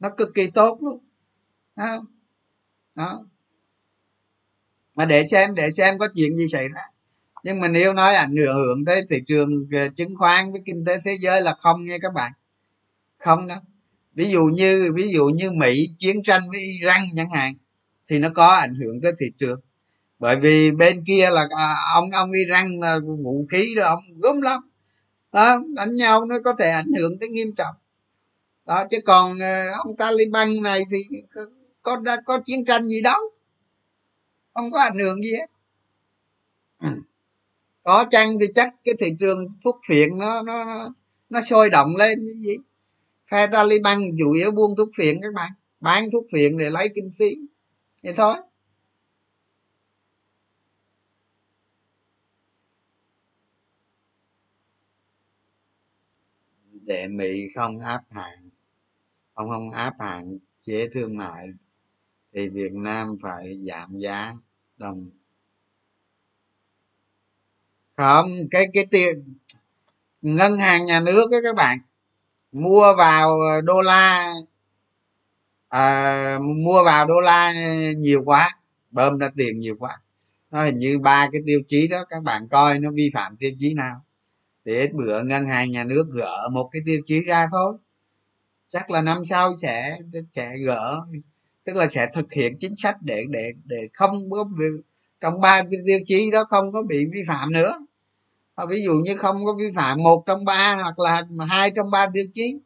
Nó 0.00 0.10
cực 0.10 0.34
kỳ 0.34 0.50
tốt 0.50 0.78
luôn. 0.82 0.98
Đó, 1.76 2.06
đó. 2.94 3.24
mà 4.94 5.04
để 5.04 5.24
xem 5.26 5.54
để 5.54 5.70
xem 5.70 5.98
có 5.98 6.08
chuyện 6.14 6.36
gì 6.36 6.48
xảy 6.48 6.68
ra. 6.68 6.82
Nhưng 7.44 7.60
mà 7.60 7.68
nếu 7.68 7.92
nói 7.92 8.14
ảnh 8.14 8.36
hưởng 8.36 8.84
tới 8.84 9.02
thị 9.10 9.16
trường 9.26 9.68
ờ, 9.72 9.88
chứng 9.88 10.16
khoán 10.16 10.52
với 10.52 10.62
kinh 10.66 10.84
tế 10.84 10.98
thế 11.04 11.16
giới 11.20 11.42
là 11.42 11.54
không 11.58 11.86
nha 11.86 11.96
các 12.02 12.12
bạn. 12.14 12.32
Không 13.18 13.46
đâu. 13.46 13.58
Ví 14.14 14.30
dụ 14.30 14.44
như 14.44 14.92
ví 14.94 15.08
dụ 15.08 15.26
như 15.26 15.50
mỹ 15.50 15.86
chiến 15.98 16.22
tranh 16.22 16.50
với 16.50 16.60
iran 16.60 17.00
chẳng 17.16 17.30
hạn 17.30 17.54
thì 18.06 18.18
nó 18.18 18.28
có 18.34 18.46
ảnh 18.46 18.74
hưởng 18.74 19.00
tới 19.02 19.12
thị 19.20 19.26
trường 19.38 19.60
bởi 20.18 20.36
vì 20.36 20.70
bên 20.70 21.04
kia 21.06 21.30
là 21.30 21.48
à, 21.50 21.74
ông 21.94 22.04
ông 22.12 22.30
iran 22.30 22.80
là 22.80 22.98
vũ 23.18 23.46
khí 23.50 23.74
rồi 23.76 23.84
ông 23.86 24.00
gớm 24.22 24.40
lắm. 24.40 24.70
Đó, 25.32 25.62
đánh 25.74 25.96
nhau 25.96 26.24
nó 26.24 26.36
có 26.44 26.52
thể 26.58 26.70
ảnh 26.70 26.92
hưởng 26.98 27.18
tới 27.18 27.28
nghiêm 27.28 27.54
trọng. 27.54 27.74
Đó 28.66 28.84
chứ 28.90 28.98
còn 29.04 29.38
ờ, 29.38 29.70
ông 29.84 29.96
taliban 29.96 30.62
này 30.62 30.82
thì 30.90 30.98
có 31.32 31.42
có, 31.82 32.16
có 32.24 32.40
chiến 32.44 32.64
tranh 32.64 32.88
gì 32.88 33.02
đâu. 33.02 33.20
Không 34.54 34.70
có 34.70 34.80
ảnh 34.80 34.98
hưởng 34.98 35.22
gì 35.22 35.32
hết. 35.32 35.46
Có 37.82 38.04
chăng 38.10 38.38
thì 38.40 38.46
chắc 38.54 38.74
cái 38.84 38.94
thị 38.98 39.06
trường 39.18 39.46
thuốc 39.64 39.80
phiện 39.88 40.18
nó 40.18 40.42
nó 40.42 40.88
nó 41.30 41.40
sôi 41.40 41.70
động 41.70 41.96
lên 41.96 42.24
như 42.24 42.32
gì. 42.32 42.56
Phe 43.30 43.46
taliban 43.46 44.02
chủ 44.18 44.32
yếu 44.32 44.50
buôn 44.50 44.76
thuốc 44.76 44.88
phiện 44.96 45.20
các 45.22 45.34
bạn. 45.34 45.52
Bán 45.80 46.10
thuốc 46.10 46.24
phiện 46.32 46.58
để 46.58 46.70
lấy 46.70 46.88
kinh 46.94 47.10
phí. 47.18 47.34
Vậy 48.02 48.14
thôi. 48.16 48.34
Để 56.88 57.08
mỹ 57.08 57.48
không 57.54 57.78
áp 57.78 58.02
hạn 58.10 58.50
ông 59.34 59.48
không 59.48 59.70
áp 59.70 59.94
hạn 60.00 60.38
chế 60.62 60.88
thương 60.92 61.16
mại 61.16 61.46
thì 62.34 62.48
việt 62.48 62.72
nam 62.72 63.14
phải 63.22 63.58
giảm 63.68 63.96
giá 63.96 64.34
đồng. 64.76 65.10
Không 67.96 68.28
cái 68.50 68.66
cái 68.72 68.86
tiền 68.86 69.34
ngân 70.22 70.58
hàng 70.58 70.84
nhà 70.84 71.00
nước 71.00 71.30
ấy 71.30 71.40
các 71.44 71.56
bạn 71.56 71.78
mua 72.52 72.94
vào 72.98 73.38
đô 73.64 73.80
la 73.82 74.34
à, 75.68 76.38
mua 76.42 76.84
vào 76.84 77.06
đô 77.06 77.20
la 77.20 77.52
nhiều 77.96 78.22
quá 78.24 78.50
bơm 78.90 79.18
ra 79.18 79.30
tiền 79.36 79.58
nhiều 79.58 79.76
quá. 79.78 79.98
Nó 80.50 80.64
hình 80.64 80.78
như 80.78 80.98
ba 80.98 81.28
cái 81.32 81.40
tiêu 81.46 81.60
chí 81.66 81.88
đó 81.88 82.04
các 82.08 82.22
bạn 82.22 82.48
coi 82.48 82.78
nó 82.78 82.90
vi 82.90 83.10
phạm 83.14 83.36
tiêu 83.36 83.52
chí 83.58 83.74
nào? 83.74 84.04
Thì 84.68 84.74
ít 84.76 84.92
bữa 84.94 85.22
ngân 85.22 85.46
hàng 85.46 85.70
nhà 85.70 85.84
nước 85.84 86.06
gỡ 86.12 86.48
một 86.52 86.68
cái 86.72 86.82
tiêu 86.86 87.00
chí 87.04 87.20
ra 87.20 87.48
thôi. 87.52 87.76
Chắc 88.72 88.90
là 88.90 89.00
năm 89.00 89.24
sau 89.24 89.56
sẽ 89.56 89.98
sẽ 90.32 90.52
gỡ, 90.66 91.00
tức 91.64 91.76
là 91.76 91.88
sẽ 91.88 92.06
thực 92.14 92.32
hiện 92.32 92.58
chính 92.60 92.76
sách 92.76 92.96
để 93.02 93.24
để 93.30 93.52
để 93.64 93.88
không 93.92 94.30
có 94.30 94.48
trong 95.20 95.40
ba 95.40 95.62
cái 95.62 95.80
tiêu 95.86 95.98
chí 96.04 96.30
đó 96.30 96.44
không 96.50 96.72
có 96.72 96.82
bị 96.82 97.06
vi 97.12 97.22
phạm 97.28 97.52
nữa. 97.52 97.72
Ví 98.70 98.82
dụ 98.82 98.92
như 98.92 99.16
không 99.16 99.44
có 99.44 99.54
vi 99.58 99.70
phạm 99.76 100.02
một 100.02 100.22
trong 100.26 100.44
ba 100.44 100.74
hoặc 100.82 100.98
là 100.98 101.22
hai 101.48 101.70
trong 101.70 101.90
ba 101.90 102.06
tiêu 102.14 102.24
chí, 102.32 102.58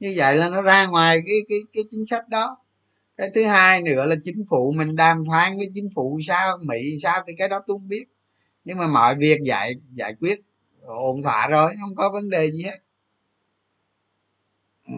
như 0.00 0.14
vậy 0.16 0.36
là 0.36 0.48
nó 0.48 0.62
ra 0.62 0.86
ngoài 0.86 1.22
cái 1.26 1.36
cái 1.48 1.58
cái 1.72 1.84
chính 1.90 2.06
sách 2.06 2.28
đó. 2.28 2.56
Cái 3.16 3.30
thứ 3.34 3.44
hai 3.44 3.82
nữa 3.82 4.06
là 4.06 4.16
chính 4.24 4.44
phủ, 4.50 4.72
mình 4.76 4.96
đàm 4.96 5.24
phán 5.30 5.56
với 5.58 5.70
chính 5.74 5.88
phủ 5.94 6.18
sao 6.26 6.58
mỹ, 6.62 6.96
sao 7.02 7.22
thì 7.26 7.32
cái 7.38 7.48
đó 7.48 7.60
tôi 7.66 7.74
không 7.78 7.88
biết. 7.88 8.04
Nhưng 8.64 8.78
mà 8.78 8.86
mọi 8.86 9.14
việc 9.14 9.38
giải 9.44 9.74
giải 9.94 10.14
quyết 10.20 10.40
ổn 10.86 11.22
thỏa 11.22 11.48
rồi 11.48 11.74
không 11.80 11.94
có 11.96 12.10
vấn 12.10 12.30
đề 12.30 12.50
gì 12.50 12.62
hết. 12.62 12.78
Ừ. 14.86 14.94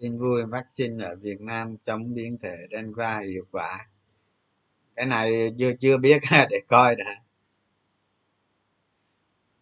xin 0.00 0.18
vui 0.18 0.44
vaccine 0.44 1.04
ở 1.04 1.16
Việt 1.16 1.40
Nam 1.40 1.76
chống 1.84 2.14
biến 2.14 2.38
thể 2.42 2.56
Delta 2.70 3.18
hiệu 3.18 3.44
quả. 3.52 3.86
Cái 4.96 5.06
này 5.06 5.52
chưa 5.58 5.72
chưa 5.80 5.98
biết 5.98 6.22
để 6.50 6.60
coi 6.68 6.96
đã. 6.96 7.22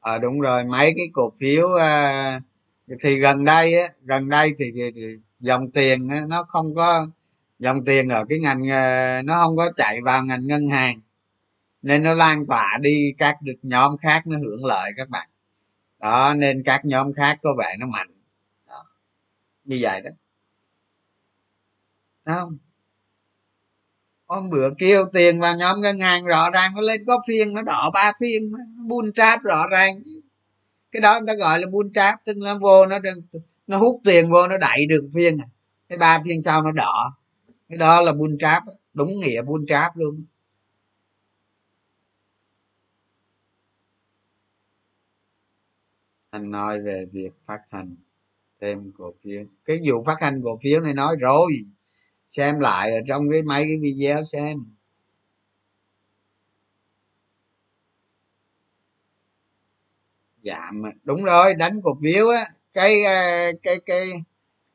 Ờ 0.00 0.14
à, 0.14 0.18
đúng 0.18 0.40
rồi 0.40 0.64
mấy 0.64 0.94
cái 0.96 1.06
cổ 1.12 1.32
phiếu 1.40 1.66
à, 1.80 2.40
thì 3.02 3.18
gần 3.18 3.44
đây 3.44 3.74
gần 4.02 4.28
đây 4.28 4.54
thì, 4.58 4.64
dòng 5.40 5.70
tiền 5.70 6.08
nó 6.28 6.42
không 6.48 6.74
có 6.74 7.06
dòng 7.58 7.84
tiền 7.84 8.08
ở 8.08 8.24
cái 8.28 8.38
ngành 8.40 8.68
ờ, 8.70 9.22
nó 9.22 9.34
không 9.34 9.56
có 9.56 9.70
chạy 9.76 10.00
vào 10.04 10.24
ngành 10.24 10.46
ngân 10.46 10.68
hàng, 10.68 11.00
nên 11.82 12.02
nó 12.02 12.14
lan 12.14 12.46
tỏa 12.46 12.78
đi 12.80 13.12
các 13.18 13.36
nhóm 13.62 13.96
khác 13.96 14.26
nó 14.26 14.36
hưởng 14.38 14.64
lợi 14.64 14.90
các 14.96 15.08
bạn. 15.08 15.28
Đó, 15.98 16.34
nên 16.34 16.62
các 16.62 16.84
nhóm 16.84 17.12
khác 17.12 17.38
có 17.42 17.54
vẻ 17.58 17.76
nó 17.78 17.86
mạnh. 17.86 18.10
Đó. 18.68 18.84
như 19.64 19.78
vậy 19.80 20.00
đó. 20.00 20.10
Không? 22.24 22.58
Hôm 24.26 24.50
bữa 24.50 24.70
kêu 24.78 25.04
tiền 25.12 25.40
vào 25.40 25.56
nhóm 25.56 25.80
ngân 25.80 26.00
hàng 26.00 26.24
rõ 26.24 26.50
ràng 26.50 26.74
nó 26.74 26.80
lên 26.80 27.04
có 27.06 27.22
phiên, 27.28 27.54
nó 27.54 27.62
đỏ 27.62 27.90
ba 27.94 28.12
phiên 28.20 28.52
buôn 28.88 29.12
tráp 29.12 29.42
rõ 29.42 29.66
ràng. 29.70 30.02
Cái 30.92 31.00
đó 31.00 31.20
người 31.20 31.26
ta 31.26 31.34
gọi 31.34 31.60
là 31.60 31.66
buôn 31.66 31.92
tráp 31.92 32.24
tức 32.24 32.36
là 32.36 32.54
vô 32.54 32.86
nó 32.86 32.98
nó 33.66 33.78
hút 33.78 34.00
tiền 34.04 34.30
vô 34.30 34.48
nó 34.48 34.58
đẩy 34.58 34.86
được 34.86 35.08
phiên 35.14 35.38
à. 35.38 35.46
cái 35.88 35.98
ba 35.98 36.22
phiên 36.24 36.42
sau 36.42 36.62
nó 36.62 36.72
đỏ 36.72 37.16
cái 37.74 37.78
đó 37.78 38.02
là 38.02 38.12
buôn 38.12 38.38
tráp 38.38 38.62
đúng 38.94 39.08
nghĩa 39.08 39.42
buôn 39.42 39.66
tráp 39.66 39.96
luôn. 39.96 40.24
Anh 46.30 46.50
nói 46.50 46.82
về 46.82 47.06
việc 47.12 47.30
phát 47.46 47.60
hành 47.70 47.96
thêm 48.60 48.92
cổ 48.98 49.14
phiếu. 49.24 49.44
Cái 49.64 49.80
vụ 49.86 50.04
phát 50.06 50.20
hành 50.20 50.42
cổ 50.44 50.58
phiếu 50.62 50.80
này 50.80 50.94
nói 50.94 51.16
rồi. 51.20 51.52
Xem 52.28 52.60
lại 52.60 52.92
ở 52.92 52.98
trong 53.08 53.30
cái 53.30 53.42
mấy 53.42 53.64
cái 53.64 53.76
video 53.82 54.24
xem. 54.24 54.58
Dạ 60.42 60.54
Giảm 60.56 60.82
đúng 61.04 61.24
rồi, 61.24 61.54
đánh 61.54 61.80
cổ 61.84 61.98
phiếu 62.02 62.28
á. 62.28 62.44
Cái 62.72 63.02
à, 63.04 63.48
cái 63.62 63.78
cái 63.86 64.12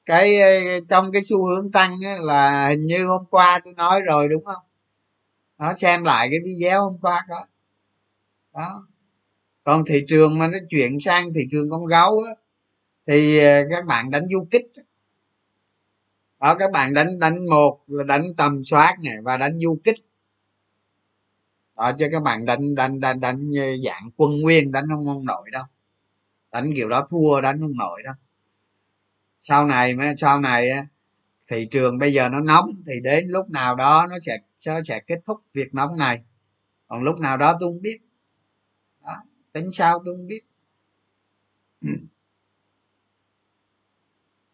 cái 0.10 0.42
ờ, 0.42 0.80
trong 0.90 1.12
cái 1.12 1.24
xu 1.24 1.46
hướng 1.46 1.72
tăng 1.72 1.96
á, 2.06 2.16
là 2.22 2.68
hình 2.68 2.86
như 2.86 3.08
hôm 3.08 3.26
qua 3.30 3.60
tôi 3.66 3.74
nói 3.74 4.02
rồi 4.02 4.28
đúng 4.28 4.46
không? 4.46 4.64
Nó 5.58 5.74
xem 5.74 6.04
lại 6.04 6.28
cái 6.32 6.40
video 6.46 6.82
hôm 6.84 6.98
qua 7.02 7.26
đó 7.30 7.46
đó. 8.54 8.88
Còn 9.64 9.86
thị 9.86 10.06
trường 10.08 10.40
mà 10.40 10.48
nó 10.48 10.58
chuyển 10.70 11.00
sang 11.00 11.34
thị 11.34 11.42
trường 11.52 11.70
con 11.70 11.86
gấu 11.86 12.22
á 12.28 12.34
thì 13.08 13.40
ờ, 13.40 13.64
các 13.72 13.86
bạn 13.86 14.12
đánh 14.12 14.24
du 14.30 14.48
kích 14.52 14.72
đó 16.40 16.56
các 16.60 16.72
bạn 16.72 16.94
đánh 16.94 17.20
đánh 17.20 17.50
một 17.50 17.80
là 17.88 18.04
đánh 18.04 18.24
tầm 18.38 18.64
soát 18.64 18.96
này 19.04 19.16
và 19.24 19.38
đánh 19.38 19.60
du 19.60 19.78
kích. 19.84 19.98
Đó 21.76 21.92
cho 21.98 22.08
các 22.12 22.24
bạn 22.24 22.46
đánh 22.46 22.76
đánh 22.76 23.00
đánh 23.00 23.20
đánh 23.20 23.52
ờ, 23.58 23.78
dạng 23.86 24.10
quân 24.18 24.40
nguyên 24.42 24.72
đánh 24.72 24.86
không 24.90 25.08
ông 25.08 25.26
nội 25.26 25.50
đâu. 25.52 25.64
Đánh 26.52 26.72
kiểu 26.76 26.90
đó 26.90 27.08
thua 27.10 27.42
đánh 27.42 27.60
không 27.60 27.78
nội 27.78 28.02
đâu 28.04 28.14
sau 29.42 29.66
này 29.66 29.96
sau 30.18 30.42
này 30.42 30.70
thị 31.48 31.68
trường 31.72 31.98
bây 31.98 32.14
giờ 32.14 32.30
nó 32.30 32.40
nóng 32.40 32.70
thì 32.88 32.94
đến 33.04 33.26
lúc 33.28 33.50
nào 33.50 33.76
đó 33.76 34.08
nó 34.10 34.20
sẽ 34.20 34.38
nó 34.68 34.84
sẽ 34.84 35.00
kết 35.08 35.20
thúc 35.26 35.40
việc 35.54 35.74
nóng 35.74 35.98
này. 35.98 36.22
Còn 36.88 37.04
lúc 37.04 37.20
nào 37.20 37.38
đó 37.38 37.58
tôi 37.60 37.70
không 37.74 37.82
biết. 37.82 38.02
Đó, 39.04 39.16
tính 39.52 39.72
sao 39.72 40.02
tôi 40.06 40.16
không 40.18 40.28
biết. 40.28 40.42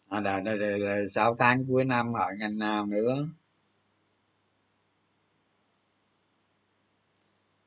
À, 0.09 0.19
là, 0.19 0.39
là, 0.39 0.55
là, 0.55 0.77
là 0.77 1.07
sáu 1.09 1.35
tháng 1.35 1.65
cuối 1.67 1.85
năm 1.85 2.13
ở 2.13 2.27
ngành 2.37 2.57
nào 2.57 2.85
nữa? 2.85 3.27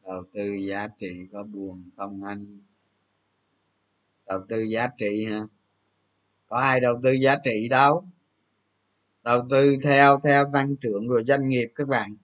Đầu 0.06 0.24
tư 0.32 0.54
giá 0.54 0.88
trị 0.98 1.26
có 1.32 1.42
buồn 1.42 1.90
không 1.96 2.24
anh? 2.24 2.60
Đầu 4.26 4.40
tư 4.48 4.62
giá 4.62 4.86
trị 4.98 5.26
ha 5.30 5.40
có 6.48 6.56
ai 6.58 6.80
đầu 6.80 7.00
tư 7.02 7.12
giá 7.12 7.36
trị 7.44 7.68
đâu. 7.68 8.04
Đầu 9.22 9.46
tư 9.50 9.76
theo 9.84 10.20
theo 10.24 10.50
tăng 10.52 10.76
trưởng 10.76 11.08
của 11.08 11.22
doanh 11.26 11.48
nghiệp 11.48 11.68
các 11.74 11.88
bạn. 11.88 12.16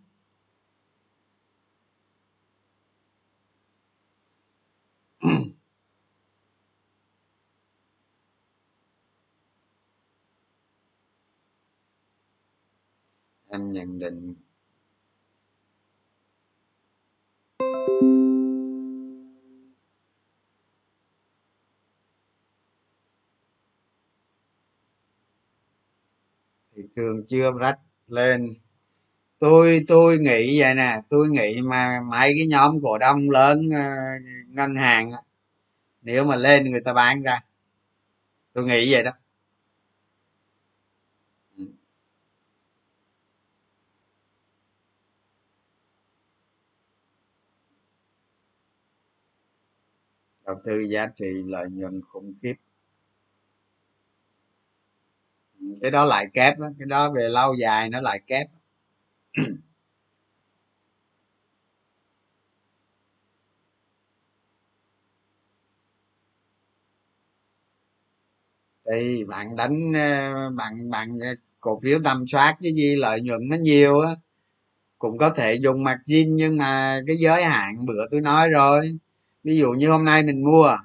Em 13.48 13.72
nhận 13.72 13.98
định 13.98 14.34
trường 26.96 27.26
chưa 27.26 27.52
rách 27.60 27.78
lên. 28.08 28.54
Tôi 29.40 29.84
tôi 29.88 30.18
nghĩ 30.18 30.60
vậy 30.60 30.74
nè, 30.76 31.00
tôi 31.10 31.28
nghĩ 31.30 31.62
mà 31.62 32.00
mấy 32.12 32.34
cái 32.38 32.46
nhóm 32.50 32.80
cổ 32.82 32.98
đông 32.98 33.30
lớn 33.30 33.68
ờ, 33.76 33.82
ngân 34.48 34.76
hàng 34.76 35.12
nếu 36.02 36.24
mà 36.24 36.36
lên 36.36 36.64
người 36.72 36.80
ta 36.82 36.92
bán 36.94 37.22
ra, 37.22 37.40
tôi 38.52 38.64
nghĩ 38.64 38.92
vậy 38.92 39.02
đó. 39.02 39.10
Đầu 50.46 50.56
tư 50.64 50.80
giá 50.80 51.06
trị 51.06 51.26
lợi 51.46 51.66
nhuận 51.70 52.00
khủng 52.08 52.34
khiếp 52.42 52.54
cái 55.82 55.90
đó 55.90 56.04
lại 56.04 56.26
kép 56.34 56.58
đó 56.58 56.68
cái 56.78 56.86
đó 56.86 57.10
về 57.12 57.28
lâu 57.28 57.54
dài 57.54 57.90
nó 57.90 58.00
lại 58.00 58.20
kép. 58.26 58.46
Thì 68.92 69.24
bạn 69.24 69.56
đánh 69.56 69.92
ờ, 69.94 70.50
bạn 70.50 70.90
bạn 70.90 71.08
ờ, 71.20 71.28
cổ 71.60 71.80
phiếu 71.82 71.98
tầm 72.04 72.26
soát 72.26 72.56
với 72.62 72.72
gì 72.74 72.96
lợi 72.96 73.20
nhuận 73.20 73.40
nó 73.48 73.56
nhiều 73.56 74.00
á 74.00 74.10
cũng 74.98 75.18
có 75.18 75.30
thể 75.30 75.54
dùng 75.54 75.84
margin 75.84 76.36
nhưng 76.36 76.56
mà 76.58 77.00
cái 77.06 77.16
giới 77.16 77.44
hạn 77.44 77.86
bữa 77.86 78.08
tôi 78.10 78.20
nói 78.20 78.48
rồi. 78.48 78.98
Ví 79.44 79.58
dụ 79.58 79.70
như 79.72 79.90
hôm 79.90 80.04
nay 80.04 80.22
mình 80.22 80.44
mua 80.44 80.76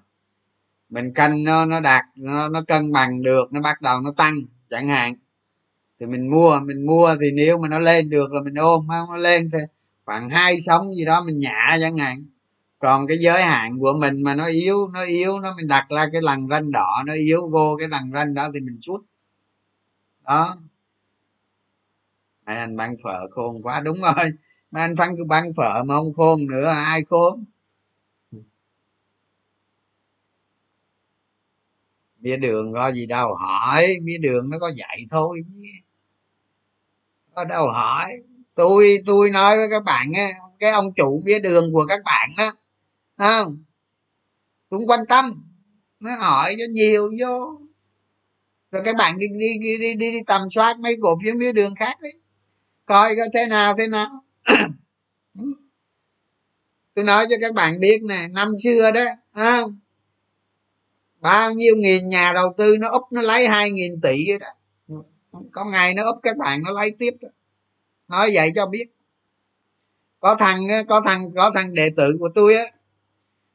mình 0.90 1.14
canh 1.14 1.44
nó 1.44 1.66
nó 1.66 1.80
đạt 1.80 2.06
nó, 2.16 2.50
nó 2.50 2.64
cân 2.68 2.92
bằng 2.92 3.22
được 3.24 3.54
nó 3.54 3.62
bắt 3.62 3.82
đầu 3.82 4.02
nó 4.02 4.12
tăng 4.18 4.36
chẳng 4.70 4.88
hạn. 4.88 5.14
Thì 6.00 6.06
mình 6.06 6.30
mua 6.30 6.60
mình 6.60 6.86
mua 6.86 7.16
thì 7.22 7.32
nếu 7.32 7.58
mà 7.58 7.68
nó 7.68 7.80
lên 7.80 8.10
được 8.10 8.32
là 8.34 8.42
mình 8.42 8.56
ôm 8.56 8.88
không 8.88 9.10
nó 9.10 9.18
lên 9.18 9.50
thì 9.54 9.60
khoảng 10.06 10.30
hai 10.30 10.62
sống 10.62 10.96
gì 10.96 11.06
đó 11.06 11.24
mình 11.24 11.40
nhả 11.40 11.78
chẳng 11.82 11.98
hạn. 11.98 12.26
Còn 12.80 13.08
cái 13.08 13.18
giới 13.18 13.44
hạn 13.44 13.80
của 13.80 13.94
mình 14.00 14.24
mà 14.24 14.36
nó 14.36 14.46
yếu 14.46 14.88
nó 14.94 15.04
yếu, 15.04 15.40
nó 15.40 15.56
mình 15.58 15.68
đặt 15.68 15.86
ra 15.90 16.06
cái 16.12 16.22
lằn 16.22 16.48
ranh 16.50 16.72
đỏ, 16.72 17.04
nó 17.06 17.14
yếu 17.14 17.50
vô 17.50 17.76
cái 17.80 17.88
lằn 17.88 18.12
ranh 18.14 18.34
đó 18.34 18.50
thì 18.54 18.62
mình 18.62 18.80
rút 18.82 19.02
đó. 20.24 20.58
Anh 22.44 22.78
bán 22.78 22.96
phở 23.04 23.28
khôn 23.32 23.62
quá, 23.62 23.80
đúng 23.80 23.98
rồi. 24.02 24.30
Mà 24.72 24.82
anh 24.82 24.96
phân 24.96 25.18
cứ 25.18 25.24
bán 25.26 25.54
phở 25.54 25.84
mà 25.84 25.96
không 25.96 26.14
khôn 26.14 26.48
nữa, 26.48 26.68
ai 26.68 27.04
khôn? 27.10 27.46
Mía 32.20 32.38
đường 32.38 32.74
có 32.74 32.92
gì 32.92 33.06
đâu 33.06 33.36
hỏi 33.36 33.88
mía 34.04 34.18
đường 34.18 34.50
nó 34.50 34.60
có 34.60 34.70
dạy 34.70 35.06
thôi 35.12 35.42
có 37.40 37.46
đâu 37.46 37.68
hỏi. 37.68 38.12
Tôi 38.56 38.98
tôi 39.06 39.30
nói 39.30 39.58
với 39.58 39.68
các 39.72 39.84
bạn 39.84 40.12
á 40.16 40.30
cái 40.60 40.72
ông 40.72 40.94
chủ 40.96 41.22
mía 41.26 41.40
đường 41.40 41.74
của 41.74 41.86
các 41.90 42.02
bạn 42.06 42.30
đó 42.38 42.52
không? 43.18 43.64
Cũng 44.70 44.88
quan 44.88 45.06
tâm 45.10 45.32
nó 46.00 46.16
hỏi 46.16 46.56
cho 46.60 46.66
nhiều 46.72 47.04
vô. 47.20 47.60
Rồi 48.72 48.82
các 48.86 48.96
bạn 48.96 49.18
đi 49.18 49.28
đi 49.28 49.60
đi 49.62 49.78
đi, 49.78 49.96
đi, 49.96 50.12
đi 50.12 50.20
tầm 50.28 50.50
soát 50.50 50.80
mấy 50.80 50.98
cổ 51.02 51.18
phiếu 51.24 51.36
mía 51.36 51.52
đường 51.52 51.76
khác 51.76 52.02
đi. 52.02 52.10
Coi 52.86 53.16
coi 53.16 53.28
thế 53.34 53.46
nào 53.46 53.76
thế 53.78 53.88
nào. 53.88 54.08
Tôi 56.94 57.06
nói 57.06 57.26
cho 57.30 57.36
các 57.42 57.54
bạn 57.54 57.80
biết 57.80 58.02
nè 58.04 58.28
năm 58.28 58.54
xưa 58.64 58.92
đó 58.92 59.06
không? 59.34 59.80
Bao 61.20 61.52
nhiêu 61.52 61.76
nghìn 61.76 62.10
nhà 62.10 62.32
đầu 62.34 62.54
tư 62.58 62.76
nó 62.80 62.90
úp, 62.90 63.04
nó 63.12 63.22
lấy 63.22 63.48
hai 63.48 63.72
nghìn 63.72 64.02
tỷ 64.02 64.26
đó. 64.40 64.48
Có 65.52 65.66
ngày 65.66 65.94
nó 65.94 66.04
úp, 66.04 66.16
các 66.24 66.38
bạn 66.38 66.64
nó 66.64 66.72
lấy 66.72 66.92
tiếp 67.00 67.14
đó. 67.22 67.30
Nói 68.08 68.32
vậy 68.34 68.52
cho 68.56 68.66
biết. 68.66 68.86
Có 70.20 70.36
thằng 70.36 70.68
có 70.88 71.02
thằng 71.06 71.32
có 71.36 71.52
thằng 71.56 71.74
đệ 71.74 71.90
tử 71.98 72.18
của 72.20 72.30
tôi 72.36 72.56
á. 72.56 72.64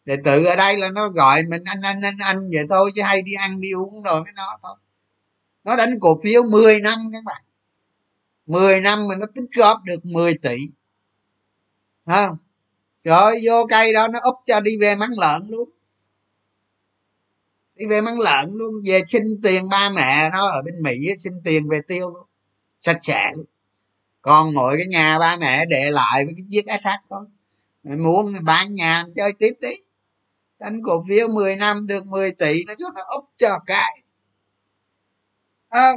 Đệ 0.05 0.17
tử 0.25 0.45
ở 0.45 0.57
đây 0.57 0.79
là 0.79 0.91
nó 0.91 1.09
gọi 1.09 1.43
mình 1.43 1.62
anh 1.65 1.81
anh 1.83 2.01
anh 2.03 2.17
anh 2.19 2.51
vậy 2.53 2.65
thôi, 2.69 2.91
chứ 2.97 3.03
hay 3.03 3.23
đi 3.23 3.33
ăn, 3.33 3.61
đi 3.61 3.73
uống 3.73 4.03
rồi 4.03 4.23
với 4.23 4.33
nó 4.35 4.47
thôi. 4.62 4.77
Nó 5.65 5.77
đánh 5.77 6.01
cổ 6.01 6.19
phiếu 6.23 6.43
10 6.43 6.81
năm 6.81 7.11
các 7.12 7.25
bạn. 7.25 7.43
10 8.47 8.81
năm 8.81 9.09
mà 9.09 9.17
nó 9.17 9.27
tích 9.35 9.45
góp 9.57 9.79
được 9.85 10.05
10 10.05 10.35
tỷ. 10.35 10.57
Không 12.07 12.37
rồi 13.05 13.41
vô 13.45 13.67
cây 13.71 13.93
đó 13.93 14.09
nó 14.09 14.19
úp 14.23 14.35
cho 14.47 14.61
đi 14.61 14.77
về 14.81 14.97
mắng 14.97 15.11
lợn 15.21 15.43
luôn 15.49 15.71
đi 17.77 17.87
về 17.87 18.01
mắng 18.01 18.20
lợn 18.20 18.47
luôn 18.51 18.75
về 18.87 19.03
xin 19.07 19.22
tiền 19.43 19.68
ba 19.70 19.91
mẹ 19.91 20.31
nó 20.33 20.49
ở 20.49 20.62
bên 20.62 20.83
mỹ 20.83 21.09
xin 21.18 21.33
tiền 21.45 21.68
về 21.68 21.81
tiêu 21.89 22.11
luôn 22.11 22.27
sạch 22.81 22.99
sẽ. 23.01 23.33
Luôn 23.37 23.47
còn 24.22 24.55
ngồi 24.55 24.77
cái 24.79 24.87
nhà 24.87 25.18
ba 25.18 25.37
mẹ 25.37 25.64
để 25.66 25.91
lại 25.91 26.25
với 26.27 26.35
cái 26.37 26.45
chiếc 26.51 26.64
sh 26.66 26.87
thôi 27.11 27.27
mày 27.85 27.97
muốn 27.97 28.35
bán 28.45 28.72
nhà 28.72 29.05
chơi 29.16 29.33
tiếp 29.39 29.53
đi. 29.61 29.75
Đánh 30.59 30.81
cổ 30.85 31.03
phiếu 31.09 31.29
10 31.29 31.57
năm 31.57 31.87
được 31.87 32.07
10 32.07 32.31
tỷ 32.33 32.64
nó 32.66 32.75
cho 32.79 32.87
nó 32.95 33.03
úp 33.16 33.25
cho 33.39 33.59
cái. 33.66 33.91
Ờ. 35.68 35.81
À, 35.81 35.93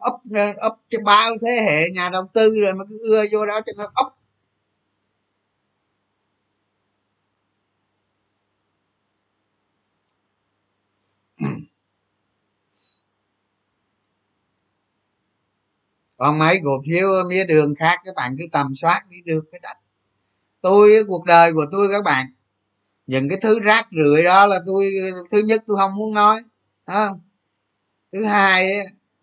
ấp 0.00 0.18
ấp 0.60 0.76
cho 0.90 0.98
bao 1.04 1.30
thế 1.42 1.50
hệ 1.66 1.90
nhà 1.90 2.08
đầu 2.12 2.22
tư 2.34 2.60
rồi 2.60 2.72
mà 2.74 2.84
cứ 2.88 2.96
ưa 3.10 3.24
vô 3.32 3.46
đó 3.46 3.60
cho 3.66 3.72
nó 3.76 3.90
ấp 3.94 4.17
còn 16.18 16.38
mấy 16.38 16.60
cổ 16.64 16.82
phiếu 16.86 17.08
mía 17.28 17.44
đường 17.44 17.74
khác, 17.74 18.00
các 18.04 18.14
bạn 18.14 18.36
cứ 18.38 18.44
tầm 18.52 18.74
soát 18.74 19.02
đi 19.08 19.16
được 19.24 19.44
cái 19.52 19.60
đất 19.62 19.76
tôi, 20.60 21.04
cuộc 21.08 21.24
đời 21.24 21.52
của 21.52 21.66
tôi, 21.70 21.88
các 21.92 22.04
bạn, 22.04 22.26
những 23.06 23.28
cái 23.28 23.38
thứ 23.42 23.60
rác 23.60 23.88
rưởi 23.92 24.24
đó 24.24 24.46
là 24.46 24.60
tôi, 24.66 24.90
thứ 25.30 25.38
nhất 25.38 25.62
tôi 25.66 25.76
không 25.76 25.94
muốn 25.94 26.14
nói 26.14 26.42
không? 26.86 27.20
Thứ 28.12 28.24
hai 28.24 28.70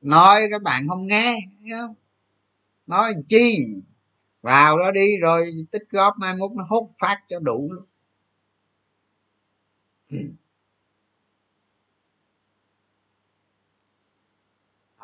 nói 0.02 0.42
các 0.52 0.62
bạn 0.62 0.88
không 0.88 1.08
nghe 1.08 1.40
không? 1.72 1.96
Nói 2.88 3.14
chi? 3.30 3.68
Vào 4.42 4.78
đó 4.78 4.92
đi 4.92 5.18
rồi 5.18 5.46
tích 5.72 5.84
góp 5.90 6.14
mai 6.18 6.36
mốt 6.36 6.52
nó 6.52 6.64
hút 6.70 6.92
phát 7.00 7.22
cho 7.28 7.40
đủ 7.40 7.72
luôn. 7.72 7.86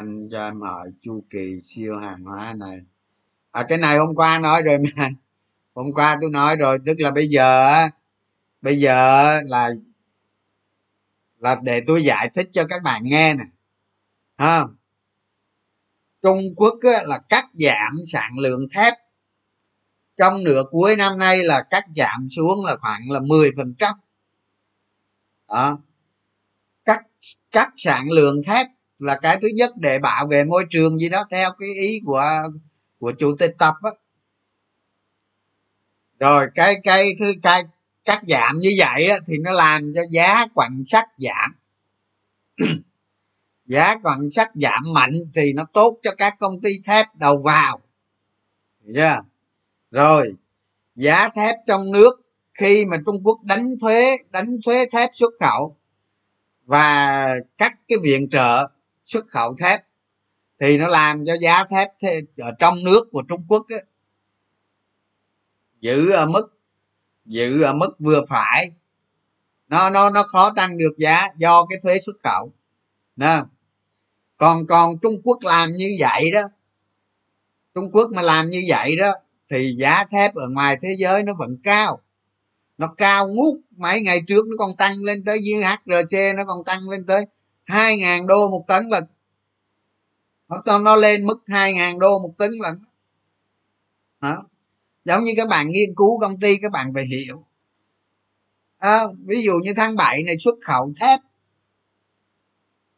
Anh 0.02 0.30
cho 0.32 0.46
em 0.46 0.62
hỏi 0.62 0.92
chu 1.02 1.24
kỳ 1.30 1.60
siêu 1.62 2.00
hàng 2.00 2.24
hóa 2.24 2.54
này. 2.58 2.80
À 3.52 3.66
cái 3.70 3.78
này 3.78 3.98
hôm 3.98 4.16
qua 4.16 4.40
nói 4.40 4.62
rồi 4.66 4.78
mà. 4.78 5.10
Hôm 5.74 5.94
qua 5.94 6.18
tôi 6.22 6.30
nói 6.30 6.56
rồi 6.56 6.80
tức 6.86 7.00
là 7.00 7.12
bây 7.12 7.28
giờ 7.28 7.68
á 7.68 7.90
bây 8.62 8.80
giờ 8.80 9.40
là 9.46 9.70
là 11.40 11.56
để 11.64 11.82
tôi 11.88 12.04
giải 12.04 12.30
thích 12.34 12.50
cho 12.54 12.66
các 12.70 12.84
bạn 12.84 13.02
nghe 13.04 13.34
nè. 13.34 13.44
Ha? 14.38 14.66
Trung 16.22 16.40
quốc 16.56 16.76
á, 16.82 17.02
là 17.06 17.20
cắt 17.30 17.46
giảm 17.54 17.94
sản 18.06 18.38
lượng 18.38 18.68
thép. 18.76 18.94
Trong 20.18 20.44
nửa 20.44 20.64
cuối 20.72 20.96
năm 20.96 21.18
nay 21.20 21.44
là 21.44 21.64
cắt 21.70 21.84
giảm 21.96 22.30
xuống 22.30 22.66
là 22.66 22.78
khoảng 22.82 23.02
là 23.10 23.20
10 23.20 23.52
phần 23.58 23.74
trăm. 23.78 23.96
Đó. 25.48 25.78
Cắt 26.86 27.02
cắt 27.52 27.70
sản 27.78 28.10
lượng 28.10 28.42
thép 28.48 28.68
là 29.02 29.20
cái 29.22 29.38
thứ 29.42 29.48
nhất 29.56 29.72
để 29.78 30.00
bảo 30.00 30.28
vệ 30.28 30.44
môi 30.44 30.66
trường 30.70 31.00
gì 31.00 31.10
đó 31.10 31.24
theo 31.32 31.52
cái 31.60 31.70
ý 31.80 32.02
của 32.06 32.24
của 33.00 33.12
chủ 33.12 33.36
tịch 33.40 33.56
tập 33.58 33.74
á. 33.82 33.92
Rồi 36.20 36.48
cái 36.56 36.76
cái 36.84 37.16
thứ 37.20 37.34
cái 37.44 37.64
cắt 38.06 38.22
giảm 38.28 38.58
như 38.58 38.70
vậy 38.78 39.08
á, 39.08 39.18
thì 39.28 39.34
nó 39.38 39.52
làm 39.52 39.94
cho 39.96 40.02
giá 40.10 40.48
quặng 40.54 40.84
sắt 40.86 41.06
giảm. 41.18 41.56
Giá 43.66 43.96
quặng 44.04 44.32
sắt 44.32 44.50
giảm 44.56 44.84
mạnh 44.94 45.14
thì 45.36 45.54
nó 45.54 45.66
tốt 45.74 46.00
cho 46.04 46.16
các 46.18 46.36
công 46.40 46.62
ty 46.62 46.80
thép 46.86 47.16
đầu 47.16 47.38
vào. 47.38 47.80
Yeah. 48.96 49.24
rồi 49.92 50.36
giá 50.96 51.30
thép 51.36 51.56
trong 51.68 51.92
nước 51.92 52.22
khi 52.54 52.86
mà 52.86 52.98
trung 53.06 53.22
quốc 53.24 53.44
đánh 53.44 53.66
thuế 53.82 54.18
đánh 54.30 54.48
thuế 54.66 54.86
thép 54.92 55.10
xuất 55.14 55.34
khẩu 55.40 55.76
và 56.66 57.28
cắt 57.58 57.74
cái 57.88 57.98
viện 58.04 58.30
trợ 58.30 58.68
xuất 59.12 59.28
khẩu 59.28 59.56
thép 59.56 59.86
thì 60.60 60.78
nó 60.78 60.88
làm 60.88 61.26
cho 61.26 61.38
giá 61.42 61.64
thép 61.64 61.88
ở 62.02 62.10
ờ, 62.38 62.52
trong 62.60 62.84
nước 62.84 63.08
của 63.12 63.24
trung 63.30 63.46
quốc 63.48 63.66
ấy, 63.70 63.86
giữ 65.82 66.12
ở 66.12 66.26
mức 66.26 66.60
giữ 67.26 67.62
ở 67.62 67.74
mức 67.74 67.96
vừa 68.00 68.22
phải. 68.30 68.72
Nó 69.68 69.90
nó 69.90 70.10
nó 70.10 70.24
khó 70.24 70.54
tăng 70.56 70.78
được 70.78 70.94
giá 70.98 71.28
do 71.38 71.66
cái 71.66 71.80
thuế 71.84 72.00
xuất 72.00 72.16
khẩu 72.24 72.52
nè. 73.16 73.42
Còn 74.38 74.68
còn 74.68 75.00
trung 75.00 75.22
quốc 75.24 75.38
làm 75.42 75.76
như 75.76 75.90
vậy 76.00 76.32
đó 76.32 76.42
trung 77.74 77.92
quốc 77.92 78.10
mà 78.16 78.22
làm 78.22 78.50
như 78.50 78.64
vậy 78.68 78.96
đó 78.96 79.14
thì 79.52 79.76
giá 79.78 80.04
thép 80.12 80.36
ở 80.36 80.48
ngoài 80.50 80.78
thế 80.82 80.96
giới 80.98 81.24
nó 81.24 81.34
vẫn 81.34 81.58
cao. 81.64 82.02
Nó 82.78 82.88
cao 82.98 83.28
ngút 83.28 83.60
mấy 83.78 84.02
ngày 84.02 84.22
trước 84.28 84.48
nó 84.48 84.56
còn 84.60 84.76
tăng 84.76 85.04
lên 85.04 85.24
tới 85.26 85.40
như 85.40 85.62
hrc 85.62 86.18
nó 86.36 86.44
còn 86.48 86.64
tăng 86.64 86.90
lên 86.90 87.06
tới 87.06 87.26
hai 87.72 87.98
ngàn 87.98 88.28
đô 88.28 88.50
một 88.50 88.66
tấn 88.68 88.88
lần 88.88 89.04
nó 90.66 90.78
nó 90.78 90.96
lên 90.96 91.26
mức 91.26 91.42
hai 91.48 91.74
ngàn 91.74 92.00
đô 92.00 92.20
một 92.20 92.34
tấn 92.38 92.52
lần 92.52 92.80
đó. 94.22 94.44
Giống 95.06 95.24
như 95.24 95.34
các 95.38 95.48
bạn 95.48 95.68
nghiên 95.70 95.96
cứu 95.96 96.20
công 96.20 96.40
ty 96.40 96.58
các 96.62 96.72
bạn 96.72 96.94
phải 96.94 97.06
hiểu. 97.06 97.46
À, 98.78 99.04
ví 99.26 99.44
dụ 99.44 99.54
như 99.54 99.74
tháng 99.76 99.96
7 99.96 100.24
này 100.24 100.38
xuất 100.38 100.56
khẩu 100.62 100.94
thép 101.00 101.20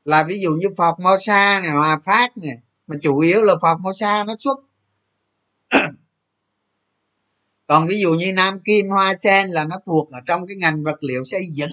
là 0.05 0.23
ví 0.23 0.41
dụ 0.41 0.49
như 0.49 0.67
Formosa 0.67 1.61
này 1.61 1.71
Hòa 1.71 1.99
Phát 2.05 2.37
này 2.37 2.57
mà 2.87 2.95
chủ 3.01 3.19
yếu 3.19 3.43
là 3.43 3.53
Formosa 3.53 4.25
nó 4.25 4.35
xuất. 4.39 4.59
Còn 7.67 7.87
ví 7.87 8.01
dụ 8.01 8.13
như 8.13 8.33
Nam 8.33 8.59
Kim 8.65 8.89
Hoa 8.89 9.15
Sen 9.15 9.49
là 9.49 9.63
nó 9.63 9.79
thuộc 9.85 10.11
ở 10.11 10.19
trong 10.25 10.47
cái 10.47 10.57
ngành 10.57 10.83
vật 10.83 11.03
liệu 11.03 11.23
xây 11.23 11.47
dựng 11.51 11.71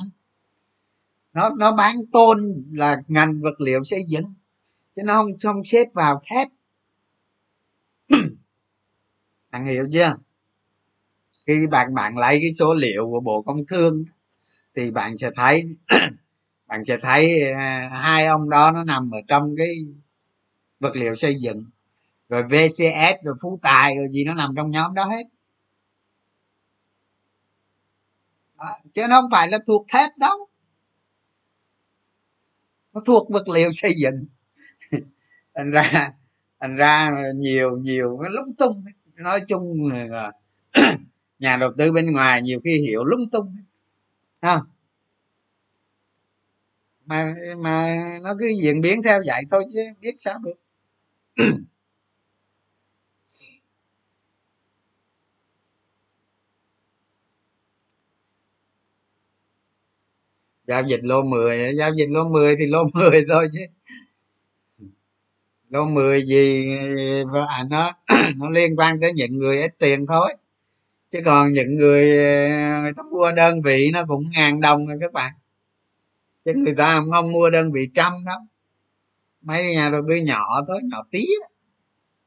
nó 1.33 1.51
nó 1.59 1.73
bán 1.73 1.97
tôn 2.13 2.39
là 2.73 2.97
ngành 3.09 3.41
vật 3.43 3.61
liệu 3.61 3.85
xây 3.85 4.01
dựng, 4.09 4.25
chứ 4.97 5.03
nó 5.05 5.15
không 5.15 5.31
không 5.43 5.65
xếp 5.65 5.85
vào 5.95 6.23
thép. 6.31 6.49
Bạn 9.51 9.67
hiểu 9.67 9.89
chưa? 9.93 10.17
Khi 11.47 11.67
bạn 11.67 11.95
bạn 11.95 12.19
lấy 12.19 12.39
cái 12.43 12.53
số 12.53 12.75
liệu 12.75 13.07
của 13.11 13.21
bộ 13.21 13.43
công 13.43 13.67
thương 13.67 14.05
thì 14.77 14.91
bạn 14.91 15.17
sẽ 15.17 15.31
thấy, 15.37 15.63
bạn 16.67 16.85
sẽ 16.85 16.97
thấy 17.03 17.51
à, 17.53 17.89
hai 17.93 18.27
ông 18.27 18.51
đó 18.51 18.71
nó 18.71 18.85
nằm 18.85 19.11
ở 19.11 19.19
trong 19.29 19.43
cái 19.59 19.69
vật 20.81 20.97
liệu 20.97 21.17
xây 21.17 21.35
dựng. 21.41 21.65
Rồi 22.29 22.43
vcs 22.43 23.25
rồi 23.25 23.35
phú 23.43 23.59
tài, 23.63 23.97
rồi 23.97 24.07
gì 24.13 24.25
nó 24.25 24.35
nằm 24.35 24.55
trong 24.57 24.71
nhóm 24.71 24.95
đó 24.95 25.05
hết. 25.05 25.25
Đó. 28.59 28.67
chứ 28.93 29.07
nó 29.09 29.21
không 29.21 29.31
phải 29.31 29.49
là 29.49 29.59
thuộc 29.67 29.87
thép 29.93 30.11
đâu 30.19 30.50
thuốc 33.07 33.31
vật 33.31 33.49
liệu 33.49 33.71
xây 33.73 33.93
dựng. 34.03 34.27
Thành 35.55 35.71
ra 35.71 36.13
thành 36.61 36.77
ra 36.77 37.11
nhiều 37.37 37.77
nhiều 37.79 38.19
cái 38.23 38.31
lung 38.33 38.55
tung 38.59 38.85
nói 39.17 39.41
chung 39.49 39.93
là, 39.93 40.33
nhà 41.39 41.57
đầu 41.57 41.73
tư 41.79 41.93
bên 41.93 42.13
ngoài 42.13 42.43
nhiều 42.43 42.61
khi 42.65 42.79
hiểu 42.89 43.05
lung 43.05 43.31
tung 43.33 43.55
ha 44.43 44.61
mà 47.07 47.35
mà 47.59 47.97
nó 48.23 48.35
cứ 48.41 48.47
diễn 48.63 48.81
biến 48.81 49.03
theo 49.03 49.21
vậy 49.27 49.43
thôi 49.51 49.65
chứ 49.75 49.81
biết 50.01 50.15
sao 50.19 50.39
được. 50.39 50.55
giao 60.71 60.83
dịch 60.83 61.01
lô 61.03 61.23
10 61.23 61.75
giao 61.77 61.91
dịch 61.95 62.09
lô 62.11 62.25
10 62.33 62.57
thì 62.57 62.67
lô 62.67 62.85
10 62.95 63.25
thôi 63.29 63.49
chứ. 63.53 63.61
Lô 65.71 65.85
10 65.85 66.23
gì 66.23 66.67
và 67.33 67.65
nó 67.71 67.93
nó 68.37 68.51
liên 68.51 68.77
quan 68.77 69.01
tới 69.01 69.13
những 69.13 69.33
người 69.39 69.61
ít 69.63 69.75
tiền 69.79 70.07
thôi. 70.07 70.35
Chứ 71.13 71.21
còn 71.25 71.53
những 71.53 71.75
người 71.79 72.19
à, 72.19 72.81
người 72.83 72.93
ta 72.97 73.03
mua 73.11 73.33
đơn 73.33 73.63
vị 73.63 73.91
nó 73.93 74.05
cũng 74.09 74.23
ngàn 74.37 74.61
đồng 74.61 74.87
rồi 74.87 74.97
các 75.01 75.13
bạn. 75.13 75.33
Chứ 76.45 76.53
người 76.55 76.75
ta 76.75 76.97
không, 76.97 77.11
không 77.13 77.33
mua 77.33 77.51
đơn 77.51 77.73
vị 77.73 77.81
trăm 77.95 78.13
đâu. 78.27 78.39
Mấy 79.43 79.75
nhà 79.75 79.91
đầu 79.91 80.03
tư 80.09 80.15
nhỏ 80.15 80.47
thôi 80.69 80.81
nhỏ 80.91 81.03
tí 81.11 81.25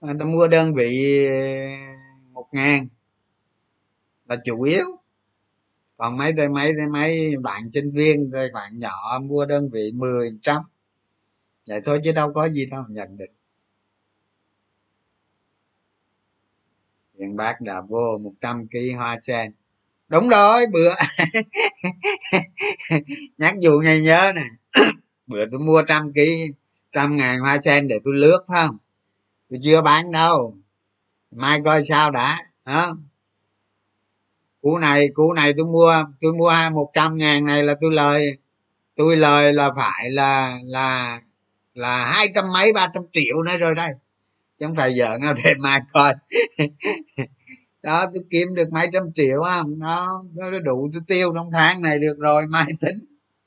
người 0.02 0.16
ta 0.20 0.26
mua 0.26 0.48
đơn 0.48 0.74
vị 0.74 1.26
à, 1.28 1.96
một 2.32 2.48
ngàn 2.52 2.88
là 4.26 4.38
chủ 4.46 4.62
yếu 4.62 5.03
còn 5.98 6.18
mấy 6.18 6.34
tay 6.38 6.50
mấy 6.50 6.74
tay 6.78 6.88
mấy 6.88 7.38
bạn 7.44 7.72
sinh 7.72 7.92
viên 7.92 8.32
tay 8.34 8.50
bạn 8.54 8.80
nhỏ 8.80 9.20
mua 9.24 9.46
đơn 9.46 9.70
vị 9.70 9.92
mười 9.94 10.32
trăm. 10.42 10.62
Vậy 11.68 11.82
thôi 11.86 12.00
chứ 12.04 12.12
đâu 12.12 12.34
có 12.34 12.50
gì 12.50 12.66
đâu, 12.66 12.84
nhận 12.90 13.18
định 13.18 13.32
hiện 17.24 17.36
bác 17.36 17.62
đã 17.62 17.82
vô 17.82 18.18
100 18.18 18.68
kg 18.68 18.98
hoa 18.98 19.20
sen. 19.20 19.52
Đúng 20.08 20.30
rồi, 20.30 20.66
bữa. 20.74 20.94
Nhắc 23.38 23.56
dù 23.60 23.80
ngày 23.84 24.02
nhớ 24.02 24.32
nè. 24.36 24.46
Bữa 25.28 25.46
tôi 25.52 25.60
mua 25.60 25.84
trăm 25.88 26.14
ký, 26.16 26.48
trăm 26.92 27.18
ngàn 27.18 27.40
hoa 27.40 27.60
sen 27.60 27.88
để 27.88 27.96
tôi 28.04 28.14
lướt, 28.14 28.40
phải 28.48 28.68
không? 28.68 28.78
Tôi 29.50 29.60
chưa 29.64 29.82
bán 29.82 30.12
đâu. 30.12 30.58
Mai 31.32 31.62
coi 31.66 31.84
sao 31.84 32.12
đã 32.12 32.40
hả 32.66 32.88
cú 34.64 34.78
này 34.78 35.10
cú 35.14 35.34
này 35.34 35.54
tôi 35.58 35.66
mua 35.66 35.94
tôi 36.22 36.34
mua 36.34 36.50
hai 36.50 36.70
một 36.70 36.92
trăm 36.94 37.18
ngàn 37.18 37.46
này 37.46 37.64
là 37.64 37.76
tôi 37.82 37.92
lời. 37.94 38.38
Tôi 38.96 39.18
lời 39.18 39.54
là 39.54 39.72
phải 39.76 40.10
là 40.12 40.60
là 40.64 41.20
là 41.74 42.06
hai 42.06 42.28
trăm 42.36 42.46
mấy, 42.54 42.74
ba 42.74 42.88
trăm 42.94 43.04
triệu 43.14 43.44
nữa 43.46 43.58
rồi 43.58 43.76
đây. 43.76 43.92
Chứ 44.60 44.66
không 44.66 44.76
phải 44.76 44.96
giờ 44.96 45.18
nào 45.22 45.34
để 45.44 45.54
mai 45.60 45.80
coi. 45.94 46.14
Đó, 47.84 48.06
tôi 48.14 48.24
kiếm 48.30 48.48
được 48.56 48.72
mấy 48.72 48.88
trăm 48.94 49.04
triệu 49.16 49.42
không 49.44 49.80
đó 49.80 50.24
nó 50.36 50.60
đủ 50.60 50.90
tôi 50.94 51.02
tiêu 51.08 51.34
trong 51.36 51.52
tháng 51.52 51.82
này 51.82 52.00
được 52.00 52.18
rồi, 52.20 52.44
mai 52.50 52.68
tính. 52.82 52.96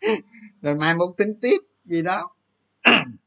Rồi 0.63 0.75
mai 0.75 0.95
muốn 0.95 1.17
tính 1.17 1.35
tiếp, 1.43 1.57
gì 1.85 2.03
đó. 2.03 2.31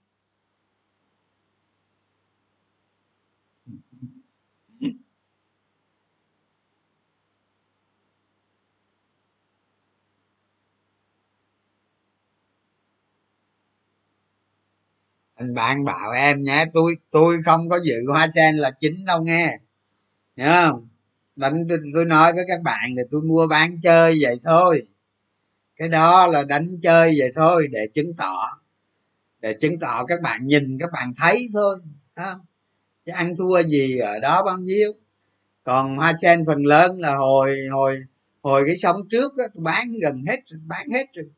anh 15.39 15.53
bạn 15.53 15.85
bảo 15.85 16.11
em 16.11 16.43
nhé 16.43 16.65
tôi 16.73 16.95
tôi 17.11 17.41
không 17.45 17.69
có 17.69 17.79
dự 17.83 17.93
hoa 18.07 18.27
sen 18.35 18.55
là 18.55 18.71
chính 18.79 18.95
đâu 19.07 19.23
nghe. 19.23 19.59
Hiểu 20.37 20.47
không? 20.49 20.87
Đánh 21.35 21.65
tôi, 21.69 21.79
tôi 21.93 22.05
nói 22.05 22.33
với 22.33 22.45
các 22.47 22.61
bạn 22.61 22.93
là 22.95 23.03
tôi 23.11 23.21
mua 23.21 23.47
bán 23.47 23.81
chơi 23.81 24.17
vậy 24.21 24.39
thôi. 24.45 24.81
Cái 25.75 25.89
đó 25.89 26.27
là 26.27 26.43
đánh 26.43 26.65
chơi 26.83 27.15
vậy 27.19 27.29
thôi 27.35 27.67
để 27.71 27.87
chứng 27.93 28.13
tỏ 28.17 28.61
để 29.41 29.55
chứng 29.61 29.79
tỏ 29.79 30.05
các 30.05 30.21
bạn 30.21 30.47
nhìn 30.47 30.77
các 30.79 30.89
bạn 30.93 31.13
thấy 31.17 31.49
thôi 31.53 31.75
không? 32.15 32.39
chứ 33.05 33.11
ăn 33.11 33.35
thua 33.37 33.63
gì 33.63 33.97
ở 33.97 34.19
đó 34.19 34.43
bao 34.43 34.57
nhiêu? 34.57 34.91
Còn 35.63 35.97
hoa 35.97 36.13
sen 36.21 36.45
phần 36.45 36.65
lớn 36.65 36.99
là 36.99 37.15
hồi 37.15 37.57
hồi 37.71 37.97
hồi 38.41 38.63
cái 38.67 38.75
sống 38.75 39.09
trước 39.09 39.35
đó 39.37 39.43
tôi 39.53 39.63
bán 39.63 39.91
gần 40.01 40.23
hết 40.27 40.39
bán 40.67 40.89
hết 40.89 41.05
rồi 41.13 41.29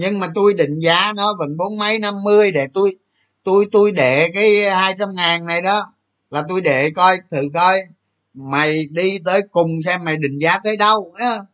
nhưng 0.00 0.20
mà 0.20 0.26
tôi 0.34 0.54
định 0.54 0.74
giá 0.74 1.12
nó 1.16 1.34
vẫn 1.38 1.56
bốn 1.56 1.78
mấy 1.78 1.98
năm 1.98 2.14
mươi 2.24 2.52
để 2.52 2.66
tôi 2.74 2.96
tôi 3.42 3.66
tôi 3.72 3.92
để 3.92 4.30
cái 4.34 4.70
hai 4.70 4.94
trăm 4.98 5.14
ngàn 5.14 5.46
này 5.46 5.60
đó. 5.62 5.92
Là 6.30 6.44
tôi 6.48 6.60
để 6.60 6.90
coi 6.90 7.18
thử 7.30 7.42
coi 7.54 7.80
mày 8.34 8.86
đi 8.90 9.18
tới 9.24 9.42
cùng 9.50 9.70
xem 9.84 10.04
mày 10.04 10.16
định 10.16 10.38
giá 10.38 10.58
tới 10.64 10.76
đâu 10.76 11.14
đó, 11.18 11.46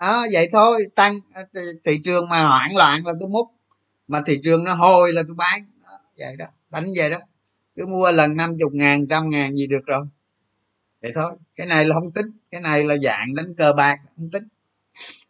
đó 0.00 0.26
vậy 0.32 0.48
thôi 0.52 0.86
tăng 0.94 1.14
ờ, 1.34 1.42
thị 1.84 2.00
trường 2.04 2.28
mà 2.28 2.42
hoảng 2.42 2.76
loạn 2.76 3.06
là 3.06 3.12
tôi 3.20 3.28
múc 3.28 3.46
mà 4.08 4.22
thị 4.26 4.40
trường 4.44 4.64
nó 4.64 4.74
hồi 4.74 5.12
là 5.12 5.22
tôi 5.26 5.34
bán. 5.34 5.66
Đó, 5.82 5.98
vậy 6.18 6.36
đó 6.36 6.46
đánh 6.70 6.86
vậy 6.96 7.10
đó. 7.10 7.18
Cứ 7.76 7.86
mua 7.86 8.12
lần 8.12 8.36
năm 8.36 8.52
chục 8.60 8.72
ngàn 8.74 9.06
trăm 9.08 9.30
ngàn 9.30 9.56
gì 9.56 9.66
được 9.66 9.86
rồi. 9.86 10.04
Vậy 11.02 11.12
thôi 11.14 11.32
cái 11.56 11.66
này 11.66 11.84
là 11.84 11.94
không 11.94 12.12
tính 12.12 12.26
cái 12.50 12.60
này 12.60 12.84
là 12.84 12.96
dạng 13.02 13.34
đánh 13.34 13.54
cờ 13.56 13.72
bạc 13.72 13.98
không 14.16 14.30
tính. 14.30 14.48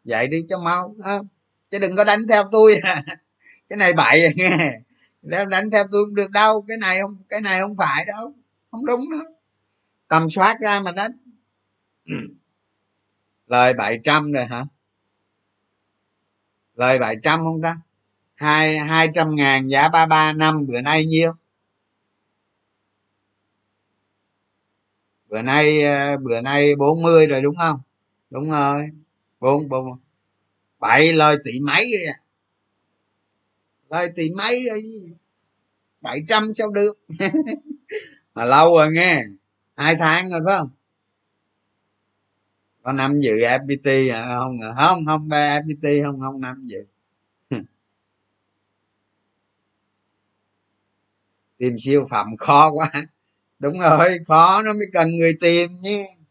Vậy 0.04 0.28
đi 0.28 0.38
cho 0.48 0.58
mau 0.58 0.94
đó 0.98 1.22
chứ 1.72 1.78
đừng 1.78 1.96
có 1.96 2.04
đánh 2.04 2.26
theo 2.28 2.44
tôi. 2.52 2.80
Cái 3.68 3.76
này 3.76 3.92
bậy. 3.92 4.22
Nghe 4.36 4.80
nếu 5.22 5.46
đánh 5.46 5.70
theo 5.70 5.84
tôi 5.92 6.04
không 6.06 6.14
được 6.14 6.30
đâu. 6.30 6.64
Cái 6.68 6.76
này 6.76 7.00
không, 7.02 7.16
cái 7.28 7.40
này 7.40 7.60
không 7.60 7.76
phải 7.76 8.04
đâu. 8.04 8.32
Không 8.70 8.86
đúng 8.86 9.00
đâu. 9.10 9.32
Tầm 10.08 10.30
soát 10.30 10.60
ra 10.60 10.80
mà 10.80 10.92
đánh. 10.92 11.12
Lời 13.46 13.74
bảy 13.74 14.00
trăm 14.04 14.32
rồi 14.32 14.44
hả? 14.44 14.64
Lời 16.74 16.98
bảy 16.98 17.16
trăm 17.22 17.38
không 17.40 17.62
ta? 17.62 17.76
Hai 18.34 18.78
hai 18.78 19.08
trăm 19.14 19.34
ngàn 19.34 19.68
giá 19.68 19.88
ba 19.88 20.06
ba 20.06 20.32
năm. 20.32 20.66
Bữa 20.66 20.80
nay 20.80 21.04
nhiêu? 21.04 21.32
Bữa 25.28 25.42
nay 25.42 25.82
ờ, 25.82 26.16
bữa 26.16 26.40
nay 26.40 26.74
40 26.76 27.26
rồi 27.26 27.42
đúng 27.42 27.56
không? 27.56 27.80
Đúng 28.30 28.50
rồi. 28.50 28.88
Bốn 29.40 29.68
bốn 29.68 30.01
bảy 30.82 31.12
lời 31.12 31.36
tỷ 31.44 31.60
mấy 31.60 31.84
vậy 31.92 32.14
lời 33.90 34.12
tỷ 34.16 34.30
mấy 34.30 34.68
à. 34.70 34.76
bảy 36.00 36.24
trăm 36.28 36.54
sao 36.54 36.70
được? 36.70 36.98
Mà 38.34 38.44
lâu 38.44 38.76
rồi 38.76 38.92
nghe, 38.92 39.24
hai 39.76 39.96
tháng 39.98 40.30
rồi 40.30 40.40
phải 40.46 40.58
không? 40.58 40.70
Có 42.82 42.92
năm 42.92 43.20
dự 43.20 43.30
fpt 43.30 44.14
à? 44.14 44.36
không 44.38 44.58
không 44.76 45.06
không 45.06 45.28
fpt 45.28 46.02
không 46.04 46.20
không 46.20 46.40
năm 46.40 46.60
dự 46.62 46.84
tìm 51.58 51.78
siêu 51.78 52.06
phẩm 52.10 52.36
khó 52.36 52.70
quá. 52.70 52.90
Đúng 53.58 53.78
rồi, 53.80 54.18
khó 54.28 54.62
nó 54.62 54.72
mới 54.72 54.86
cần 54.92 55.10
người 55.10 55.32
tìm 55.40 55.72
nhé. 55.82 56.21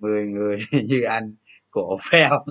Mười 0.00 0.26
người 0.26 0.58
như 0.88 1.02
anh, 1.02 1.34
cổ 1.70 1.98
phèo 2.10 2.44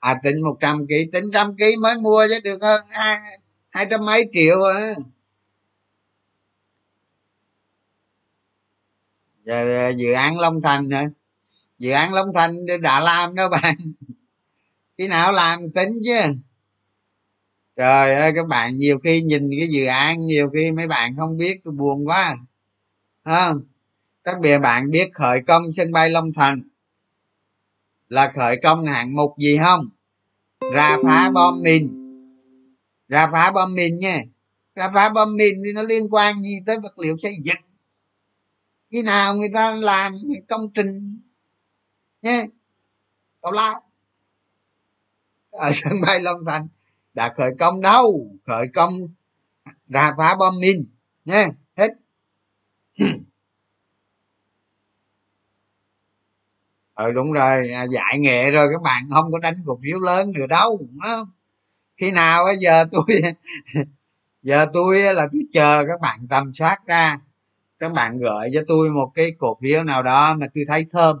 à 0.00 0.20
tính 0.22 0.36
một 0.44 0.56
trăm 0.60 0.86
ký, 0.88 1.06
tính 1.12 1.24
trăm 1.32 1.56
ký 1.56 1.76
mới 1.82 1.94
mua 1.96 2.26
chứ 2.28 2.40
được 2.44 2.62
hơn 2.62 2.80
hai 2.90 3.18
hai 3.70 3.86
trăm 3.90 4.04
mấy 4.06 4.24
triệu 4.32 4.62
à. 4.62 4.94
Giờ 9.44 9.86
ờ, 9.86 9.88
dự 9.88 10.12
án 10.12 10.38
long 10.38 10.60
thành 10.62 10.90
hả? 10.90 11.04
Dự 11.78 11.90
án 11.90 12.14
long 12.14 12.28
thành 12.34 12.66
đã 12.82 13.00
làm 13.00 13.34
đó 13.34 13.48
bạn. 13.48 13.74
Khi 14.98 15.08
nào 15.08 15.32
làm 15.32 15.72
tính 15.72 15.88
chứ? 16.04 16.20
Trời 17.80 18.14
ơi, 18.14 18.32
các 18.36 18.46
bạn 18.46 18.78
nhiều 18.78 18.98
khi 19.04 19.22
nhìn 19.22 19.50
cái 19.58 19.68
dự 19.68 19.84
án, 19.84 20.26
nhiều 20.26 20.50
khi 20.54 20.72
mấy 20.72 20.86
bạn 20.86 21.16
không 21.16 21.36
biết, 21.36 21.60
tôi 21.64 21.74
buồn 21.74 22.06
quá 22.06 22.22
à. 22.22 22.36
không? 23.24 23.62
Các 24.24 24.40
bè 24.40 24.58
bạn 24.58 24.90
biết 24.90 25.10
khởi 25.12 25.40
công 25.46 25.62
sân 25.72 25.92
bay 25.92 26.10
long 26.10 26.32
thành 26.32 26.62
là 28.08 28.32
khởi 28.34 28.56
công 28.62 28.84
hạng 28.84 29.16
mục 29.16 29.34
gì 29.38 29.58
không? 29.58 29.88
Ra 30.74 30.96
phá 31.04 31.30
bom 31.30 31.62
mìn. 31.62 31.82
Ra 33.08 33.28
phá 33.32 33.50
bom 33.50 33.74
mìn 33.74 33.98
nha. 33.98 34.22
Ra 34.74 34.90
phá 34.94 35.08
bom 35.08 35.36
mìn 35.36 35.54
thì 35.64 35.72
nó 35.72 35.82
liên 35.82 36.08
quan 36.10 36.42
gì 36.42 36.58
tới 36.66 36.78
vật 36.78 36.98
liệu 36.98 37.16
xây 37.18 37.34
dựng? 37.44 37.62
Khi 38.90 39.02
nào 39.02 39.36
người 39.36 39.50
ta 39.54 39.72
làm 39.72 40.14
công 40.48 40.72
trình 40.74 41.20
nha? 42.22 42.44
Tào 43.42 43.52
lao 43.52 43.80
ở 45.50 45.70
sân 45.74 45.92
bay 46.06 46.20
long 46.20 46.44
thành 46.46 46.68
đã 47.20 47.28
khởi 47.36 47.50
công 47.58 47.80
đâu? 47.80 48.30
Khởi 48.46 48.66
công 48.74 48.92
ra 49.88 50.14
phá 50.18 50.36
bom 50.36 50.60
mìn, 50.60 50.86
nha, 51.24 51.48
hết. 51.76 51.90
Ừ 56.94 57.10
đúng 57.12 57.32
rồi 57.32 57.70
à, 57.70 57.82
dạy 57.84 58.18
nghệ 58.18 58.50
rồi, 58.50 58.68
các 58.72 58.82
bạn 58.82 59.02
không 59.10 59.32
có 59.32 59.38
đánh 59.38 59.54
cổ 59.66 59.78
phiếu 59.82 60.00
lớn 60.00 60.32
nữa 60.34 60.46
đâu 60.46 60.78
khi 62.00 62.10
nào 62.10 62.44
bây 62.44 62.56
giờ 62.56 62.84
tôi 62.92 63.04
giờ 64.42 64.66
tôi 64.72 65.14
là 65.14 65.28
tôi 65.32 65.42
chờ 65.52 65.84
các 65.88 66.00
bạn 66.00 66.26
tầm 66.30 66.52
soát 66.52 66.76
ra. 66.86 67.18
Các 67.78 67.92
bạn 67.92 68.18
gửi 68.18 68.50
cho 68.54 68.62
tôi 68.66 68.90
một 68.90 69.10
cái 69.14 69.32
cổ 69.38 69.58
phiếu 69.62 69.84
nào 69.84 70.02
đó 70.02 70.34
mà 70.34 70.46
tôi 70.54 70.64
thấy 70.68 70.86
thơm. 70.92 71.16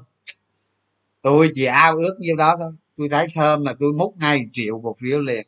Tôi 1.22 1.50
chỉ 1.54 1.64
ao 1.64 1.96
ước 1.96 2.16
nhiêu 2.20 2.36
đó 2.36 2.56
thôi. 2.58 2.70
Tôi 2.96 3.08
thấy 3.08 3.26
thơm 3.34 3.64
là 3.64 3.74
tôi 3.80 3.92
múc 3.92 4.16
ngay 4.16 4.40
triệu 4.52 4.80
cổ 4.84 4.94
phiếu 5.00 5.20
liền 5.20 5.46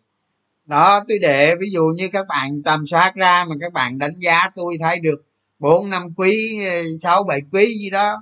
đó, 0.64 1.00
tôi 1.08 1.18
để 1.18 1.54
ví 1.60 1.70
dụ 1.70 1.82
như 1.96 2.08
các 2.12 2.26
bạn 2.28 2.62
tầm 2.62 2.86
soát 2.86 3.12
ra 3.14 3.44
mà 3.48 3.54
các 3.60 3.72
bạn 3.72 3.98
đánh 3.98 4.14
giá, 4.18 4.48
tôi 4.56 4.76
thấy 4.80 5.00
được 5.00 5.24
bốn, 5.58 5.90
năm 5.90 6.14
quý 6.16 6.64
ờ, 6.66 6.82
sáu, 7.00 7.24
bảy 7.24 7.40
quý 7.52 7.66
gì 7.66 7.90
đó. 7.90 8.16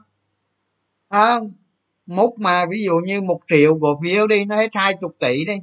Không? 1.10 1.52
Múc 2.06 2.38
mà 2.38 2.66
ví 2.66 2.82
dụ 2.84 3.00
như 3.04 3.20
một 3.20 3.40
triệu 3.48 3.78
cổ 3.80 3.98
phiếu 4.02 4.26
đi, 4.26 4.44
nó 4.44 4.56
hết 4.56 4.70
hai 4.74 4.94
chục 5.00 5.16
tỷ 5.20 5.44
đi. 5.44 5.56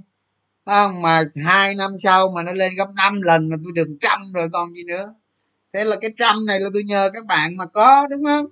Không? 0.66 1.02
Mà 1.02 1.24
hai 1.46 1.76
năm 1.76 1.92
sau 2.00 2.30
mà 2.36 2.44
nó 2.44 2.54
lên 2.54 2.76
gấp 2.76 2.88
năm 2.96 3.22
lần 3.22 3.50
là 3.50 3.58
tôi 3.64 3.72
được 3.76 3.98
trăm 4.02 4.22
rồi 4.34 4.50
còn 4.54 4.74
gì 4.74 4.84
nữa. 4.88 5.14
Thế 5.74 5.86
là 5.86 5.96
cái 6.02 6.12
trăm 6.18 6.36
này 6.48 6.60
là 6.60 6.70
tôi 6.74 6.84
nhờ 6.84 7.10
các 7.14 7.26
bạn 7.26 7.58
mà 7.58 7.66
có, 7.66 8.08
đúng 8.08 8.24
không? 8.26 8.46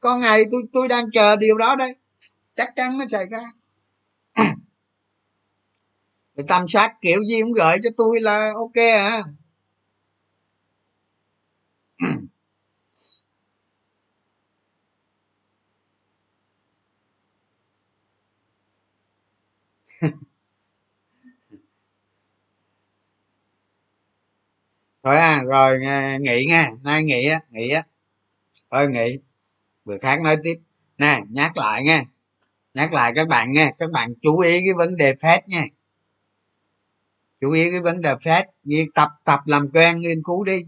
Có 0.00 0.16
ngày 0.18 0.44
tôi 0.50 0.62
tôi 0.72 0.88
đang 0.88 1.10
chờ 1.10 1.36
điều 1.36 1.58
đó 1.58 1.76
đây. 1.76 1.96
Chắc 2.56 2.76
chắn 2.76 2.98
nó 2.98 3.06
xảy 3.06 3.26
ra 3.26 3.42
thì 6.36 6.44
tầm 6.48 6.68
soát 6.68 6.94
kiểu 7.02 7.24
gì 7.24 7.42
cũng 7.42 7.52
gửi 7.52 7.76
cho 7.84 7.90
tôi 7.96 8.20
là 8.20 8.52
ok 8.56 8.76
à. 8.76 9.22
Thôi 25.04 25.16
à 25.16 25.42
rồi 25.42 25.78
à, 25.86 26.16
nghỉ 26.20 26.44
nha. 26.48 26.70
Nay 26.82 27.02
nghỉ 27.04 27.26
á 27.28 27.38
nghỉ 27.50 27.70
á. 27.70 27.82
Thôi 28.72 28.88
nghỉ 28.88 29.18
bữa 29.86 29.98
khác 29.98 30.20
nói 30.22 30.36
tiếp. 30.44 30.54
Nè, 30.98 31.20
nhắc 31.30 31.58
lại 31.58 31.84
nha. 31.84 32.04
Nhắc 32.74 32.92
lại 32.92 33.12
các 33.16 33.28
bạn 33.28 33.52
nha. 33.52 33.70
Các 33.80 33.90
bạn 33.92 34.14
chú 34.22 34.38
ý 34.40 34.60
cái 34.60 34.74
vấn 34.78 34.96
đề 34.96 35.14
phép 35.22 35.48
nha 35.48 35.64
chú 37.44 37.50
ý 37.50 37.70
cái 37.70 37.80
vấn 37.80 38.00
đề 38.00 38.14
phép. 38.24 38.44
Nghiên 38.62 38.92
tập 38.92 39.08
tập 39.24 39.40
làm 39.46 39.70
quen, 39.72 40.00
nghiên 40.00 40.22
cứu 40.22 40.44
đi. 40.44 40.64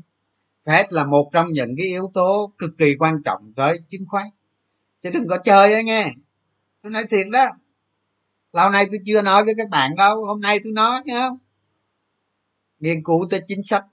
Phép 0.66 0.86
là 0.90 1.04
một 1.04 1.30
trong 1.32 1.46
những 1.48 1.74
cái 1.78 1.86
yếu 1.86 2.10
tố 2.14 2.52
cực 2.58 2.70
kỳ 2.78 2.94
quan 2.98 3.22
trọng 3.24 3.52
tới 3.56 3.78
chứng 3.88 4.06
khoán. 4.08 4.26
Chứ 5.02 5.10
đừng 5.10 5.28
có 5.28 5.38
chơi 5.38 5.72
đó 5.72 5.78
nghe. 5.84 6.12
Tôi 6.82 6.92
nói 6.92 7.04
thiệt 7.10 7.26
đó. 7.32 7.46
Lâu 8.52 8.70
nay 8.70 8.86
tôi 8.90 8.98
chưa 9.04 9.22
nói 9.22 9.44
với 9.44 9.54
các 9.58 9.68
bạn 9.68 9.96
đâu. 9.96 10.24
Hôm 10.24 10.40
nay 10.40 10.60
tôi 10.64 10.72
nói 10.72 11.00
nhá 11.04 11.28
không? 11.28 11.38
Nghiên 12.80 13.04
cứu 13.04 13.26
tới 13.30 13.40
chính 13.46 13.62
sách. 13.62 13.84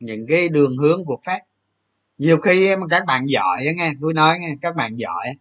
Những 0.00 0.26
cái 0.28 0.48
đường 0.48 0.76
hướng 0.76 1.04
của 1.04 1.20
phép. 1.26 1.40
Nhiều 2.18 2.36
khi 2.36 2.76
mà 2.76 2.86
các 2.90 3.04
bạn 3.06 3.26
giỏi 3.28 3.64
nghe. 3.76 3.92
Tôi 4.00 4.14
nói 4.14 4.38
nghe, 4.38 4.54
các 4.62 4.76
bạn 4.76 4.98
giỏi 4.98 5.34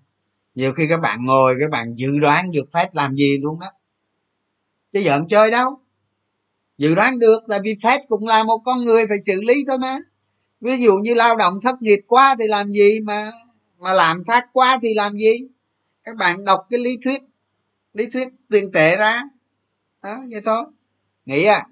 nhiều 0.56 0.74
khi 0.74 0.88
các 0.88 1.02
bạn 1.02 1.26
ngồi, 1.26 1.56
các 1.60 1.72
bạn 1.72 1.94
dự 1.94 2.20
đoán 2.20 2.52
được 2.52 2.66
phép 2.74 2.90
làm 2.94 3.16
gì 3.16 3.38
luôn 3.38 3.60
đó. 3.60 3.68
Chứ 4.94 5.00
giận 5.00 5.28
chơi 5.28 5.52
đâu 5.52 5.87
dự 6.78 6.96
đoán 6.96 7.20
được 7.20 7.44
tại 7.50 7.60
vì 7.64 7.76
phép 7.84 8.02
cũng 8.08 8.28
là 8.28 8.44
một 8.44 8.58
con 8.66 8.84
người 8.84 9.08
phải 9.08 9.18
xử 9.26 9.42
lý 9.42 9.64
thôi 9.68 9.78
mà. 9.78 9.98
Ví 10.62 10.78
dụ 10.78 10.94
như 10.96 11.14
lao 11.14 11.36
động 11.36 11.54
thất 11.64 11.82
nghiệp 11.82 12.00
quá 12.08 12.36
thì 12.40 12.48
làm 12.48 12.72
gì 12.72 13.00
mà 13.00 13.32
mà 13.80 13.94
làm 13.94 14.24
phát 14.28 14.46
quá 14.54 14.80
thì 14.82 14.94
làm 14.94 15.18
gì? 15.18 15.38
Các 16.04 16.16
bạn 16.16 16.46
đọc 16.46 16.60
cái 16.70 16.80
lý 16.80 16.98
thuyết 17.04 17.22
lý 17.94 18.08
thuyết 18.14 18.28
tiền 18.50 18.72
tệ 18.72 18.96
ra. 18.96 19.24
Đó, 20.04 20.18
vậy 20.32 20.42
thôi. 20.46 20.64
Nghĩ 21.26 21.44
à. 21.44 21.64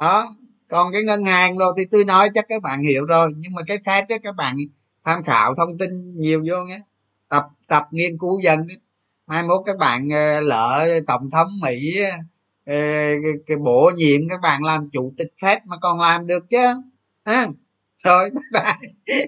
Đó, 0.00 0.28
còn 0.68 0.92
cái 0.92 1.02
ngân 1.02 1.24
hàng 1.24 1.58
rồi 1.58 1.72
thì 1.76 1.84
tôi 1.90 2.04
nói 2.04 2.30
chắc 2.34 2.44
các 2.48 2.62
bạn 2.62 2.82
hiểu 2.82 3.04
rồi, 3.04 3.32
nhưng 3.36 3.54
mà 3.54 3.62
cái 3.66 3.78
phép 3.86 4.06
đó 4.08 4.16
các 4.22 4.36
bạn 4.36 4.56
tham 5.04 5.22
khảo 5.22 5.54
thông 5.54 5.78
tin 5.78 6.20
nhiều 6.20 6.44
vô 6.46 6.64
nhé. 6.64 6.80
Tập 7.28 7.44
tập 7.66 7.84
nghiên 7.90 8.18
cứu 8.18 8.40
dần 8.40 8.66
mai 9.26 9.42
mốt 9.42 9.62
các 9.66 9.78
bạn 9.78 10.08
ờ, 10.12 10.40
lỡ 10.40 10.88
tổng 11.06 11.30
thống 11.30 11.48
mỹ 11.62 11.98
cái, 12.66 13.32
cái 13.46 13.56
bộ 13.56 13.90
diện 13.98 14.20
các 14.30 14.40
bạn 14.42 14.64
làm 14.64 14.88
chủ 14.92 15.12
tịch 15.18 15.32
phép 15.42 15.58
mà 15.66 15.76
còn 15.80 16.00
làm 16.00 16.26
được 16.26 16.44
chứ 16.50 16.66
ha? 17.24 17.46
Rồi 18.04 18.30
bye 18.30 18.62
bye. 18.62 19.26